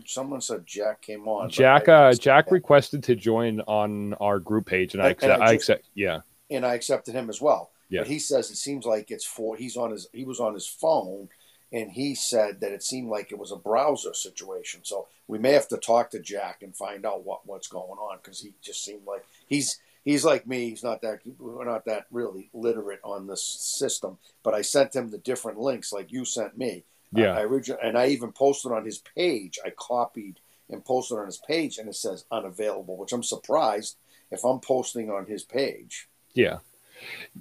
Someone 0.07 0.41
said 0.41 0.67
Jack 0.67 1.01
came 1.03 1.29
on. 1.29 1.49
jack 1.51 1.89
uh 1.89 2.13
jack 2.15 2.51
requested 2.51 3.03
to 3.05 3.15
join 3.15 3.61
on 3.63 4.15
our 4.15 4.39
group 4.41 4.67
page 4.67 4.95
and 4.95 5.03
i 5.03 5.11
And- 5.11 5.23
and 5.23 5.33
accept 5.33 5.41
I 5.41 5.45
i 5.45 5.47
just- 5.55 5.55
accept 5.71 5.85
yeah 5.95 6.21
and 6.51 6.67
I 6.67 6.75
accepted 6.75 7.15
him 7.15 7.31
as 7.31 7.41
well. 7.41 7.71
Yeah. 7.89 8.01
But 8.01 8.09
he 8.09 8.19
says 8.19 8.51
it 8.51 8.57
seems 8.57 8.85
like 8.85 9.11
it's 9.11 9.25
for 9.25 9.57
he's 9.57 9.77
on 9.77 9.91
his 9.93 10.09
he 10.13 10.25
was 10.25 10.41
on 10.41 10.53
his 10.55 10.67
phone 10.67 11.29
and 11.73 11.91
he 11.91 12.15
said 12.15 12.61
that 12.61 12.71
it 12.73 12.83
seemed 12.83 13.09
like 13.09 13.33
it 13.33 13.39
was 13.39 13.51
a 13.51 13.57
browser 13.57 14.13
situation. 14.15 14.81
So 14.85 15.09
we 15.27 15.39
may 15.39 15.53
have 15.53 15.69
to 15.69 15.77
talk 15.79 16.11
to 16.11 16.21
Jack 16.21 16.63
and 16.63 16.77
find 16.77 17.07
out 17.07 17.25
what 17.25 17.47
what's 17.47 17.67
going 17.69 17.99
on 17.99 18.19
because 18.23 18.41
he 18.41 18.53
just 18.63 18.85
seemed 18.85 19.07
like 19.07 19.25
he's 19.47 19.81
he's 20.05 20.25
like 20.25 20.47
me. 20.47 20.69
He's 20.71 20.85
not 20.85 21.01
that 21.03 21.21
we're 21.39 21.65
not 21.65 21.87
that 21.87 22.05
really 22.11 22.51
literate 22.53 23.01
on 23.05 23.27
this 23.27 23.43
system. 23.43 24.19
But 24.43 24.55
I 24.55 24.61
sent 24.63 24.95
him 24.95 25.11
the 25.11 25.19
different 25.19 25.59
links 25.59 25.93
like 25.93 26.13
you 26.13 26.25
sent 26.27 26.59
me. 26.59 26.85
Yeah. 27.15 27.33
I, 27.35 27.43
I 27.43 27.47
origi- 27.47 27.79
and 27.83 27.97
I 27.99 28.07
even 28.09 28.33
posted 28.33 28.73
on 28.73 28.85
his 28.85 28.99
page. 28.99 29.59
I 29.65 29.71
copied 29.71 30.41
and 30.71 30.85
posted 30.85 31.19
on 31.19 31.27
his 31.27 31.39
page, 31.39 31.79
and 31.79 31.89
it 31.89 31.95
says 31.95 32.25
unavailable, 32.31 32.97
which 32.97 33.13
I'm 33.13 33.23
surprised 33.23 33.97
if 34.31 34.45
I'm 34.45 34.61
posting 34.61 35.11
on 35.11 35.27
his 35.27 35.43
page. 35.43 36.09
Yeah. 36.33 36.59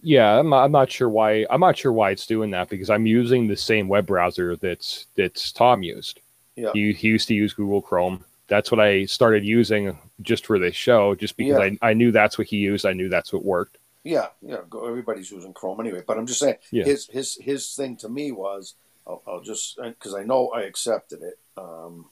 Yeah, 0.01 0.39
I'm, 0.39 0.51
I'm 0.53 0.71
not 0.71 0.91
sure 0.91 1.07
why 1.09 1.45
I'm 1.49 1.61
not 1.61 1.77
sure 1.77 1.93
why 1.93 2.11
it's 2.11 2.25
doing 2.27 2.51
that 2.51 2.69
because 2.69 2.89
I'm 2.89 3.05
using 3.05 3.47
the 3.47 3.55
same 3.55 3.87
web 3.87 4.05
browser 4.07 4.55
that's 4.57 5.05
that's 5.15 5.51
Tom 5.51 5.83
used. 5.83 6.19
Yeah. 6.55 6.71
He, 6.73 6.91
he 6.93 7.07
used 7.07 7.27
to 7.29 7.33
use 7.33 7.53
Google 7.53 7.81
Chrome. 7.81 8.25
That's 8.47 8.71
what 8.71 8.79
I 8.81 9.05
started 9.05 9.45
using 9.45 9.97
just 10.21 10.45
for 10.45 10.59
this 10.59 10.75
show, 10.75 11.15
just 11.15 11.37
because 11.37 11.59
Yeah. 11.59 11.77
I, 11.81 11.91
I 11.91 11.93
knew 11.93 12.11
that's 12.11 12.37
what 12.37 12.47
he 12.47 12.57
used. 12.57 12.85
I 12.85 12.93
knew 12.93 13.09
that's 13.09 13.31
what 13.31 13.45
worked. 13.45 13.77
Yeah, 14.03 14.27
yeah. 14.41 14.57
Everybody's 14.85 15.31
using 15.31 15.53
Chrome 15.53 15.79
anyway. 15.79 16.03
But 16.05 16.17
I'm 16.17 16.27
just 16.27 16.39
saying, 16.39 16.57
Yeah. 16.71 16.83
his 16.83 17.07
his 17.07 17.37
his 17.41 17.73
thing 17.73 17.95
to 17.97 18.09
me 18.09 18.31
was, 18.33 18.73
I'll, 19.07 19.21
I'll 19.27 19.41
just 19.41 19.77
because 19.81 20.13
I 20.13 20.23
know 20.23 20.49
I 20.49 20.61
accepted 20.63 21.21
it. 21.21 21.39
Um, 21.57 22.05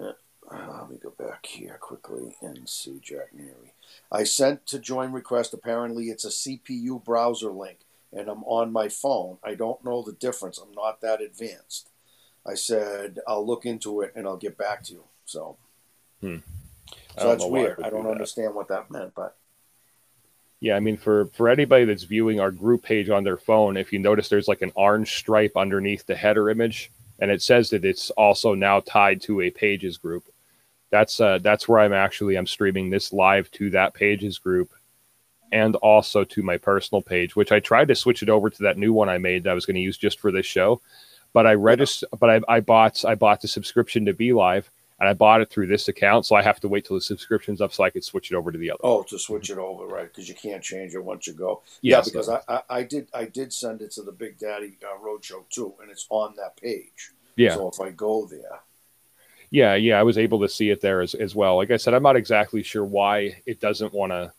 yeah, 0.00 0.12
uh, 0.50 0.78
let 0.80 0.90
me 0.90 0.98
go 1.02 1.10
back 1.10 1.46
here 1.46 1.78
quickly 1.80 2.36
and 2.40 2.68
see 2.68 2.98
Jack 3.02 3.32
Neary. 3.36 3.72
I 4.10 4.24
sent 4.24 4.66
to 4.68 4.78
join 4.78 5.12
request. 5.12 5.54
Apparently, 5.54 6.06
it's 6.06 6.24
a 6.24 6.28
CPU 6.28 7.02
browser 7.04 7.50
link, 7.50 7.80
and 8.12 8.28
I'm 8.28 8.44
on 8.44 8.72
my 8.72 8.88
phone. 8.88 9.38
I 9.44 9.54
don't 9.54 9.84
know 9.84 10.02
the 10.02 10.12
difference. 10.12 10.58
I'm 10.58 10.72
not 10.72 11.00
that 11.00 11.20
advanced. 11.20 11.88
I 12.46 12.54
said 12.54 13.18
I'll 13.26 13.46
look 13.46 13.64
into 13.66 14.00
it 14.00 14.12
and 14.16 14.26
I'll 14.26 14.36
get 14.36 14.58
back 14.58 14.82
to 14.84 14.92
you. 14.92 15.04
So, 15.26 15.56
Hmm. 16.20 16.38
So 17.18 17.24
don't 17.24 17.28
that's 17.28 17.42
know 17.42 17.48
why 17.48 17.58
it 17.60 17.62
weird. 17.62 17.78
I 17.82 17.90
do 17.90 17.96
don't 17.96 18.04
that. 18.04 18.10
understand 18.12 18.54
what 18.54 18.68
that 18.68 18.90
meant, 18.90 19.14
but 19.14 19.36
Yeah, 20.62 20.76
I 20.76 20.80
mean 20.80 20.96
for 20.96 21.26
for 21.34 21.48
anybody 21.48 21.84
that's 21.84 22.04
viewing 22.04 22.38
our 22.38 22.52
group 22.52 22.84
page 22.84 23.10
on 23.10 23.24
their 23.24 23.36
phone, 23.36 23.76
if 23.76 23.92
you 23.92 23.98
notice 23.98 24.28
there's 24.28 24.46
like 24.46 24.62
an 24.62 24.70
orange 24.76 25.16
stripe 25.16 25.56
underneath 25.56 26.06
the 26.06 26.14
header 26.14 26.48
image, 26.48 26.92
and 27.18 27.32
it 27.32 27.42
says 27.42 27.70
that 27.70 27.84
it's 27.84 28.10
also 28.10 28.54
now 28.54 28.78
tied 28.78 29.20
to 29.22 29.40
a 29.40 29.50
pages 29.50 29.96
group. 29.96 30.22
That's 30.90 31.20
uh, 31.20 31.38
that's 31.42 31.66
where 31.66 31.80
I'm 31.80 31.92
actually 31.92 32.36
I'm 32.36 32.46
streaming 32.46 32.90
this 32.90 33.12
live 33.12 33.50
to 33.52 33.70
that 33.70 33.92
pages 33.92 34.38
group, 34.38 34.70
and 35.50 35.74
also 35.74 36.22
to 36.22 36.44
my 36.44 36.58
personal 36.58 37.02
page, 37.02 37.34
which 37.34 37.50
I 37.50 37.58
tried 37.58 37.88
to 37.88 37.96
switch 37.96 38.22
it 38.22 38.28
over 38.28 38.48
to 38.48 38.62
that 38.62 38.78
new 38.78 38.92
one 38.92 39.08
I 39.08 39.18
made 39.18 39.42
that 39.42 39.50
I 39.50 39.54
was 39.54 39.66
going 39.66 39.74
to 39.74 39.80
use 39.80 39.98
just 39.98 40.20
for 40.20 40.30
this 40.30 40.46
show, 40.46 40.80
but 41.32 41.44
I 41.44 41.54
registered, 41.54 42.10
but 42.20 42.30
I, 42.30 42.40
I 42.46 42.60
bought 42.60 43.04
I 43.04 43.16
bought 43.16 43.40
the 43.40 43.48
subscription 43.48 44.04
to 44.04 44.14
BeLive, 44.14 44.66
and 45.02 45.08
I 45.08 45.14
bought 45.14 45.40
it 45.40 45.50
through 45.50 45.66
this 45.66 45.88
account, 45.88 46.26
so 46.26 46.36
I 46.36 46.42
have 46.42 46.60
to 46.60 46.68
wait 46.68 46.84
till 46.84 46.94
the 46.94 47.00
subscription's 47.00 47.60
up 47.60 47.72
so 47.72 47.82
I 47.82 47.90
could 47.90 48.04
switch 48.04 48.30
it 48.30 48.36
over 48.36 48.52
to 48.52 48.56
the 48.56 48.70
other. 48.70 48.78
Oh, 48.84 49.02
to 49.02 49.18
switch 49.18 49.50
it 49.50 49.58
over, 49.58 49.84
right? 49.84 50.06
Because 50.06 50.28
you 50.28 50.36
can't 50.36 50.62
change 50.62 50.94
it 50.94 51.02
once 51.02 51.26
you 51.26 51.32
go. 51.32 51.62
Yes, 51.80 52.06
yeah, 52.06 52.10
because 52.12 52.28
I, 52.28 52.40
I, 52.46 52.62
I 52.70 52.82
did 52.84 53.08
I 53.12 53.24
did 53.24 53.52
send 53.52 53.82
it 53.82 53.90
to 53.92 54.02
the 54.02 54.12
Big 54.12 54.38
Daddy 54.38 54.78
uh, 54.80 55.04
Roadshow 55.04 55.48
too, 55.50 55.74
and 55.82 55.90
it's 55.90 56.06
on 56.08 56.36
that 56.36 56.56
page. 56.56 57.10
Yeah. 57.34 57.56
So 57.56 57.68
if 57.68 57.80
I 57.80 57.90
go 57.90 58.26
there, 58.26 58.60
Yeah, 59.50 59.74
yeah, 59.74 59.98
I 59.98 60.02
was 60.02 60.18
able 60.18 60.40
to 60.40 60.48
see 60.48 60.70
it 60.70 60.80
there 60.80 61.02
as, 61.02 61.14
as 61.14 61.34
well. 61.34 61.56
Like 61.56 61.70
I 61.72 61.76
said, 61.76 61.94
I'm 61.94 62.02
not 62.02 62.16
exactly 62.16 62.62
sure 62.62 62.84
why 62.84 63.42
it 63.44 63.60
doesn't 63.60 63.92
want 63.92 64.12
to, 64.12 64.32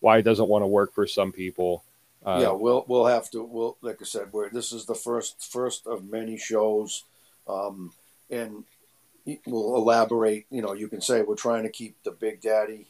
why 0.00 0.18
it 0.18 0.22
doesn't 0.22 0.48
want 0.48 0.62
to 0.62 0.68
work 0.68 0.92
for 0.94 1.06
some 1.06 1.32
people. 1.32 1.82
Uh, 2.24 2.40
yeah, 2.40 2.52
we'll 2.52 2.84
we'll 2.86 3.06
have 3.06 3.30
to. 3.30 3.42
We'll 3.42 3.76
like 3.80 3.98
I 4.00 4.04
said, 4.04 4.32
we're, 4.32 4.50
this 4.50 4.72
is 4.72 4.84
the 4.84 4.94
first 4.94 5.50
first 5.50 5.86
of 5.86 6.04
many 6.08 6.38
shows, 6.38 7.04
um, 7.48 7.92
and 8.30 8.64
we'll 9.46 9.76
elaborate. 9.76 10.46
You 10.50 10.62
know, 10.62 10.72
you 10.72 10.88
can 10.88 11.00
say 11.00 11.22
we're 11.22 11.36
trying 11.36 11.64
to 11.64 11.70
keep 11.70 12.02
the 12.02 12.10
Big 12.10 12.40
Daddy, 12.40 12.88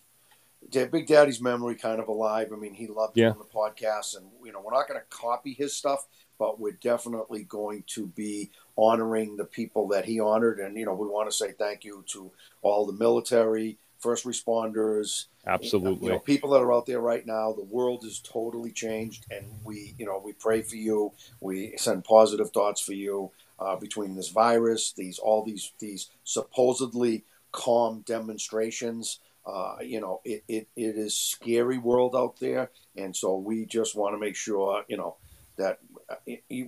Big 0.71 1.07
Daddy's 1.07 1.41
memory 1.41 1.75
kind 1.75 2.01
of 2.01 2.09
alive. 2.09 2.51
I 2.53 2.57
mean, 2.57 2.75
he 2.75 2.87
loved 2.87 3.17
Yeah. 3.17 3.31
doing 3.33 3.39
the 3.39 3.59
podcast, 3.59 4.17
and 4.17 4.27
you 4.45 4.53
know, 4.53 4.61
we're 4.61 4.73
not 4.73 4.89
going 4.89 5.01
to 5.01 5.07
copy 5.11 5.53
his 5.53 5.75
stuff, 5.75 6.07
but 6.39 6.59
we're 6.59 6.73
definitely 6.73 7.45
going 7.45 7.85
to 7.89 8.07
be 8.07 8.51
honoring 8.77 9.37
the 9.37 9.45
people 9.45 9.89
that 9.89 10.05
he 10.05 10.21
honored, 10.21 10.59
and 10.59 10.77
you 10.77 10.85
know, 10.87 10.95
we 10.95 11.07
want 11.07 11.31
to 11.31 11.37
say 11.37 11.53
thank 11.53 11.85
you 11.85 12.05
to 12.09 12.31
all 12.63 12.87
the 12.87 12.93
military, 12.93 13.79
first 13.99 14.27
responders, 14.27 15.27
absolutely. 15.47 16.07
you 16.07 16.13
know, 16.13 16.19
people 16.19 16.51
that 16.51 16.61
are 16.61 16.73
out 16.75 16.87
there 16.87 17.01
right 17.01 17.27
now, 17.27 17.53
the 17.53 17.65
world 17.65 18.05
is 18.05 18.19
totally 18.21 18.71
changed, 18.71 19.27
and 19.31 19.47
we, 19.65 19.95
you 19.99 20.05
know, 20.05 20.21
we 20.23 20.33
pray 20.33 20.61
for 20.63 20.77
you. 20.77 21.13
We 21.41 21.75
send 21.77 22.05
positive 22.05 22.51
thoughts 22.51 22.81
for 22.81 22.93
you. 22.93 23.31
Uh, 23.59 23.77
between 23.77 24.17
this 24.17 24.31
virus, 24.31 24.93
these 24.97 25.19
all 25.19 25.45
these 25.45 25.73
these 25.79 26.11
supposedly 26.25 27.25
calm 27.53 28.03
demonstrations, 28.05 29.21
uh, 29.47 29.77
you 29.81 30.01
know, 30.01 30.21
it, 30.25 30.43
it, 30.49 30.69
it 30.75 30.97
is 30.97 31.17
scary 31.17 31.79
world 31.79 32.17
out 32.17 32.39
there, 32.41 32.71
and 32.97 33.15
so 33.15 33.37
we 33.37 33.65
just 33.65 33.95
want 33.95 34.15
to 34.15 34.19
make 34.19 34.35
sure, 34.35 34.85
you 34.89 34.97
know, 34.97 35.17
that 35.57 35.79
uh, 36.09 36.17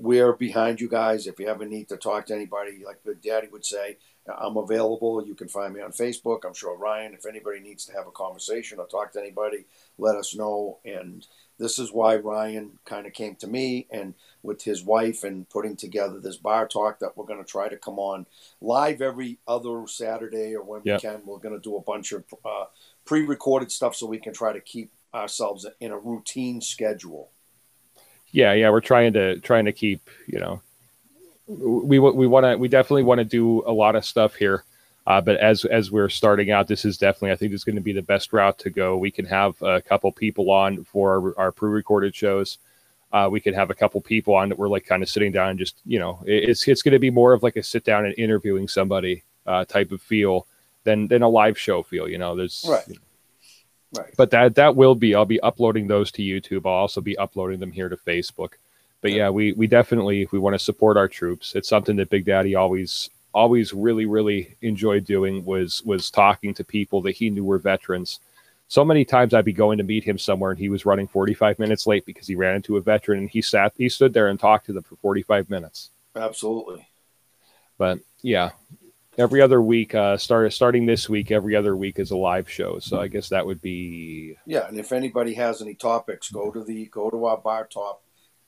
we're 0.00 0.32
behind 0.32 0.80
you 0.80 0.88
guys. 0.88 1.26
If 1.26 1.40
you 1.40 1.48
ever 1.48 1.64
need 1.64 1.88
to 1.88 1.96
talk 1.96 2.26
to 2.26 2.34
anybody, 2.34 2.82
like 2.84 3.02
Big 3.04 3.20
Daddy 3.20 3.48
would 3.48 3.64
say, 3.64 3.98
I'm 4.28 4.56
available. 4.56 5.24
You 5.26 5.34
can 5.34 5.48
find 5.48 5.74
me 5.74 5.80
on 5.80 5.92
Facebook. 5.92 6.44
I'm 6.44 6.54
sure 6.54 6.76
Ryan, 6.76 7.14
if 7.14 7.26
anybody 7.26 7.60
needs 7.60 7.84
to 7.86 7.92
have 7.92 8.06
a 8.06 8.12
conversation 8.12 8.78
or 8.78 8.86
talk 8.86 9.12
to 9.12 9.20
anybody, 9.20 9.64
let 9.98 10.16
us 10.16 10.34
know. 10.34 10.78
And 10.84 11.26
this 11.58 11.78
is 11.78 11.92
why 11.92 12.16
Ryan 12.16 12.78
kind 12.84 13.06
of 13.06 13.12
came 13.12 13.34
to 13.36 13.46
me 13.46 13.86
and 13.90 14.14
with 14.42 14.62
his 14.62 14.84
wife 14.84 15.24
and 15.24 15.48
putting 15.48 15.76
together 15.76 16.20
this 16.20 16.36
bar 16.36 16.68
talk 16.68 16.98
that 17.00 17.16
we're 17.16 17.24
going 17.26 17.42
to 17.42 17.50
try 17.50 17.68
to 17.68 17.76
come 17.76 17.98
on 17.98 18.26
live 18.60 19.00
every 19.02 19.38
other 19.48 19.84
Saturday 19.86 20.54
or 20.54 20.62
when 20.62 20.82
Yeah. 20.84 20.96
we 20.96 21.00
can. 21.00 21.22
We're 21.24 21.38
going 21.38 21.54
to 21.54 21.60
do 21.60 21.76
a 21.76 21.80
bunch 21.80 22.12
of 22.12 22.24
uh, 22.44 22.66
pre 23.04 23.22
recorded 23.22 23.72
stuff 23.72 23.96
so 23.96 24.06
we 24.06 24.18
can 24.18 24.32
try 24.34 24.52
to 24.52 24.60
keep 24.60 24.90
ourselves 25.14 25.66
in 25.80 25.90
a 25.92 25.98
routine 25.98 26.60
schedule. 26.60 27.30
yeah, 28.32 28.52
yeah, 28.52 28.68
we're 28.70 28.80
trying 28.80 29.14
to 29.14 29.40
trying 29.40 29.64
to 29.64 29.72
keep, 29.72 30.10
you 30.26 30.38
know, 30.38 30.60
we 31.48 31.98
we 31.98 32.26
want 32.26 32.44
to 32.44 32.56
we 32.56 32.68
definitely 32.68 33.04
want 33.04 33.18
to 33.20 33.24
do 33.24 33.62
a 33.66 33.72
lot 33.72 33.96
of 33.96 34.04
stuff 34.04 34.34
here. 34.34 34.64
Uh, 35.06 35.20
but 35.20 35.36
as 35.36 35.64
as 35.66 35.90
we're 35.90 36.08
starting 36.08 36.50
out, 36.50 36.66
this 36.66 36.84
is 36.84 36.98
definitely 36.98 37.30
I 37.32 37.36
think 37.36 37.52
this 37.52 37.60
is 37.60 37.64
going 37.64 37.76
to 37.76 37.82
be 37.82 37.92
the 37.92 38.02
best 38.02 38.32
route 38.32 38.58
to 38.60 38.70
go. 38.70 38.96
We 38.96 39.10
can 39.10 39.24
have 39.26 39.60
a 39.62 39.80
couple 39.80 40.10
people 40.12 40.50
on 40.50 40.82
for 40.84 41.14
our, 41.36 41.38
our 41.46 41.52
pre-recorded 41.52 42.14
shows. 42.14 42.58
Uh, 43.12 43.28
we 43.30 43.40
could 43.40 43.54
have 43.54 43.70
a 43.70 43.74
couple 43.74 44.00
people 44.00 44.34
on 44.34 44.48
that 44.48 44.58
we're 44.58 44.68
like 44.68 44.84
kind 44.84 45.02
of 45.02 45.08
sitting 45.08 45.30
down 45.30 45.50
and 45.50 45.58
just 45.58 45.80
you 45.86 45.98
know 45.98 46.18
it- 46.26 46.48
it's 46.50 46.66
it's 46.66 46.82
going 46.82 46.92
to 46.92 46.98
be 46.98 47.10
more 47.10 47.32
of 47.32 47.42
like 47.44 47.56
a 47.56 47.62
sit 47.62 47.84
down 47.84 48.04
and 48.04 48.14
interviewing 48.18 48.66
somebody 48.66 49.22
uh, 49.46 49.64
type 49.64 49.92
of 49.92 50.02
feel 50.02 50.46
than 50.82 51.06
than 51.06 51.22
a 51.22 51.28
live 51.28 51.56
show 51.56 51.82
feel. 51.84 52.08
You 52.08 52.18
know, 52.18 52.34
there's 52.34 52.64
Right. 52.68 52.84
Right. 53.96 54.12
but 54.16 54.30
that 54.32 54.56
that 54.56 54.74
will 54.74 54.96
be 54.96 55.14
i'll 55.14 55.24
be 55.24 55.40
uploading 55.40 55.86
those 55.86 56.10
to 56.12 56.22
youtube 56.22 56.66
i'll 56.66 56.72
also 56.72 57.00
be 57.00 57.16
uploading 57.16 57.60
them 57.60 57.70
here 57.70 57.88
to 57.88 57.96
facebook 57.96 58.54
but 59.00 59.12
yeah 59.12 59.30
we 59.30 59.52
we 59.52 59.68
definitely 59.68 60.28
we 60.32 60.40
want 60.40 60.54
to 60.54 60.58
support 60.58 60.96
our 60.96 61.06
troops 61.08 61.54
it's 61.54 61.68
something 61.68 61.94
that 61.96 62.10
big 62.10 62.24
daddy 62.26 62.56
always 62.56 63.08
always 63.36 63.74
really 63.74 64.06
really 64.06 64.56
enjoyed 64.62 65.04
doing 65.04 65.44
was 65.44 65.82
was 65.84 66.10
talking 66.10 66.54
to 66.54 66.64
people 66.64 67.02
that 67.02 67.16
he 67.20 67.28
knew 67.28 67.44
were 67.44 67.58
veterans 67.58 68.20
so 68.68 68.82
many 68.84 69.04
times 69.04 69.34
i'd 69.34 69.44
be 69.44 69.52
going 69.52 69.76
to 69.78 69.84
meet 69.84 70.04
him 70.04 70.18
somewhere 70.18 70.52
and 70.52 70.58
he 70.58 70.70
was 70.70 70.86
running 70.86 71.06
45 71.06 71.58
minutes 71.58 71.86
late 71.86 72.06
because 72.06 72.26
he 72.26 72.34
ran 72.34 72.56
into 72.56 72.78
a 72.78 72.80
veteran 72.80 73.18
and 73.20 73.30
he 73.30 73.42
sat 73.42 73.72
he 73.76 73.88
stood 73.90 74.14
there 74.14 74.28
and 74.28 74.40
talked 74.40 74.66
to 74.66 74.72
them 74.72 74.82
for 74.82 74.96
45 74.96 75.50
minutes 75.50 75.90
Absolutely. 76.16 76.88
but 77.76 77.98
yeah 78.22 78.50
every 79.18 79.40
other 79.42 79.60
week 79.60 79.94
uh 79.94 80.16
start 80.16 80.50
starting 80.52 80.86
this 80.86 81.08
week 81.08 81.30
every 81.30 81.54
other 81.54 81.76
week 81.76 81.98
is 81.98 82.10
a 82.12 82.16
live 82.16 82.48
show 82.50 82.78
so 82.78 82.98
i 82.98 83.06
guess 83.06 83.28
that 83.28 83.44
would 83.46 83.60
be 83.60 84.36
Yeah, 84.46 84.66
and 84.68 84.78
if 84.78 84.92
anybody 84.92 85.34
has 85.34 85.60
any 85.60 85.74
topics, 85.74 86.30
go 86.30 86.50
to 86.50 86.64
the 86.64 86.86
go 86.86 87.10
to 87.10 87.24
our 87.26 87.36
bar 87.38 87.66
talk 87.66 88.00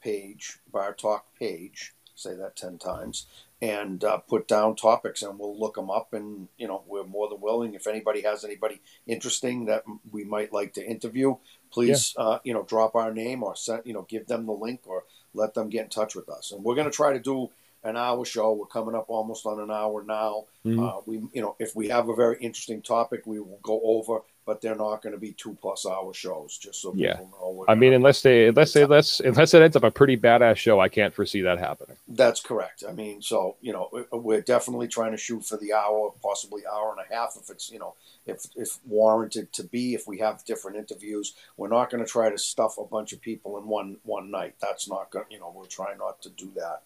page, 0.03 0.59
bar 0.73 0.95
talk 0.95 1.27
page. 1.39 1.93
Say 2.15 2.35
that 2.37 2.57
ten 2.57 2.79
times, 2.79 3.27
and 3.61 4.05
uh, 4.05 4.19
put 4.19 4.47
down 4.47 4.77
topics, 4.77 5.23
and 5.23 5.39
we'll 5.39 5.59
look 5.59 5.75
them 5.75 5.91
up. 5.91 6.13
And 6.13 6.49
you 6.59 6.69
know, 6.69 6.83
we're 6.87 7.05
more 7.05 7.29
than 7.29 7.41
willing. 7.41 7.75
If 7.75 7.87
anybody 7.87 8.23
has 8.23 8.45
anybody 8.45 8.81
interesting 9.07 9.67
that 9.67 9.83
we 10.13 10.25
might 10.25 10.53
like 10.53 10.75
to 10.75 10.87
interview, 10.87 11.37
please, 11.71 12.15
uh, 12.17 12.39
you 12.45 12.55
know, 12.55 12.63
drop 12.63 12.95
our 12.95 13.13
name 13.13 13.43
or 13.43 13.57
send, 13.57 13.83
you 13.85 13.93
know, 13.93 14.07
give 14.09 14.27
them 14.27 14.47
the 14.47 14.53
link 14.53 14.83
or 14.87 15.05
let 15.35 15.55
them 15.55 15.69
get 15.69 15.85
in 15.85 15.91
touch 15.91 16.15
with 16.15 16.29
us. 16.29 16.53
And 16.53 16.63
we're 16.65 16.75
going 16.75 16.91
to 16.91 16.97
try 16.97 17.13
to 17.13 17.19
do 17.19 17.51
an 17.85 17.97
hour 17.97 18.25
show. 18.25 18.53
We're 18.53 18.67
coming 18.67 18.95
up 18.95 19.07
almost 19.09 19.47
on 19.47 19.61
an 19.61 19.71
hour 19.71 20.03
now. 20.03 20.45
Mhm. 20.65 20.89
Uh, 20.89 21.01
we, 21.07 21.17
you 21.33 21.43
know, 21.43 21.55
if 21.59 21.77
we 21.77 21.89
have 21.89 22.09
a 22.09 22.15
very 22.15 22.37
interesting 22.41 22.83
topic, 22.83 23.27
we 23.27 23.39
will 23.41 23.61
go 23.63 23.81
over, 23.85 24.23
but 24.49 24.63
they're 24.63 24.75
not 24.75 25.03
going 25.03 25.13
to 25.13 25.21
be 25.21 25.33
two 25.33 25.55
plus 25.61 25.85
hour 25.85 26.15
shows. 26.15 26.57
Just 26.57 26.81
so 26.81 26.95
Yeah. 26.97 27.17
people 27.19 27.29
know. 27.39 27.65
I 27.69 27.75
mean, 27.75 27.93
unless 27.93 28.23
they 28.23 28.47
unless 28.49 28.73
they 28.73 28.83
unless 28.85 29.21
unless 29.21 29.53
it 29.53 29.61
ends 29.61 29.77
up 29.77 29.85
a 29.85 29.91
pretty 29.91 30.17
badass 30.17 30.57
show, 30.57 30.81
I 30.81 30.89
can't 30.89 31.13
foresee 31.15 31.43
that 31.43 31.59
happening. 31.59 31.99
that's 32.09 32.41
correct. 32.41 32.83
I 32.89 32.93
mean, 32.93 33.21
so 33.21 33.57
you 33.61 33.75
know, 33.75 33.91
we- 33.93 34.19
we're 34.19 34.41
definitely 34.41 34.89
trying 34.89 35.11
to 35.13 35.19
shoot 35.19 35.45
for 35.45 35.59
the 35.59 35.75
hour, 35.75 36.15
possibly 36.23 36.63
hour 36.67 36.97
and 36.97 37.07
a 37.07 37.15
half, 37.15 37.37
if 37.41 37.51
it's 37.51 37.71
you 37.71 37.79
know, 37.79 37.93
if 38.25 38.47
if 38.57 38.79
warranted 38.87 39.53
to 39.53 39.63
be. 39.65 39.93
If 39.95 40.09
we 40.09 40.17
have 40.21 40.45
different 40.47 40.79
interviews, 40.79 41.35
we're 41.59 41.69
not 41.69 41.91
going 41.91 42.03
to 42.03 42.11
try 42.11 42.31
to 42.31 42.39
stuff 42.39 42.79
a 42.79 42.85
bunch 42.85 43.13
of 43.13 43.21
people 43.21 43.59
in 43.59 43.69
one 43.69 43.99
one 44.05 44.31
night. 44.31 44.55
That's 44.63 44.89
not 44.89 45.11
going. 45.11 45.27
You 45.31 45.41
know, 45.41 45.53
we'll 45.55 45.67
try 45.67 45.95
not 45.95 46.23
to 46.23 46.31
do 46.31 46.51
that. 46.57 46.81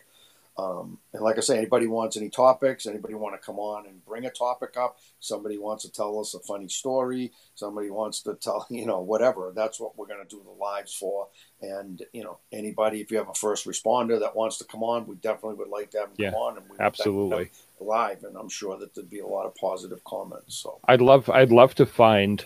Um, 0.58 0.98
and 1.14 1.22
like 1.22 1.38
I 1.38 1.40
say, 1.40 1.56
anybody 1.56 1.86
wants 1.86 2.16
any 2.16 2.28
topics, 2.28 2.86
anybody 2.86 3.14
want 3.14 3.34
to 3.34 3.44
come 3.44 3.58
on 3.58 3.86
and 3.86 4.04
bring 4.04 4.26
a 4.26 4.30
topic 4.30 4.76
up, 4.76 4.98
somebody 5.18 5.56
wants 5.56 5.84
to 5.84 5.92
tell 5.92 6.18
us 6.20 6.34
a 6.34 6.40
funny 6.40 6.68
story, 6.68 7.32
somebody 7.54 7.88
wants 7.90 8.20
to 8.22 8.34
tell, 8.34 8.66
you 8.70 8.84
know, 8.84 9.00
whatever, 9.00 9.52
that's 9.54 9.80
what 9.80 9.96
we're 9.96 10.06
going 10.06 10.22
to 10.22 10.28
do 10.28 10.42
the 10.44 10.50
lives 10.50 10.94
for. 10.94 11.28
And, 11.62 12.02
you 12.12 12.22
know, 12.22 12.38
anybody, 12.52 13.00
if 13.00 13.10
you 13.10 13.16
have 13.16 13.30
a 13.30 13.34
first 13.34 13.66
responder 13.66 14.20
that 14.20 14.36
wants 14.36 14.58
to 14.58 14.64
come 14.64 14.82
on, 14.82 15.06
we 15.06 15.16
definitely 15.16 15.54
would 15.54 15.68
like 15.68 15.90
to 15.92 16.00
have 16.00 16.08
them 16.08 16.16
Yeah, 16.18 16.30
come 16.30 16.40
on 16.40 16.56
and 16.58 16.68
we 16.68 16.76
Absolutely. 16.78 17.50
live. 17.80 18.24
And 18.24 18.36
I'm 18.36 18.50
sure 18.50 18.76
that 18.78 18.94
there'd 18.94 19.08
be 19.08 19.20
a 19.20 19.26
lot 19.26 19.46
of 19.46 19.54
positive 19.54 20.04
comments. 20.04 20.56
So, 20.56 20.80
I'd 20.86 21.00
love 21.00 21.30
I'd 21.30 21.50
love 21.50 21.74
to 21.76 21.86
find 21.86 22.44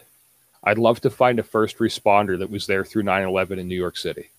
I'd 0.62 0.78
love 0.78 1.00
to 1.00 1.10
find 1.10 1.38
a 1.38 1.42
first 1.42 1.78
responder 1.78 2.38
that 2.38 2.50
was 2.50 2.66
there 2.66 2.84
through 2.84 3.04
9/11 3.04 3.58
in 3.58 3.68
New 3.68 3.76
York 3.76 3.96
City. 3.96 4.30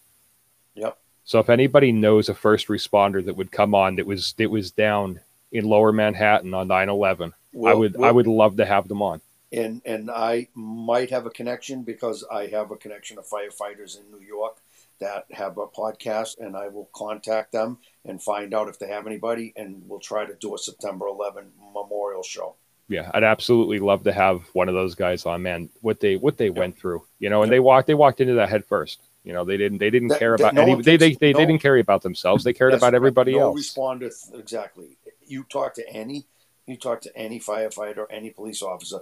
Yep. 0.76 0.97
So 1.28 1.40
if 1.40 1.50
anybody 1.50 1.92
knows 1.92 2.30
a 2.30 2.34
first 2.34 2.70
responder 2.70 3.24
that 3.26 3.36
would 3.36 3.52
come 3.52 3.76
on 3.76 3.98
that 3.98 4.06
was 4.08 4.34
that 4.38 4.50
was 4.50 4.72
down 4.72 5.20
in 5.52 5.66
Lower 5.66 5.92
Manhattan 5.92 6.54
on 6.54 6.68
9/11, 6.70 7.34
I 7.34 7.36
we'll- 7.54 7.80
would 7.80 8.02
I 8.02 8.12
would 8.12 8.28
love 8.28 8.56
to 8.58 8.66
have 8.66 8.88
them 8.88 9.02
on. 9.02 9.20
and 9.52 9.82
and 9.86 10.10
I 10.10 10.48
might 10.56 11.10
have 11.12 11.26
a 11.26 11.30
connection 11.30 11.84
because 11.84 12.24
I 12.32 12.48
have 12.48 12.72
a 12.72 12.78
connection 12.78 13.18
of 13.18 13.28
firefighters 13.28 14.00
in 14.00 14.10
New 14.10 14.26
York 14.26 14.56
that 15.00 15.26
have 15.32 15.58
a 15.58 15.68
podcast, 15.68 16.40
and 16.40 16.56
I 16.56 16.70
will 16.70 16.90
contact 16.94 17.52
them 17.52 17.78
and 18.06 18.22
find 18.24 18.54
out 18.54 18.68
if 18.70 18.80
they 18.80 18.88
have 18.88 19.06
anybody, 19.06 19.54
and 19.56 19.84
we'll 19.88 20.00
try 20.00 20.26
to 20.26 20.34
do 20.34 20.56
a 20.56 20.58
September 20.58 21.08
11 21.08 21.52
memorial 21.74 22.24
show. 22.24 22.56
Yeah, 22.90 23.12
I'd 23.14 23.24
absolutely 23.24 23.80
love 23.80 24.04
to 24.06 24.14
have 24.14 24.44
one 24.54 24.70
of 24.70 24.76
those 24.76 24.96
guys 24.96 25.26
on. 25.26 25.44
Man, 25.44 25.70
what 25.82 26.00
they 26.00 26.16
what 26.16 26.38
they 26.38 26.48
Yeah. 26.48 26.60
went 26.62 26.78
through, 26.80 27.04
you 27.20 27.30
know, 27.30 27.42
and 27.44 27.50
Yeah. 27.50 27.56
they 27.56 27.60
walked 27.60 27.88
they 27.88 27.94
walked 27.94 28.22
into 28.22 28.36
that 28.36 28.48
head 28.50 28.64
first. 28.66 29.02
You 29.28 29.34
know, 29.34 29.44
they 29.44 29.58
didn't 29.58 29.80
they 29.80 29.90
didn't 29.90 30.08
That- 30.08 30.20
care 30.20 30.36
about 30.36 30.54
no 30.54 30.62
any 30.62 30.76
one 30.76 30.84
they 30.84 30.96
they, 30.96 31.14
they, 31.14 31.34
no- 31.34 31.40
didn't 31.40 31.60
care 31.60 31.76
about 31.76 32.02
themselves. 32.02 32.46
They 32.46 32.54
cared 32.54 32.74
about 32.74 32.96
everybody 32.96 33.34
no 33.34 33.42
else. 33.52 33.60
responder 33.60 34.10
exactly. 34.34 34.98
You 35.28 35.44
talk 35.44 35.74
to 35.74 35.90
any, 35.90 36.26
you 36.66 36.78
talk 36.78 37.02
to 37.02 37.14
any 37.14 37.38
firefighter, 37.38 38.06
any 38.10 38.30
police 38.30 38.62
officer. 38.62 39.00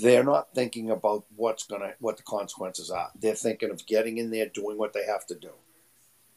They're 0.00 0.24
not 0.24 0.54
thinking 0.54 0.90
about 0.90 1.24
what's 1.36 1.66
gonna 1.66 1.92
what 2.00 2.16
the 2.16 2.22
consequences 2.22 2.90
are. 2.90 3.10
They're 3.20 3.34
thinking 3.34 3.70
of 3.70 3.84
getting 3.84 4.16
in 4.16 4.30
there, 4.30 4.46
doing 4.46 4.78
what 4.78 4.94
they 4.94 5.04
have 5.04 5.26
to 5.26 5.34
do. 5.34 5.50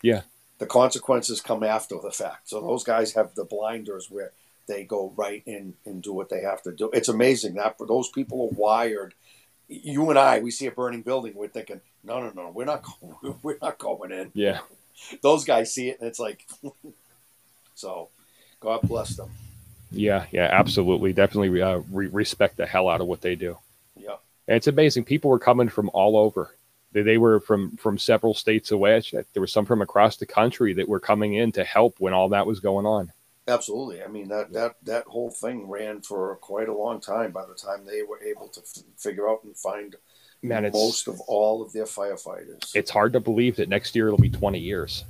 Yeah. 0.02 0.24
The 0.58 0.66
consequences 0.66 1.40
come 1.40 1.64
after 1.64 1.96
the 2.04 2.12
fact. 2.12 2.50
So 2.50 2.60
those 2.60 2.84
guys 2.84 3.14
have 3.14 3.34
the 3.34 3.46
blinders 3.46 4.12
where 4.12 4.34
they 4.68 4.84
go 4.84 5.14
right 5.16 5.42
in 5.46 5.76
and 5.86 6.04
do 6.04 6.12
what 6.12 6.28
they 6.28 6.42
have 6.42 6.62
to 6.64 6.74
do. 6.74 6.90
It's 6.92 7.08
amazing 7.08 7.54
that 7.56 7.78
those 7.80 8.10
people 8.10 8.50
are 8.52 8.56
wired. 8.60 9.14
You 9.72 10.10
and 10.10 10.20
I, 10.20 10.40
we 10.40 10.52
see 10.52 10.68
a 10.68 10.72
burning 10.72 11.02
building, 11.02 11.34
we're 11.34 11.48
thinking, 11.48 11.80
no, 12.04 12.20
no, 12.20 12.32
no, 12.36 12.52
we're 12.54 12.66
not, 12.66 12.84
going, 13.02 13.36
we're 13.42 13.58
not 13.62 13.78
going 13.78 14.12
in. 14.12 14.32
Yeah. 14.34 14.60
Those 15.22 15.46
guys 15.46 15.74
see 15.74 15.90
it, 15.90 16.00
and 16.00 16.08
it's 16.08 16.20
like, 16.20 16.46
so, 17.76 18.10
God 18.60 18.82
bless 18.84 19.16
them. 19.16 19.30
Yeah. 19.92 20.26
Yeah. 20.32 20.50
Absolutely. 20.52 21.14
Definitely 21.14 21.62
uh, 21.62 21.82
re- 21.92 22.08
respect 22.08 22.58
the 22.58 22.66
hell 22.66 22.90
out 22.90 23.02
of 23.02 23.08
what 23.08 23.22
they 23.22 23.36
do. 23.36 23.58
Yeah, 23.96 24.16
And 24.48 24.58
it's 24.58 24.68
amazing. 24.68 25.04
People 25.04 25.32
were 25.32 25.40
coming 25.40 25.70
from 25.70 25.90
all 25.94 26.18
over. 26.18 26.56
They, 26.94 27.02
they 27.02 27.18
were 27.18 27.40
from 27.40 27.78
from 27.78 27.98
several 27.98 28.34
states 28.34 28.72
away. 28.72 29.02
There 29.12 29.42
was 29.42 29.52
some 29.52 29.66
from 29.66 29.82
across 29.82 30.18
the 30.18 30.26
country 30.26 30.74
that 30.74 30.88
were 30.88 31.00
coming 31.00 31.34
in 31.34 31.52
to 31.54 31.64
help 31.64 31.96
when 32.00 32.14
all 32.14 32.30
that 32.30 32.48
was 32.48 32.60
going 32.60 32.86
on. 32.86 33.12
Absolutely. 33.52 34.04
I 34.04 34.08
mean 34.08 34.28
that 34.30 34.52
that 34.54 34.76
that 34.84 35.06
whole 35.06 35.30
thing 35.30 35.70
ran 35.70 36.02
for 36.02 36.36
quite 36.38 36.70
a 36.70 36.74
long 36.76 37.00
time. 37.00 37.32
By 37.32 37.46
the 37.46 37.54
time 37.56 37.86
they 37.86 38.02
were 38.04 38.22
able 38.22 38.48
to 38.50 38.62
f- 38.62 38.84
figure 38.98 39.30
out 39.30 39.44
and 39.44 39.56
find 39.56 39.96
Man, 40.44 40.70
most 40.74 41.08
of 41.08 41.22
all 41.22 41.62
of 41.62 41.72
their 41.72 41.86
firefighters, 41.86 42.76
it's 42.76 42.90
hard 42.90 43.14
to 43.14 43.20
believe 43.20 43.58
that 43.58 43.70
next 43.70 43.96
year 43.96 44.08
it'll 44.08 44.18
be 44.20 44.30
20 44.30 44.58
years. 44.58 45.04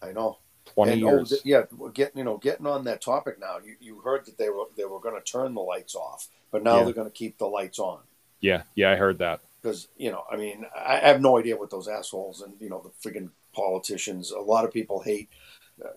I 0.00 0.12
know. 0.12 0.38
20 0.74 0.92
and, 0.92 1.04
oh, 1.04 1.08
years. 1.08 1.32
Oh, 1.32 1.36
yeah, 1.44 1.62
we're 1.76 1.90
getting 1.90 2.18
you 2.18 2.24
know 2.24 2.36
getting 2.36 2.66
on 2.66 2.84
that 2.84 3.00
topic 3.00 3.40
now. 3.40 3.58
You, 3.64 3.74
you 3.80 4.00
heard 4.00 4.26
that 4.26 4.38
they 4.38 4.50
were 4.50 4.64
they 4.76 4.84
were 4.84 5.00
going 5.00 5.16
to 5.20 5.22
turn 5.32 5.54
the 5.54 5.60
lights 5.62 5.94
off, 5.94 6.28
but 6.52 6.62
now 6.62 6.78
Yeah. 6.78 6.84
they're 6.84 6.92
going 6.92 7.10
to 7.10 7.12
keep 7.12 7.38
the 7.38 7.46
lights 7.46 7.78
on 7.78 8.00
yeah. 8.40 8.62
Yeah. 8.74 8.92
I 8.92 8.96
heard 8.96 9.18
that. 9.18 9.40
because 9.62 9.88
you 9.96 10.10
know 10.10 10.24
I 10.30 10.36
mean 10.36 10.66
I, 10.76 10.96
I 10.96 11.08
have 11.08 11.20
no 11.20 11.38
idea 11.38 11.56
what 11.56 11.70
those 11.70 11.88
assholes 11.88 12.42
and 12.42 12.54
you 12.60 12.68
know 12.68 12.82
the 12.84 13.08
friggin' 13.10 13.30
politicians. 13.54 14.30
A 14.30 14.38
lot 14.38 14.64
of 14.66 14.72
people 14.72 15.00
hate 15.00 15.30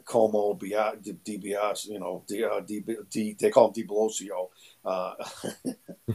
Cuomo, 0.05 0.59
Bia- 0.59 0.95
D- 1.01 1.13
DBS, 1.37 1.87
you 1.87 1.99
know, 1.99 2.23
D, 2.27 2.43
uh, 2.43 2.59
D, 2.59 2.83
D, 3.09 3.35
they 3.39 3.49
call 3.49 3.67
him 3.67 3.73
De 3.73 3.83
Blasio. 3.83 4.49
Uh, 4.83 5.13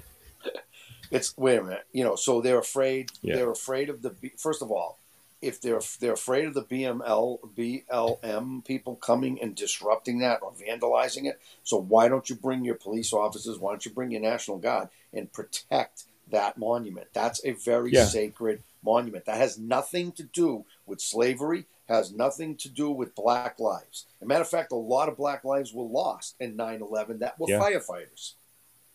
it's 1.10 1.36
wait 1.36 1.58
a 1.58 1.62
minute, 1.62 1.84
you 1.92 2.04
know. 2.04 2.16
So 2.16 2.40
they're 2.40 2.58
afraid. 2.58 3.10
Yeah. 3.22 3.36
They're 3.36 3.50
afraid 3.50 3.88
of 3.90 4.02
the. 4.02 4.10
B- 4.10 4.32
First 4.36 4.62
of 4.62 4.70
all, 4.70 4.98
if 5.40 5.60
they're 5.60 5.80
they're 6.00 6.12
afraid 6.14 6.46
of 6.46 6.54
the 6.54 6.62
BML 6.64 7.38
BLM 7.56 8.64
people 8.64 8.96
coming 8.96 9.40
and 9.40 9.54
disrupting 9.54 10.18
that 10.20 10.40
or 10.42 10.52
vandalizing 10.52 11.26
it, 11.26 11.40
so 11.62 11.78
why 11.78 12.08
don't 12.08 12.28
you 12.28 12.36
bring 12.36 12.64
your 12.64 12.74
police 12.76 13.12
officers? 13.12 13.58
Why 13.58 13.72
don't 13.72 13.84
you 13.84 13.92
bring 13.92 14.10
your 14.10 14.20
National 14.22 14.58
Guard 14.58 14.88
and 15.12 15.32
protect 15.32 16.04
that 16.30 16.58
monument? 16.58 17.08
That's 17.12 17.44
a 17.44 17.52
very 17.52 17.92
Yeah. 17.92 18.06
sacred 18.06 18.62
monument. 18.82 19.24
That 19.26 19.36
has 19.38 19.58
nothing 19.58 20.12
to 20.12 20.22
do 20.22 20.64
with 20.86 21.00
slavery. 21.00 21.66
Has 21.88 22.12
nothing 22.12 22.56
to 22.56 22.68
do 22.70 22.90
with 22.90 23.14
black 23.14 23.60
lives. 23.60 24.06
As 24.18 24.22
a 24.22 24.26
matter 24.26 24.40
of 24.40 24.48
fact, 24.48 24.72
a 24.72 24.76
lot 24.76 25.08
of 25.10 25.16
black 25.18 25.44
lives 25.44 25.72
were 25.74 25.84
lost 25.84 26.34
in 26.40 26.56
9-11 26.56 27.18
that 27.18 27.38
were 27.38 27.48
Yeah. 27.50 27.60
firefighters. 27.60 28.32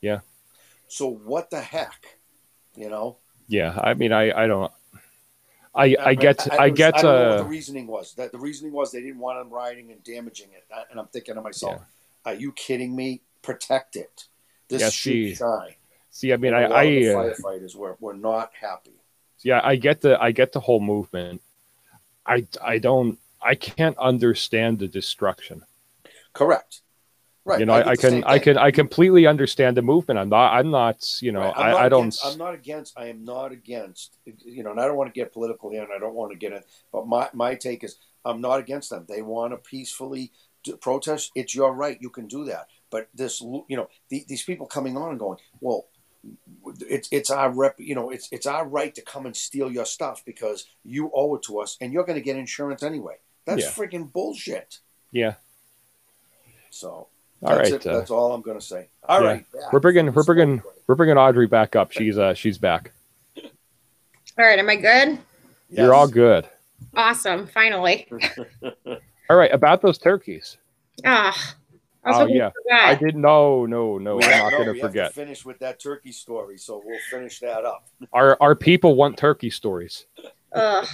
Yeah. 0.02 0.22
So 0.88 1.08
what 1.08 1.52
the 1.52 1.62
heck, 1.62 2.18
you 2.76 2.90
know? 2.90 3.18
Yeah. 3.48 3.80
I 3.80 3.94
mean, 3.94 4.12
I, 4.12 4.32
I 4.44 4.48
don't, 4.48 4.72
I, 5.76 5.96
I 6.00 6.16
get, 6.16 6.52
I, 6.60 6.70
get, 6.72 6.96
I 6.98 7.02
don't 7.04 7.12
know 7.14 7.30
what 7.30 7.38
uh, 7.40 7.44
the 7.44 7.50
reasoning 7.50 7.86
was. 7.86 8.16
That 8.16 8.32
the 8.32 8.40
reasoning 8.40 8.74
was 8.74 8.92
they 8.92 9.02
didn't 9.02 9.20
want 9.20 9.38
them 9.40 9.54
riding 9.54 9.92
and 9.92 10.04
damaging 10.04 10.48
it. 10.56 10.66
And 10.90 11.00
I'm 11.00 11.06
thinking 11.08 11.36
to 11.36 11.42
myself, 11.42 11.84
are 12.26 12.34
you 12.34 12.52
kidding 12.54 12.96
me? 12.96 13.22
Protect 13.44 13.96
it. 13.96 14.26
This 14.68 14.82
Yeah, 14.82 14.90
should 14.90 15.12
see, 15.14 15.36
shine. 15.36 15.76
see, 16.10 16.34
I 16.34 16.38
mean, 16.38 16.56
I, 16.56 16.62
a 16.64 16.70
lot 16.70 16.86
of 16.86 16.92
the 16.92 17.10
I, 17.12 17.14
uh, 17.14 17.34
firefighters 17.34 17.76
were, 17.76 17.98
were 18.00 18.16
not 18.16 18.52
happy. 18.60 18.94
yeah, 19.44 19.62
I 19.64 19.76
get 19.76 20.02
the, 20.02 20.20
I 20.22 20.32
get 20.32 20.54
the 20.54 20.60
whole 20.60 20.80
movement. 20.80 21.42
I, 22.30 22.48
I 22.62 22.78
don't, 22.78 23.18
I 23.42 23.56
can't 23.56 23.98
understand 23.98 24.80
the 24.80 24.88
destruction. 24.88 25.64
Correct. 26.34 26.82
Right. 27.46 27.60
you 27.60 27.66
know, 27.66 27.74
I, 27.74 27.92
I 27.92 27.96
can, 27.96 28.24
I 28.26 28.38
can, 28.38 28.58
I 28.58 28.70
completely 28.70 29.26
understand 29.26 29.76
the 29.76 29.82
movement. 29.82 30.20
I'm 30.20 30.30
not, 30.30 30.54
I'm 30.54 30.70
not, 30.70 31.04
you 31.22 31.32
know, 31.32 31.40
Right. 31.40 31.56
Not 31.56 31.66
I, 31.66 31.86
I 31.86 31.90
don't, 31.90 32.02
against- 32.02 32.26
I'm 32.26 32.38
not 32.38 32.54
against. 32.54 33.00
I 33.00 33.08
am 33.08 33.26
not 33.26 33.52
against. 33.52 34.18
You 34.26 34.64
know, 34.64 34.72
and 34.72 34.80
I 34.80 34.86
don't 34.86 34.98
want 34.98 35.12
to 35.12 35.20
get 35.20 35.34
political 35.34 35.72
here, 35.72 35.82
and 35.82 35.92
I 35.92 35.98
don't 35.98 36.14
want 36.14 36.32
to 36.32 36.38
get 36.38 36.54
in. 36.54 36.62
But 36.92 37.08
my 37.08 37.30
my 37.34 37.56
take 37.56 37.84
is, 37.84 37.96
I'm 38.24 38.40
not 38.40 38.60
against 38.60 38.92
them. 38.92 39.06
They 39.08 39.24
want 39.24 39.54
to 39.54 39.58
peacefully 39.58 40.32
protest. 40.82 41.32
It's 41.34 41.56
your 41.56 41.74
right. 41.74 41.98
You 42.00 42.12
can 42.12 42.28
do 42.28 42.46
that. 42.46 42.68
But 42.92 43.08
this, 43.16 43.42
you 43.42 43.78
know, 43.78 43.88
the, 44.10 44.26
these 44.28 44.44
people 44.44 44.68
coming 44.68 44.98
on 44.98 45.12
and 45.12 45.20
going, 45.20 45.38
well, 45.62 45.86
it's 46.82 47.08
it's 47.12 47.30
our 47.30 47.50
rep. 47.52 47.76
You 47.80 47.96
know, 47.96 48.10
it's 48.10 48.28
it's 48.32 48.46
our 48.46 48.68
right 48.68 48.94
to 48.96 49.02
come 49.02 49.26
and 49.26 49.36
steal 49.36 49.72
your 49.72 49.86
stuff 49.86 50.24
because 50.26 50.66
you 50.84 51.12
owe 51.14 51.36
it 51.36 51.44
to 51.44 51.60
us, 51.60 51.78
and 51.82 51.92
you're 51.94 52.06
going 52.06 52.18
to 52.18 52.24
get 52.24 52.36
insurance 52.38 52.84
anyway. 52.84 53.16
That's 53.46 53.64
Yeah. 53.64 53.70
freaking 53.72 54.12
bullshit. 54.12 54.80
yeah. 55.12 55.36
So 56.72 56.90
All 56.90 57.10
that's 57.42 57.72
right. 57.72 57.74
it. 57.74 57.88
uh, 57.88 57.98
That's 57.98 58.12
all 58.12 58.32
I'm 58.34 58.42
going 58.42 58.60
to 58.60 58.66
say. 58.66 58.90
All 59.08 59.22
yeah. 59.22 59.28
right, 59.28 59.52
back. 59.52 59.74
we're 59.74 59.80
bringing, 59.80 60.14
we're 60.14 60.24
bringing, 60.24 60.62
we're 60.88 60.96
bringing 60.96 61.18
Audrey 61.18 61.48
back 61.48 61.76
up. 61.76 61.92
She's, 61.92 62.18
uh, 62.18 62.34
she's 62.36 62.58
back. 62.60 62.92
All 63.36 64.46
right, 64.46 64.60
am 64.60 64.70
I 64.70 64.76
good? 64.76 65.20
You're 65.70 65.94
all 65.96 66.08
good. 66.08 66.48
Awesome. 66.96 67.48
Finally. 67.48 68.08
All 69.30 69.36
right. 69.36 69.52
About 69.52 69.82
those 69.82 69.98
turkeys. 69.98 70.58
Ah, 71.06 71.34
I 71.34 71.36
was 71.38 71.56
Oh 72.06 72.14
hoping 72.14 72.36
yeah. 72.38 72.52
I 72.72 72.96
didn't. 72.96 73.22
No, 73.22 73.66
no, 73.66 73.98
no. 73.98 74.16
We 74.18 74.24
I'm 74.24 74.32
have- 74.32 74.44
not 74.44 74.52
no, 74.52 74.58
going 74.60 74.70
we 74.70 74.74
to 74.76 74.82
have 74.84 74.92
forget. 74.92 75.14
finish 75.14 75.44
with 75.46 75.60
that 75.60 75.80
turkey 75.82 76.12
story, 76.12 76.58
so 76.58 76.82
we'll 76.86 76.98
finish 77.10 77.40
that 77.40 77.66
up. 77.66 77.88
Our 78.14 78.38
our 78.42 78.56
people 78.56 78.96
want 78.96 79.18
turkey 79.18 79.50
stories. 79.50 80.06
Ugh. 80.54 80.88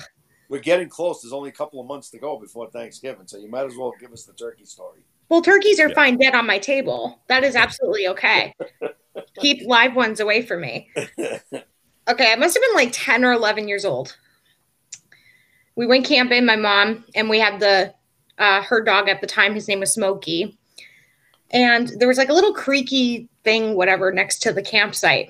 We're 0.50 0.60
getting 0.60 0.90
close. 0.90 1.22
There's 1.22 1.34
only 1.34 1.50
a 1.50 1.54
couple 1.54 1.80
of 1.80 1.88
months 1.88 2.10
to 2.12 2.20
go 2.20 2.40
before 2.40 2.70
Thanksgiving, 2.70 3.26
so 3.28 3.38
you 3.38 3.50
might 3.50 3.66
as 3.66 3.76
well 3.78 3.94
give 4.00 4.12
us 4.14 4.24
the 4.26 4.34
turkey 4.34 4.66
story. 4.66 5.02
Well, 5.30 5.42
turkeys 5.42 5.80
are 5.80 5.90
Yeah. 5.90 5.96
fine 5.96 6.18
dead 6.18 6.36
on 6.36 6.46
my 6.46 6.60
table. 6.60 7.20
That 7.28 7.44
is 7.44 7.56
absolutely 7.56 8.08
okay. 8.10 8.54
Keep 9.40 9.68
live 9.68 9.96
ones 9.96 10.20
away 10.20 10.42
from 10.42 10.62
me. 10.62 10.90
Okay, 12.08 12.32
I 12.32 12.36
must 12.36 12.54
have 12.56 12.62
been 12.62 12.76
like 12.76 12.90
10 12.92 13.26
or 13.26 13.32
11 13.32 13.68
years 13.68 13.84
old. 13.84 14.16
We 15.76 15.88
went 15.88 16.06
camping, 16.06 16.46
my 16.46 16.56
mom, 16.56 17.04
and 17.16 17.32
we 17.32 17.40
had 17.40 17.60
the 17.60 17.96
uh, 18.38 18.62
her 18.62 18.84
dog 18.84 19.10
at 19.10 19.22
the 19.22 19.28
time. 19.28 19.56
His 19.56 19.68
name 19.68 19.80
was 19.80 19.92
Smokey. 19.94 20.56
And 21.52 21.90
there 22.00 22.08
was 22.08 22.18
like 22.18 22.30
a 22.30 22.34
little 22.34 22.54
creaky 22.54 23.30
thing, 23.44 23.76
whatever, 23.76 24.12
next 24.12 24.40
to 24.44 24.52
the 24.54 24.62
campsite. 24.62 25.30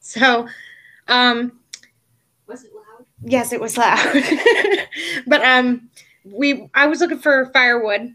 So, 0.00 0.48
um, 1.08 1.58
Was 2.46 2.64
it 2.64 2.72
loud? 2.74 3.06
yes, 3.24 3.52
it 3.52 3.60
was 3.60 3.76
loud. 3.76 4.22
but 5.26 5.42
um, 5.42 5.88
we 6.24 6.68
I 6.74 6.86
was 6.86 7.00
looking 7.00 7.18
for 7.18 7.50
firewood. 7.52 8.14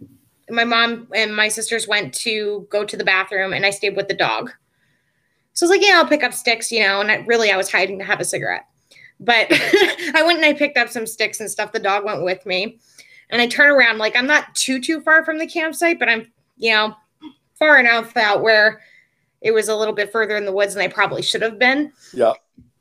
My 0.49 0.63
mom 0.65 1.07
and 1.15 1.35
my 1.35 1.47
sisters 1.47 1.87
went 1.87 2.13
to 2.15 2.67
go 2.69 2.83
to 2.85 2.97
the 2.97 3.03
bathroom, 3.03 3.53
and 3.53 3.65
I 3.65 3.69
stayed 3.71 3.95
with 3.95 4.07
the 4.07 4.13
dog. 4.13 4.51
So 5.53 5.65
I 5.65 5.69
was 5.69 5.77
like, 5.77 5.87
yeah, 5.87 5.97
I'll 5.97 6.07
pick 6.07 6.23
up 6.23 6.33
sticks, 6.33 6.71
you 6.71 6.79
know. 6.81 6.99
And 6.99 7.11
I, 7.11 7.15
really, 7.27 7.51
I 7.51 7.57
was 7.57 7.71
hiding 7.71 7.99
to 7.99 8.05
have 8.05 8.19
a 8.19 8.25
cigarette. 8.25 8.65
But 9.19 9.47
I 9.51 10.23
went 10.25 10.37
and 10.39 10.45
I 10.45 10.53
picked 10.53 10.77
up 10.77 10.89
some 10.89 11.05
sticks 11.05 11.39
and 11.39 11.49
stuff. 11.49 11.71
The 11.71 11.79
dog 11.79 12.05
went 12.05 12.23
with 12.23 12.45
me, 12.45 12.79
and 13.29 13.41
I 13.41 13.47
turn 13.47 13.69
around 13.69 13.99
like 13.99 14.15
I'm 14.15 14.27
not 14.27 14.53
too 14.55 14.79
too 14.81 14.99
far 15.01 15.23
from 15.23 15.37
the 15.37 15.47
campsite, 15.47 15.99
but 15.99 16.09
I'm 16.09 16.31
you 16.57 16.71
know 16.71 16.95
far 17.57 17.79
enough 17.79 18.15
out 18.17 18.41
where 18.41 18.81
it 19.41 19.51
was 19.51 19.67
a 19.67 19.75
little 19.75 19.93
bit 19.93 20.11
further 20.11 20.35
in 20.35 20.45
the 20.45 20.51
woods 20.51 20.73
than 20.73 20.83
I 20.83 20.87
probably 20.87 21.21
should 21.21 21.41
have 21.41 21.59
been. 21.59 21.91
Yeah. 22.13 22.33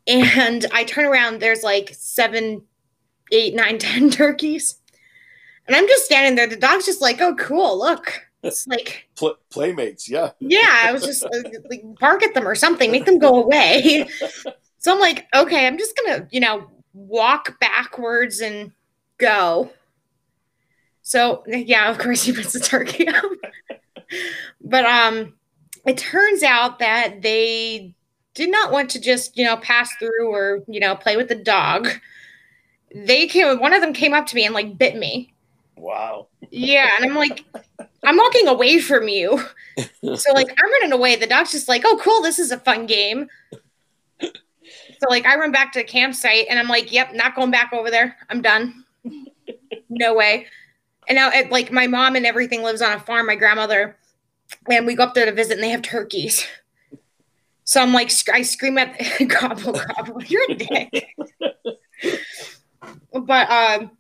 And 0.07 0.66
I 0.73 0.85
turn 0.85 1.05
around, 1.05 1.41
there's 1.41 1.62
like 1.62 1.91
seven, 1.93 2.62
eight, 3.33 3.55
nine, 3.55 3.79
ten 3.79 4.11
turkeys. 4.11 4.77
And 5.66 5.77
I'm 5.77 5.87
just 5.87 6.05
standing 6.05 6.35
there. 6.35 6.47
The 6.47 6.57
dog's 6.57 6.87
just 6.87 7.01
like, 7.01 7.20
oh, 7.20 7.35
cool, 7.37 7.79
look. 7.79 8.20
It's 8.43 8.66
like, 8.66 9.09
Pl- 9.16 9.39
playmates, 9.51 10.09
yeah. 10.09 10.31
yeah, 10.41 10.83
I 10.85 10.93
was 10.93 11.05
just 11.05 11.25
uh, 11.25 11.29
like, 11.70 11.83
bark 12.01 12.23
at 12.23 12.35
them 12.35 12.49
or 12.49 12.55
something, 12.55 12.91
make 12.91 13.05
them 13.05 13.18
go 13.18 13.43
away. 13.43 14.09
so 14.79 14.93
I'm 14.93 15.01
like, 15.01 15.27
okay, 15.35 15.66
I'm 15.66 15.79
just 15.79 15.97
gonna, 15.97 16.27
you 16.31 16.41
know, 16.41 16.68
walk 16.93 17.59
backwards 17.61 18.41
and 18.41 18.73
go. 19.18 19.70
So 21.03 21.45
yeah, 21.47 21.91
of 21.91 21.99
course 21.99 22.23
he 22.25 22.33
puts 22.33 22.53
the 22.53 22.61
turkey 22.61 23.09
up. 23.09 23.25
but 24.61 24.85
um 24.87 25.35
it 25.85 25.99
turns 25.99 26.43
out 26.43 26.79
that 26.79 27.23
they 27.23 27.95
did 28.35 28.51
not 28.51 28.73
want 28.73 28.91
to 28.91 29.01
just, 29.01 29.37
you 29.37 29.45
know, 29.45 29.57
pass 29.57 29.93
through 29.97 30.31
or, 30.33 30.63
you 30.67 30.81
know, 30.81 30.95
play 30.95 31.17
with 31.17 31.29
the 31.29 31.35
dog. 31.35 31.89
They 32.95 33.27
came 33.27 33.59
one 33.59 33.73
of 33.73 33.81
them 33.81 33.93
came 33.93 34.15
up 34.15 34.27
to 34.27 34.37
me 34.37 34.45
and 34.45 34.55
like 34.55 34.79
bit 34.79 34.97
me. 34.97 35.33
Wow. 35.77 36.29
Yeah, 36.51 36.89
and 36.97 37.05
I'm 37.05 37.17
like, 37.17 37.45
I'm 38.05 38.17
walking 38.17 38.47
away 38.49 38.81
from 38.81 39.09
you. 39.09 39.43
So 40.03 40.33
like 40.35 40.51
I'm 40.51 40.71
running 40.71 40.93
away. 40.93 41.17
The 41.17 41.27
dog's 41.27 41.53
just 41.53 41.67
like, 41.67 41.81
oh 41.87 41.99
cool, 42.03 42.21
this 42.21 42.39
is 42.39 42.51
a 42.51 42.59
fun 42.59 42.85
game. 42.85 43.27
So 44.21 45.09
like 45.09 45.25
I 45.25 45.37
run 45.37 45.51
back 45.51 45.73
to 45.73 45.79
the 45.79 45.85
campsite 45.85 46.45
and 46.51 46.59
I'm 46.59 46.69
like, 46.69 46.93
yep, 46.93 47.15
not 47.15 47.35
going 47.35 47.51
back 47.51 47.73
over 47.73 47.91
there. 47.91 48.17
I'm 48.29 48.43
done. 48.43 48.85
no 49.89 50.15
way. 50.15 50.47
And 51.09 51.17
now 51.17 51.31
it, 51.31 51.51
like 51.51 51.73
my 51.73 51.87
mom 51.87 52.17
and 52.17 52.27
everything 52.27 52.63
lives 52.63 52.83
on 52.83 52.93
a 52.93 53.01
farm, 53.01 53.27
my 53.27 53.35
grandmother, 53.37 53.97
and 54.71 54.87
we 54.87 54.95
go 54.95 55.05
up 55.05 55.15
there 55.15 55.27
to 55.27 55.33
visit 55.33 55.55
and 55.55 55.63
they 55.63 55.71
have 55.71 55.83
turkeys. 55.83 56.47
So 57.65 57.81
I'm 57.81 57.93
like, 57.93 58.11
I 58.33 58.43
scream 58.43 58.79
at 58.79 59.01
gobble 59.29 59.73
gobble, 59.73 60.23
you're 60.27 60.51
a 60.51 60.55
dick. 60.55 61.17
but 63.13 63.51
um 63.51 63.91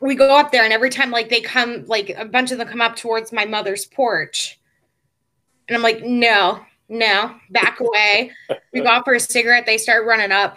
we 0.00 0.14
go 0.14 0.36
up 0.36 0.50
there 0.52 0.64
and 0.64 0.72
every 0.72 0.90
time 0.90 1.10
like 1.10 1.28
they 1.28 1.40
come 1.40 1.84
like 1.86 2.10
a 2.10 2.24
bunch 2.24 2.52
of 2.52 2.58
them 2.58 2.68
come 2.68 2.80
up 2.80 2.96
towards 2.96 3.32
my 3.32 3.44
mother's 3.44 3.84
porch 3.86 4.58
And 5.68 5.76
I'm 5.76 5.82
like, 5.82 6.02
no, 6.02 6.60
no, 6.88 7.34
back 7.50 7.80
away. 7.80 8.32
we 8.72 8.80
go 8.80 8.88
out 8.88 9.04
for 9.04 9.14
a 9.14 9.20
cigarette. 9.20 9.64
They 9.66 9.78
start 9.78 10.06
running 10.06 10.32
up. 10.32 10.56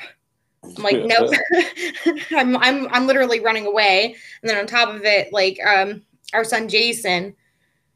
I'm 0.63 0.83
like, 0.83 0.97
nope. 1.05 1.33
I'm 2.31 2.57
I'm 2.57 2.87
I'm 2.89 3.07
literally 3.07 3.39
running 3.39 3.65
away. 3.65 4.15
And 4.41 4.49
then 4.49 4.57
on 4.57 4.67
top 4.67 4.93
of 4.93 5.03
it, 5.05 5.31
like 5.33 5.59
um 5.65 6.03
our 6.33 6.43
son 6.43 6.67
Jason, 6.67 7.35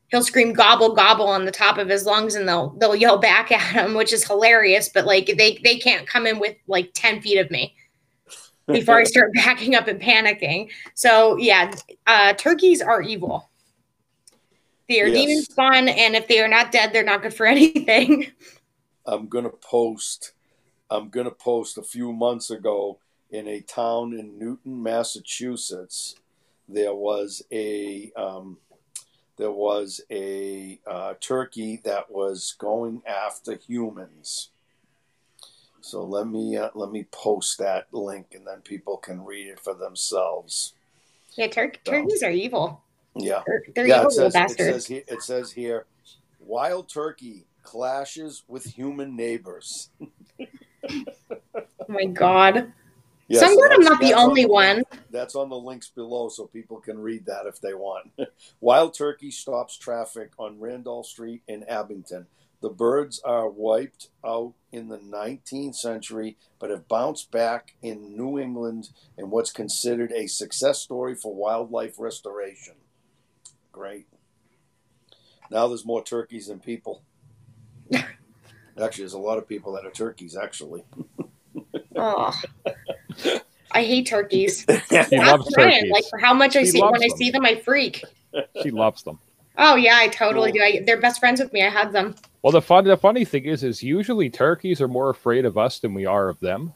he'll 0.09 0.23
scream 0.23 0.53
gobble 0.53 0.93
gobble 0.95 1.27
on 1.27 1.45
the 1.45 1.51
top 1.51 1.77
of 1.77 1.89
his 1.89 2.05
lungs 2.05 2.35
and 2.35 2.47
they'll 2.47 2.69
they'll 2.77 2.95
yell 2.95 3.17
back 3.17 3.51
at 3.51 3.61
him, 3.61 3.93
which 3.93 4.13
is 4.13 4.25
hilarious. 4.25 4.89
But 4.89 5.05
like 5.05 5.25
they 5.37 5.59
they 5.63 5.77
can't 5.77 6.07
come 6.07 6.27
in 6.27 6.39
with 6.39 6.55
like 6.67 6.91
10 6.93 7.21
feet 7.21 7.39
of 7.39 7.49
me 7.51 7.75
before 8.71 8.97
I 8.99 9.03
start 9.05 9.33
backing 9.33 9.75
up 9.75 9.87
and 9.87 10.01
panicking. 10.01 10.69
So 10.93 11.37
yeah, 11.37 11.73
uh 12.05 12.33
turkeys 12.33 12.81
are 12.81 13.01
evil. 13.01 13.49
They 14.89 15.01
are 15.01 15.07
Yes. 15.07 15.15
demon 15.15 15.43
spawn, 15.43 15.89
and 15.89 16.15
if 16.15 16.27
they 16.29 16.39
are 16.39 16.47
not 16.47 16.71
dead, 16.71 16.93
they're 16.93 17.03
not 17.03 17.21
good 17.21 17.33
for 17.33 17.45
anything. 17.45 18.27
I'm 19.05 19.27
gonna 19.27 19.49
post. 19.49 20.33
I'm 20.89 21.09
gonna 21.09 21.31
post 21.31 21.77
a 21.77 21.83
few 21.83 22.13
months 22.13 22.49
ago 22.49 22.99
in 23.29 23.47
a 23.47 23.61
town 23.61 24.13
in 24.13 24.37
Newton, 24.39 24.81
Massachusetts. 24.81 26.15
There 26.69 26.93
was 26.93 27.41
a 27.51 28.11
um, 28.15 28.57
there 29.37 29.51
was 29.51 30.01
a 30.09 30.79
uh, 30.87 31.13
turkey 31.19 31.81
that 31.83 32.09
was 32.11 32.55
going 32.57 33.01
after 33.05 33.55
humans. 33.55 34.49
So 35.81 36.03
let 36.03 36.27
me 36.27 36.57
uh, 36.57 36.69
let 36.73 36.91
me 36.91 37.05
post 37.11 37.57
that 37.59 37.87
link, 37.93 38.27
and 38.33 38.45
then 38.47 38.61
people 38.61 38.97
can 38.97 39.23
read 39.23 39.47
it 39.47 39.59
for 39.59 39.73
themselves. 39.73 40.73
yeah, 41.35 41.47
tur- 41.47 41.71
So- 41.85 41.91
turkeys 41.91 42.23
are 42.23 42.31
evil. 42.31 42.81
Yeah. 43.19 43.41
They're, 43.47 43.63
they're 43.73 43.87
yeah, 43.87 43.97
evil 44.01 44.09
it 44.09 44.13
says, 44.13 44.33
it 44.35 44.37
bastards. 44.37 44.57
says 44.73 44.85
here, 44.87 45.03
it 45.07 45.23
says 45.23 45.51
here, 45.51 45.85
wild 46.39 46.87
turkey 46.87 47.45
clashes 47.63 48.43
with 48.47 48.63
human 48.65 49.15
neighbors. 49.15 49.89
oh 51.55 51.61
my 51.87 52.05
god. 52.05 52.73
Yeah, 53.27 53.41
so 53.41 53.45
I'm 53.47 53.51
so 53.51 53.57
glad 53.57 53.71
I'm 53.73 53.81
not 53.81 53.99
the 53.99 54.05
that's 54.07 54.19
on 54.19 54.29
only 54.29 54.45
one. 54.45 54.83
That's 55.11 55.35
on 55.35 55.49
the 55.49 55.57
links 55.57 55.89
below, 55.89 56.29
so 56.29 56.47
people 56.47 56.77
can 56.77 56.97
read 56.97 57.25
that 57.25 57.45
if 57.45 57.59
they 57.59 57.73
want. 57.73 58.11
Wild 58.61 58.93
turkey 58.93 59.31
stops 59.31 59.77
traffic 59.77 60.31
on 60.37 60.59
Randolph 60.59 61.07
Street 61.07 61.41
in 61.47 61.63
Abington. 61.65 62.27
The 62.61 62.69
birds 62.69 63.21
are 63.23 63.49
wiped 63.49 64.09
out 64.25 64.53
in 64.71 64.87
the 64.87 64.97
19th 64.97 65.75
century, 65.75 66.37
but 66.57 66.71
have 66.71 66.87
bounced 66.87 67.29
back 67.29 67.75
in 67.81 68.15
New 68.17 68.39
England 68.39 68.89
in 69.17 69.29
what's 69.29 69.51
considered 69.51 70.11
a 70.11 70.27
success 70.27 70.79
story 70.79 71.13
for 71.13 71.35
wildlife 71.35 71.99
restoration. 71.99 72.73
Great. 73.71 74.07
Now 75.51 75.67
there's 75.67 75.85
more 75.85 76.03
turkeys 76.03 76.47
than 76.47 76.59
people. 76.59 77.03
Actually, 78.81 79.03
there's 79.03 79.13
a 79.13 79.17
lot 79.19 79.37
of 79.37 79.47
people 79.47 79.71
that 79.73 79.85
are 79.85 79.91
turkeys, 79.91 80.35
actually. 80.35 80.83
Oh. 81.99 82.31
I 83.71 83.83
hate 83.83 84.05
turkeys. 84.05 84.63
She 84.89 84.95
Ask 84.97 85.11
loves 85.11 85.51
Ryan, 85.57 85.71
turkeys. 85.71 85.91
Like 85.91 86.03
for 86.11 86.19
how 86.19 86.31
much 86.33 86.55
I 86.55 86.59
She 86.63 86.67
see 86.71 86.79
loves 86.81 86.91
when 86.91 87.01
I 87.03 87.07
them. 87.07 87.17
see 87.17 87.31
them, 87.31 87.43
I 87.45 87.55
freak. 87.55 88.03
She 88.61 88.69
loves 88.69 89.01
them. 89.01 89.17
Oh 89.57 89.75
yeah, 89.75 89.95
I 89.97 90.07
totally 90.09 90.51
Cool. 90.51 90.59
do. 90.59 90.63
I, 90.63 90.83
they're 90.85 91.01
best 91.01 91.19
friends 91.19 91.39
with 91.41 91.51
me. 91.53 91.63
I 91.63 91.69
hug 91.69 91.91
them. 91.93 92.13
Well, 92.43 92.51
the 92.51 92.61
fun 92.61 92.83
the 92.83 92.95
funny 92.95 93.25
thing 93.25 93.45
is, 93.45 93.63
is 93.63 93.81
usually 93.81 94.29
turkeys 94.29 94.79
are 94.79 94.87
more 94.87 95.09
afraid 95.09 95.43
of 95.45 95.57
us 95.57 95.79
than 95.79 95.95
we 95.95 96.05
are 96.05 96.29
of 96.29 96.39
them. 96.39 96.73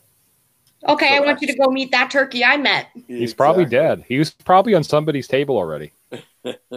Okay, 0.90 1.16
I 1.16 1.20
want 1.20 1.40
you 1.42 1.48
to 1.48 1.56
go 1.56 1.68
meet 1.70 1.92
that 1.92 2.10
turkey 2.10 2.44
I 2.44 2.58
met. 2.58 2.88
He's 3.08 3.36
probably 3.36 3.66
dead. 3.66 4.04
He 4.08 4.18
was 4.18 4.32
probably 4.32 4.74
on 4.74 4.84
somebody's 4.84 5.28
table 5.28 5.56
already. 5.56 5.92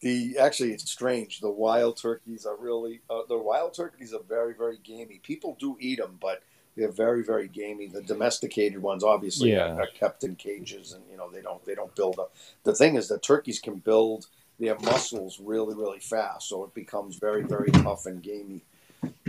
The 0.00 0.38
actually, 0.38 0.72
it's 0.72 0.90
strange. 0.90 1.40
The 1.40 1.50
wild 1.50 1.96
turkeys 1.96 2.46
are 2.46 2.56
really 2.56 3.00
uh, 3.10 3.22
the 3.28 3.38
wild 3.38 3.74
turkeys 3.74 4.14
are 4.14 4.22
very 4.22 4.54
very 4.54 4.78
gamey. 4.82 5.20
People 5.22 5.56
do 5.58 5.76
eat 5.80 5.98
them, 5.98 6.18
but 6.20 6.42
they're 6.76 6.92
very 6.92 7.24
very 7.24 7.48
gamey. 7.48 7.88
The 7.88 8.02
domesticated 8.02 8.80
ones, 8.80 9.02
obviously, 9.02 9.52
Yeah. 9.52 9.74
are, 9.74 9.82
are 9.82 9.86
kept 9.88 10.22
in 10.22 10.36
cages, 10.36 10.92
and 10.92 11.02
you 11.10 11.16
know 11.16 11.28
they 11.30 11.42
don't 11.42 11.64
they 11.64 11.74
don't 11.74 11.94
build 11.96 12.18
up. 12.20 12.32
The 12.62 12.74
thing 12.74 12.94
is 12.94 13.08
that 13.08 13.22
turkeys 13.24 13.58
can 13.58 13.76
build 13.78 14.26
their 14.60 14.78
muscles 14.78 15.40
really 15.40 15.74
really 15.74 15.98
fast, 16.00 16.48
so 16.48 16.62
it 16.64 16.74
becomes 16.74 17.16
very 17.16 17.42
very 17.42 17.70
tough 17.72 18.06
and 18.06 18.22
gamey. 18.22 18.62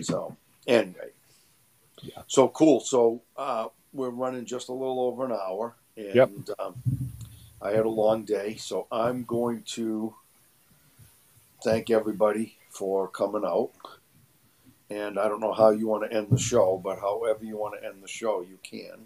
So 0.01 0.35
anyway, 0.67 1.09
Yeah. 2.03 2.21
so 2.27 2.47
cool. 2.47 2.79
So 2.79 3.23
uh, 3.35 3.69
we're 3.91 4.09
running 4.11 4.45
just 4.45 4.69
a 4.69 4.73
little 4.73 4.99
over 4.99 5.25
an 5.25 5.31
hour, 5.31 5.73
and 5.97 6.13
Yep. 6.15 6.31
um, 6.59 6.75
I 7.59 7.71
had 7.71 7.85
a 7.85 7.89
long 7.89 8.23
day, 8.23 8.55
so 8.57 8.85
I'm 8.91 9.23
going 9.23 9.63
to 9.73 10.13
thank 11.63 11.89
everybody 11.89 12.57
for 12.69 13.07
coming 13.07 13.43
out. 13.45 13.71
And 14.89 15.19
I 15.19 15.27
don't 15.27 15.39
know 15.39 15.53
how 15.53 15.69
you 15.69 15.87
want 15.87 16.09
to 16.09 16.17
end 16.17 16.27
the 16.31 16.39
show, 16.39 16.81
but 16.83 16.99
however 16.99 17.45
you 17.45 17.57
want 17.57 17.75
to 17.79 17.87
end 17.87 18.01
the 18.01 18.07
show, 18.07 18.41
you 18.41 18.57
can. 18.63 19.05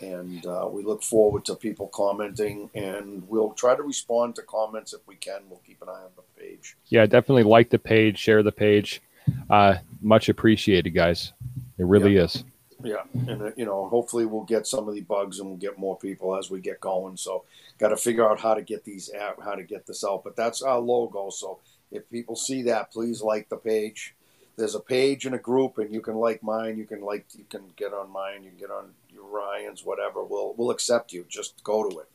And 0.00 0.44
uh, 0.44 0.68
we 0.70 0.82
look 0.82 1.02
forward 1.02 1.44
to 1.46 1.54
people 1.54 1.88
commenting, 1.88 2.68
and 2.74 3.26
we'll 3.28 3.52
try 3.52 3.76
to 3.76 3.82
respond 3.82 4.34
to 4.36 4.42
comments 4.42 4.92
if 4.92 5.00
we 5.06 5.14
can. 5.16 5.42
We'll 5.48 5.62
keep 5.64 5.80
an 5.82 5.88
eye 5.88 6.02
on 6.04 6.10
the 6.16 6.40
page. 6.40 6.76
Yeah, 6.86 7.06
definitely 7.06 7.44
like 7.44 7.70
the 7.70 7.78
page, 7.78 8.18
share 8.18 8.42
the 8.42 8.52
page. 8.52 9.00
Uh, 9.48 9.76
much 10.02 10.28
appreciated, 10.28 10.90
guys. 10.90 11.32
It 11.78 11.86
really 11.86 12.16
is. 12.16 12.44
Yeah, 12.82 13.04
and 13.14 13.42
uh, 13.42 13.50
you 13.56 13.64
know, 13.64 13.88
hopefully 13.88 14.26
we'll 14.26 14.44
get 14.44 14.66
some 14.66 14.88
of 14.88 14.94
the 14.94 15.00
bugs, 15.00 15.38
and 15.38 15.48
we'll 15.48 15.58
get 15.58 15.78
more 15.78 15.96
people 15.98 16.36
as 16.36 16.50
we 16.50 16.60
get 16.60 16.80
going. 16.80 17.16
So, 17.16 17.44
got 17.78 17.88
to 17.88 17.96
figure 17.96 18.28
out 18.28 18.40
how 18.40 18.52
to 18.54 18.62
get 18.62 18.84
these 18.84 19.10
out, 19.14 19.42
how 19.42 19.54
to 19.54 19.62
get 19.62 19.86
this 19.86 20.04
out. 20.04 20.22
But 20.22 20.36
that's 20.36 20.60
our 20.60 20.78
logo. 20.78 21.30
So, 21.30 21.60
if 21.94 22.10
people 22.10 22.36
see 22.36 22.62
that, 22.64 22.90
please 22.90 23.22
like 23.22 23.48
the 23.48 23.56
page. 23.56 24.14
There's 24.56 24.74
a 24.74 24.80
page 24.80 25.26
and 25.26 25.34
a 25.34 25.38
group, 25.38 25.78
and 25.78 25.92
you 25.92 26.00
can 26.00 26.14
like 26.16 26.42
mine. 26.42 26.76
You 26.76 26.84
can 26.84 27.00
like, 27.00 27.26
you 27.36 27.44
can 27.48 27.62
get 27.76 27.92
on 27.92 28.10
mine. 28.10 28.44
You 28.44 28.50
can 28.50 28.58
get 28.58 28.70
on 28.70 28.90
your 29.12 29.24
Ryan's, 29.26 29.84
whatever. 29.84 30.22
We'll 30.24 30.54
we'll 30.56 30.70
accept 30.70 31.12
you. 31.12 31.24
Just 31.28 31.62
go 31.64 31.88
to 31.88 31.98
it. 32.00 32.08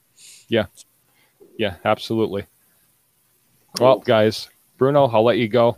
Yeah, 0.47 0.65
yeah, 1.57 1.75
absolutely. 1.83 2.45
Well, 3.79 3.99
guys, 3.99 4.49
Bruno, 4.77 5.05
I'll 5.05 5.23
let 5.23 5.37
you 5.37 5.47
go. 5.47 5.77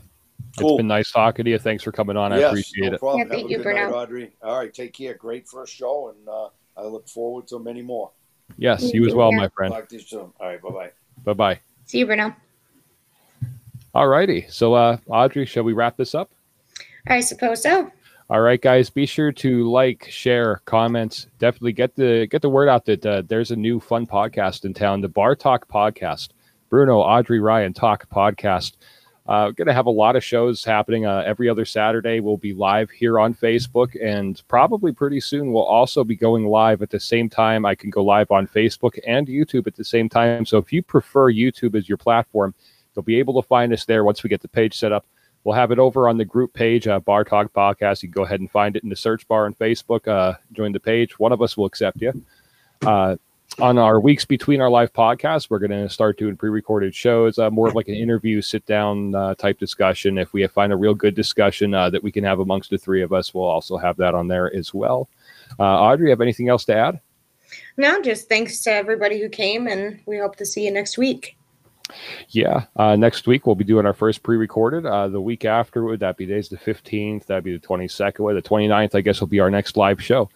It's 0.50 0.60
Cool. 0.60 0.78
been 0.78 0.88
nice 0.88 1.12
talking 1.12 1.46
to 1.46 1.52
you. 1.52 1.58
Thanks 1.58 1.84
for 1.84 1.92
coming 1.92 2.18
on. 2.18 2.34
I 2.34 2.40
appreciate 2.40 2.90
no 2.90 2.96
it. 2.96 3.00
problem. 3.00 3.20
Yeah, 3.28 3.36
thank 3.36 3.50
you, 3.50 3.60
a 3.60 3.64
good 3.64 3.76
night, 3.76 3.86
Bruno. 3.86 3.98
Audrey. 3.98 4.32
All 4.44 4.58
right, 4.58 4.74
take 4.74 4.94
care. 4.94 5.14
Great 5.14 5.48
first 5.48 5.74
show, 5.74 6.10
and 6.10 6.28
uh, 6.28 6.50
I 6.78 6.86
look 6.86 7.08
forward 7.08 7.48
to 7.48 7.60
many 7.60 7.82
more. 7.82 8.12
Yes, 8.58 8.94
you 8.94 9.06
as 9.08 9.14
well, 9.14 9.32
my 9.32 9.48
friend. 9.50 9.74
Talk 9.74 9.90
to 9.90 9.96
you 9.96 10.02
soon. 10.02 10.32
All 10.40 10.48
right, 10.48 10.62
bye 10.62 10.70
bye. 10.70 10.92
Bye 11.24 11.34
bye. 11.34 11.60
See 11.86 12.00
you, 12.00 12.06
Bruno. 12.06 12.36
All 13.94 14.08
righty. 14.08 14.46
So, 14.50 14.74
uh, 14.74 14.98
Audrey, 15.08 15.46
shall 15.46 15.64
we 15.64 15.74
wrap 15.74 15.98
this 15.98 16.16
up? 16.16 16.32
I 17.08 17.20
suppose 17.20 17.64
so. 17.64 17.92
All 18.30 18.40
right, 18.40 18.62
guys. 18.62 18.90
Be 18.90 19.06
sure 19.06 19.34
to 19.34 19.70
like, 19.70 20.08
share, 20.10 20.62
comments. 20.66 21.28
Definitely 21.40 21.74
get 21.74 21.96
the 21.96 22.28
get 22.28 22.42
the 22.42 22.50
word 22.50 22.70
out 22.70 22.86
that 22.86 23.06
uh, 23.06 23.24
there's 23.28 23.52
a 23.52 23.56
new 23.58 23.82
fun 23.82 24.08
podcast 24.08 24.64
in 24.64 24.74
town, 24.74 25.02
the 25.02 25.10
Bar 25.10 25.36
Talk 25.36 25.68
Podcast. 25.68 26.30
Bruno, 26.70 27.00
Audrey, 27.00 27.42
Ryan 27.42 27.74
Talk 27.74 28.10
Podcast. 28.10 28.78
Uh, 29.28 29.52
going 29.52 29.68
to 29.68 29.74
have 29.74 29.86
a 29.86 29.92
lot 29.92 30.16
of 30.16 30.24
shows 30.24 30.64
happening 30.64 31.06
uh, 31.06 31.24
every 31.26 31.50
other 31.50 31.66
Saturday. 31.66 32.22
We'll 32.22 32.38
be 32.38 32.54
live 32.54 32.90
here 32.90 33.20
on 33.20 33.34
Facebook, 33.34 33.96
and 34.02 34.42
probably 34.48 34.94
pretty 34.94 35.20
soon 35.20 35.52
we'll 35.52 35.64
also 35.64 36.06
be 36.06 36.16
going 36.16 36.48
live 36.48 36.82
at 36.82 36.90
the 36.90 37.00
same 37.00 37.30
time. 37.30 37.66
I 37.66 37.76
can 37.76 37.90
go 37.90 38.04
live 38.04 38.32
on 38.32 38.48
Facebook 38.48 38.98
and 39.06 39.28
YouTube 39.28 39.68
at 39.68 39.76
the 39.76 39.84
same 39.84 40.08
time. 40.08 40.46
So 40.46 40.58
if 40.58 40.72
you 40.72 40.82
prefer 40.82 41.32
YouTube 41.32 41.76
as 41.76 41.90
your 41.90 41.98
platform, 41.98 42.56
you'll 42.96 43.04
be 43.04 43.20
able 43.20 43.42
to 43.42 43.48
find 43.48 43.74
us 43.74 43.86
there 43.86 44.04
once 44.04 44.24
we 44.24 44.30
get 44.30 44.42
the 44.42 44.48
page 44.48 44.78
set 44.78 44.92
up. 44.92 45.06
We'll 45.44 45.56
have 45.56 45.72
it 45.72 45.80
over 45.80 46.08
on 46.08 46.18
the 46.18 46.26
group 46.26 46.54
page, 46.54 46.88
uh, 46.88 47.00
Bar 47.00 47.24
Talk 47.24 47.52
Podcast. 47.52 48.04
You 48.04 48.10
can 48.10 48.14
go 48.14 48.24
ahead 48.24 48.42
and 48.42 48.52
find 48.52 48.76
it 48.76 48.84
in 48.84 48.90
the 48.90 48.96
search 48.96 49.28
bar 49.28 49.46
on 49.46 49.56
Facebook. 49.56 50.08
Uh, 50.08 50.38
join 50.54 50.72
the 50.72 50.80
page. 50.80 51.18
One 51.18 51.32
of 51.32 51.42
us 51.42 51.58
will 51.58 51.66
accept 51.66 52.00
you. 52.00 52.14
Uh, 52.86 53.16
on 53.60 53.78
our 53.78 54.00
weeks 54.00 54.24
between 54.24 54.62
our 54.62 54.70
live 54.70 54.94
podcasts, 54.94 55.50
we're 55.50 55.60
going 55.60 55.72
to 55.72 55.90
start 55.90 56.18
doing 56.18 56.38
pre-recorded 56.38 56.96
shows, 56.96 57.38
uh, 57.38 57.50
more 57.50 57.68
of 57.68 57.76
like 57.76 57.90
an 57.90 57.96
interview, 57.96 58.42
sit-down 58.42 59.14
uh, 59.14 59.36
type 59.36 59.60
discussion. 59.60 60.18
If 60.18 60.32
we 60.32 60.46
find 60.48 60.72
a 60.72 60.78
real 60.78 60.94
good 60.94 61.16
discussion 61.16 61.74
uh, 61.74 61.90
that 61.90 62.02
we 62.02 62.12
can 62.12 62.24
have 62.24 62.40
amongst 62.40 62.70
the 62.70 62.78
three 62.78 63.02
of 63.02 63.12
us, 63.12 63.34
we'll 63.34 63.44
also 63.44 63.78
have 63.78 63.98
that 63.98 64.16
on 64.16 64.28
there 64.28 64.56
as 64.56 64.74
well. 64.74 65.10
Uh, 65.60 65.64
Audrey, 65.64 66.12
have 66.12 66.22
anything 66.22 66.50
else 66.50 66.64
to 66.66 66.76
add? 66.76 67.02
No, 67.78 68.02
just 68.02 68.30
thanks 68.30 68.62
to 68.62 68.72
everybody 68.72 69.20
who 69.20 69.28
came, 69.28 69.68
and 69.68 70.00
we 70.06 70.18
hope 70.18 70.38
to 70.38 70.46
see 70.46 70.64
you 70.66 70.72
next 70.72 70.98
week. 70.98 71.36
Yeah. 72.30 72.66
Uh, 72.76 72.96
next 72.96 73.28
week 73.28 73.46
we'll 73.46 73.56
be 73.56 73.64
doing 73.64 73.86
our 73.86 73.94
first 73.94 74.24
pre-recorded. 74.24 74.86
Uh, 74.86 75.08
the 75.08 75.22
week 75.22 75.46
after 75.46 75.84
would 75.84 76.00
that 76.00 76.18
be 76.18 76.26
days 76.26 76.50
the 76.50 76.58
15th, 76.58 77.26
that'd 77.26 77.44
be 77.44 77.58
the 77.58 77.66
22nd, 77.66 78.20
well, 78.20 78.36
the 78.36 78.42
29th, 78.42 78.96
I 78.96 79.02
guess 79.02 79.20
will 79.20 79.28
be 79.28 79.40
our 79.40 79.52
next 79.52 79.78
live 79.78 80.02
show. 80.02 80.30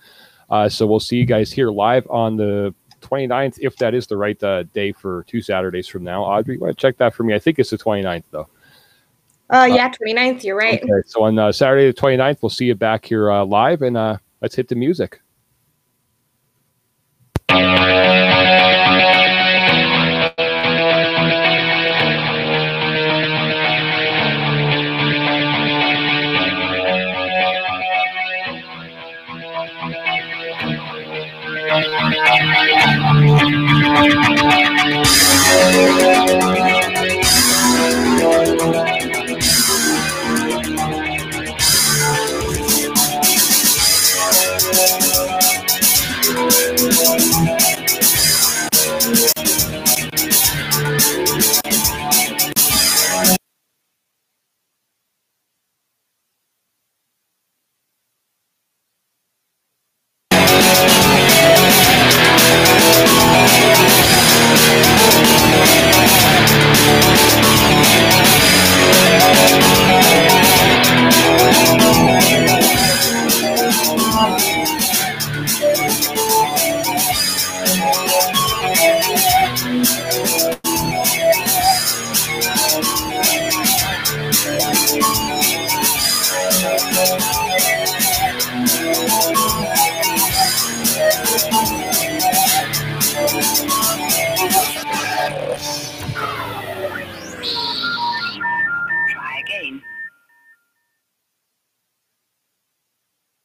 Uh, 0.50 0.70
so 0.70 0.86
we'll 0.86 1.00
see 1.00 1.18
you 1.18 1.26
guys 1.26 1.52
here 1.52 1.72
live 1.72 2.08
on 2.10 2.38
the 2.38 2.74
29th, 3.02 3.58
if 3.60 3.76
that 3.78 3.94
is 3.94 4.08
the 4.08 4.18
right 4.18 4.42
uh, 4.44 4.64
day 4.64 4.92
for 4.92 5.24
two 5.28 5.42
Saturdays 5.42 5.88
from 5.88 6.04
now. 6.04 6.24
Audrey, 6.24 6.56
you 6.56 6.62
want 6.62 6.78
to 6.78 6.82
check 6.82 6.98
that 6.98 7.14
for 7.14 7.24
me? 7.24 7.34
I 7.34 7.40
think 7.40 7.60
it's 7.60 7.70
the 7.70 7.78
29th 7.78 8.24
though. 8.32 8.48
Uh, 9.50 9.68
yeah, 9.70 9.90
29th, 9.92 10.44
you're 10.44 10.58
right. 10.58 10.82
Okay. 10.82 10.92
So 11.06 11.24
on 11.24 11.38
uh, 11.38 11.52
Saturday 11.52 11.86
the 11.86 11.94
29th, 11.94 12.40
we'll 12.42 12.50
see 12.50 12.66
you 12.66 12.76
back 12.76 13.06
here 13.06 13.32
uh, 13.32 13.46
live 13.46 13.82
and 13.84 13.96
uh, 13.96 14.18
let's 14.42 14.56
hit 14.56 14.68
the 14.68 14.76
music. 14.76 15.22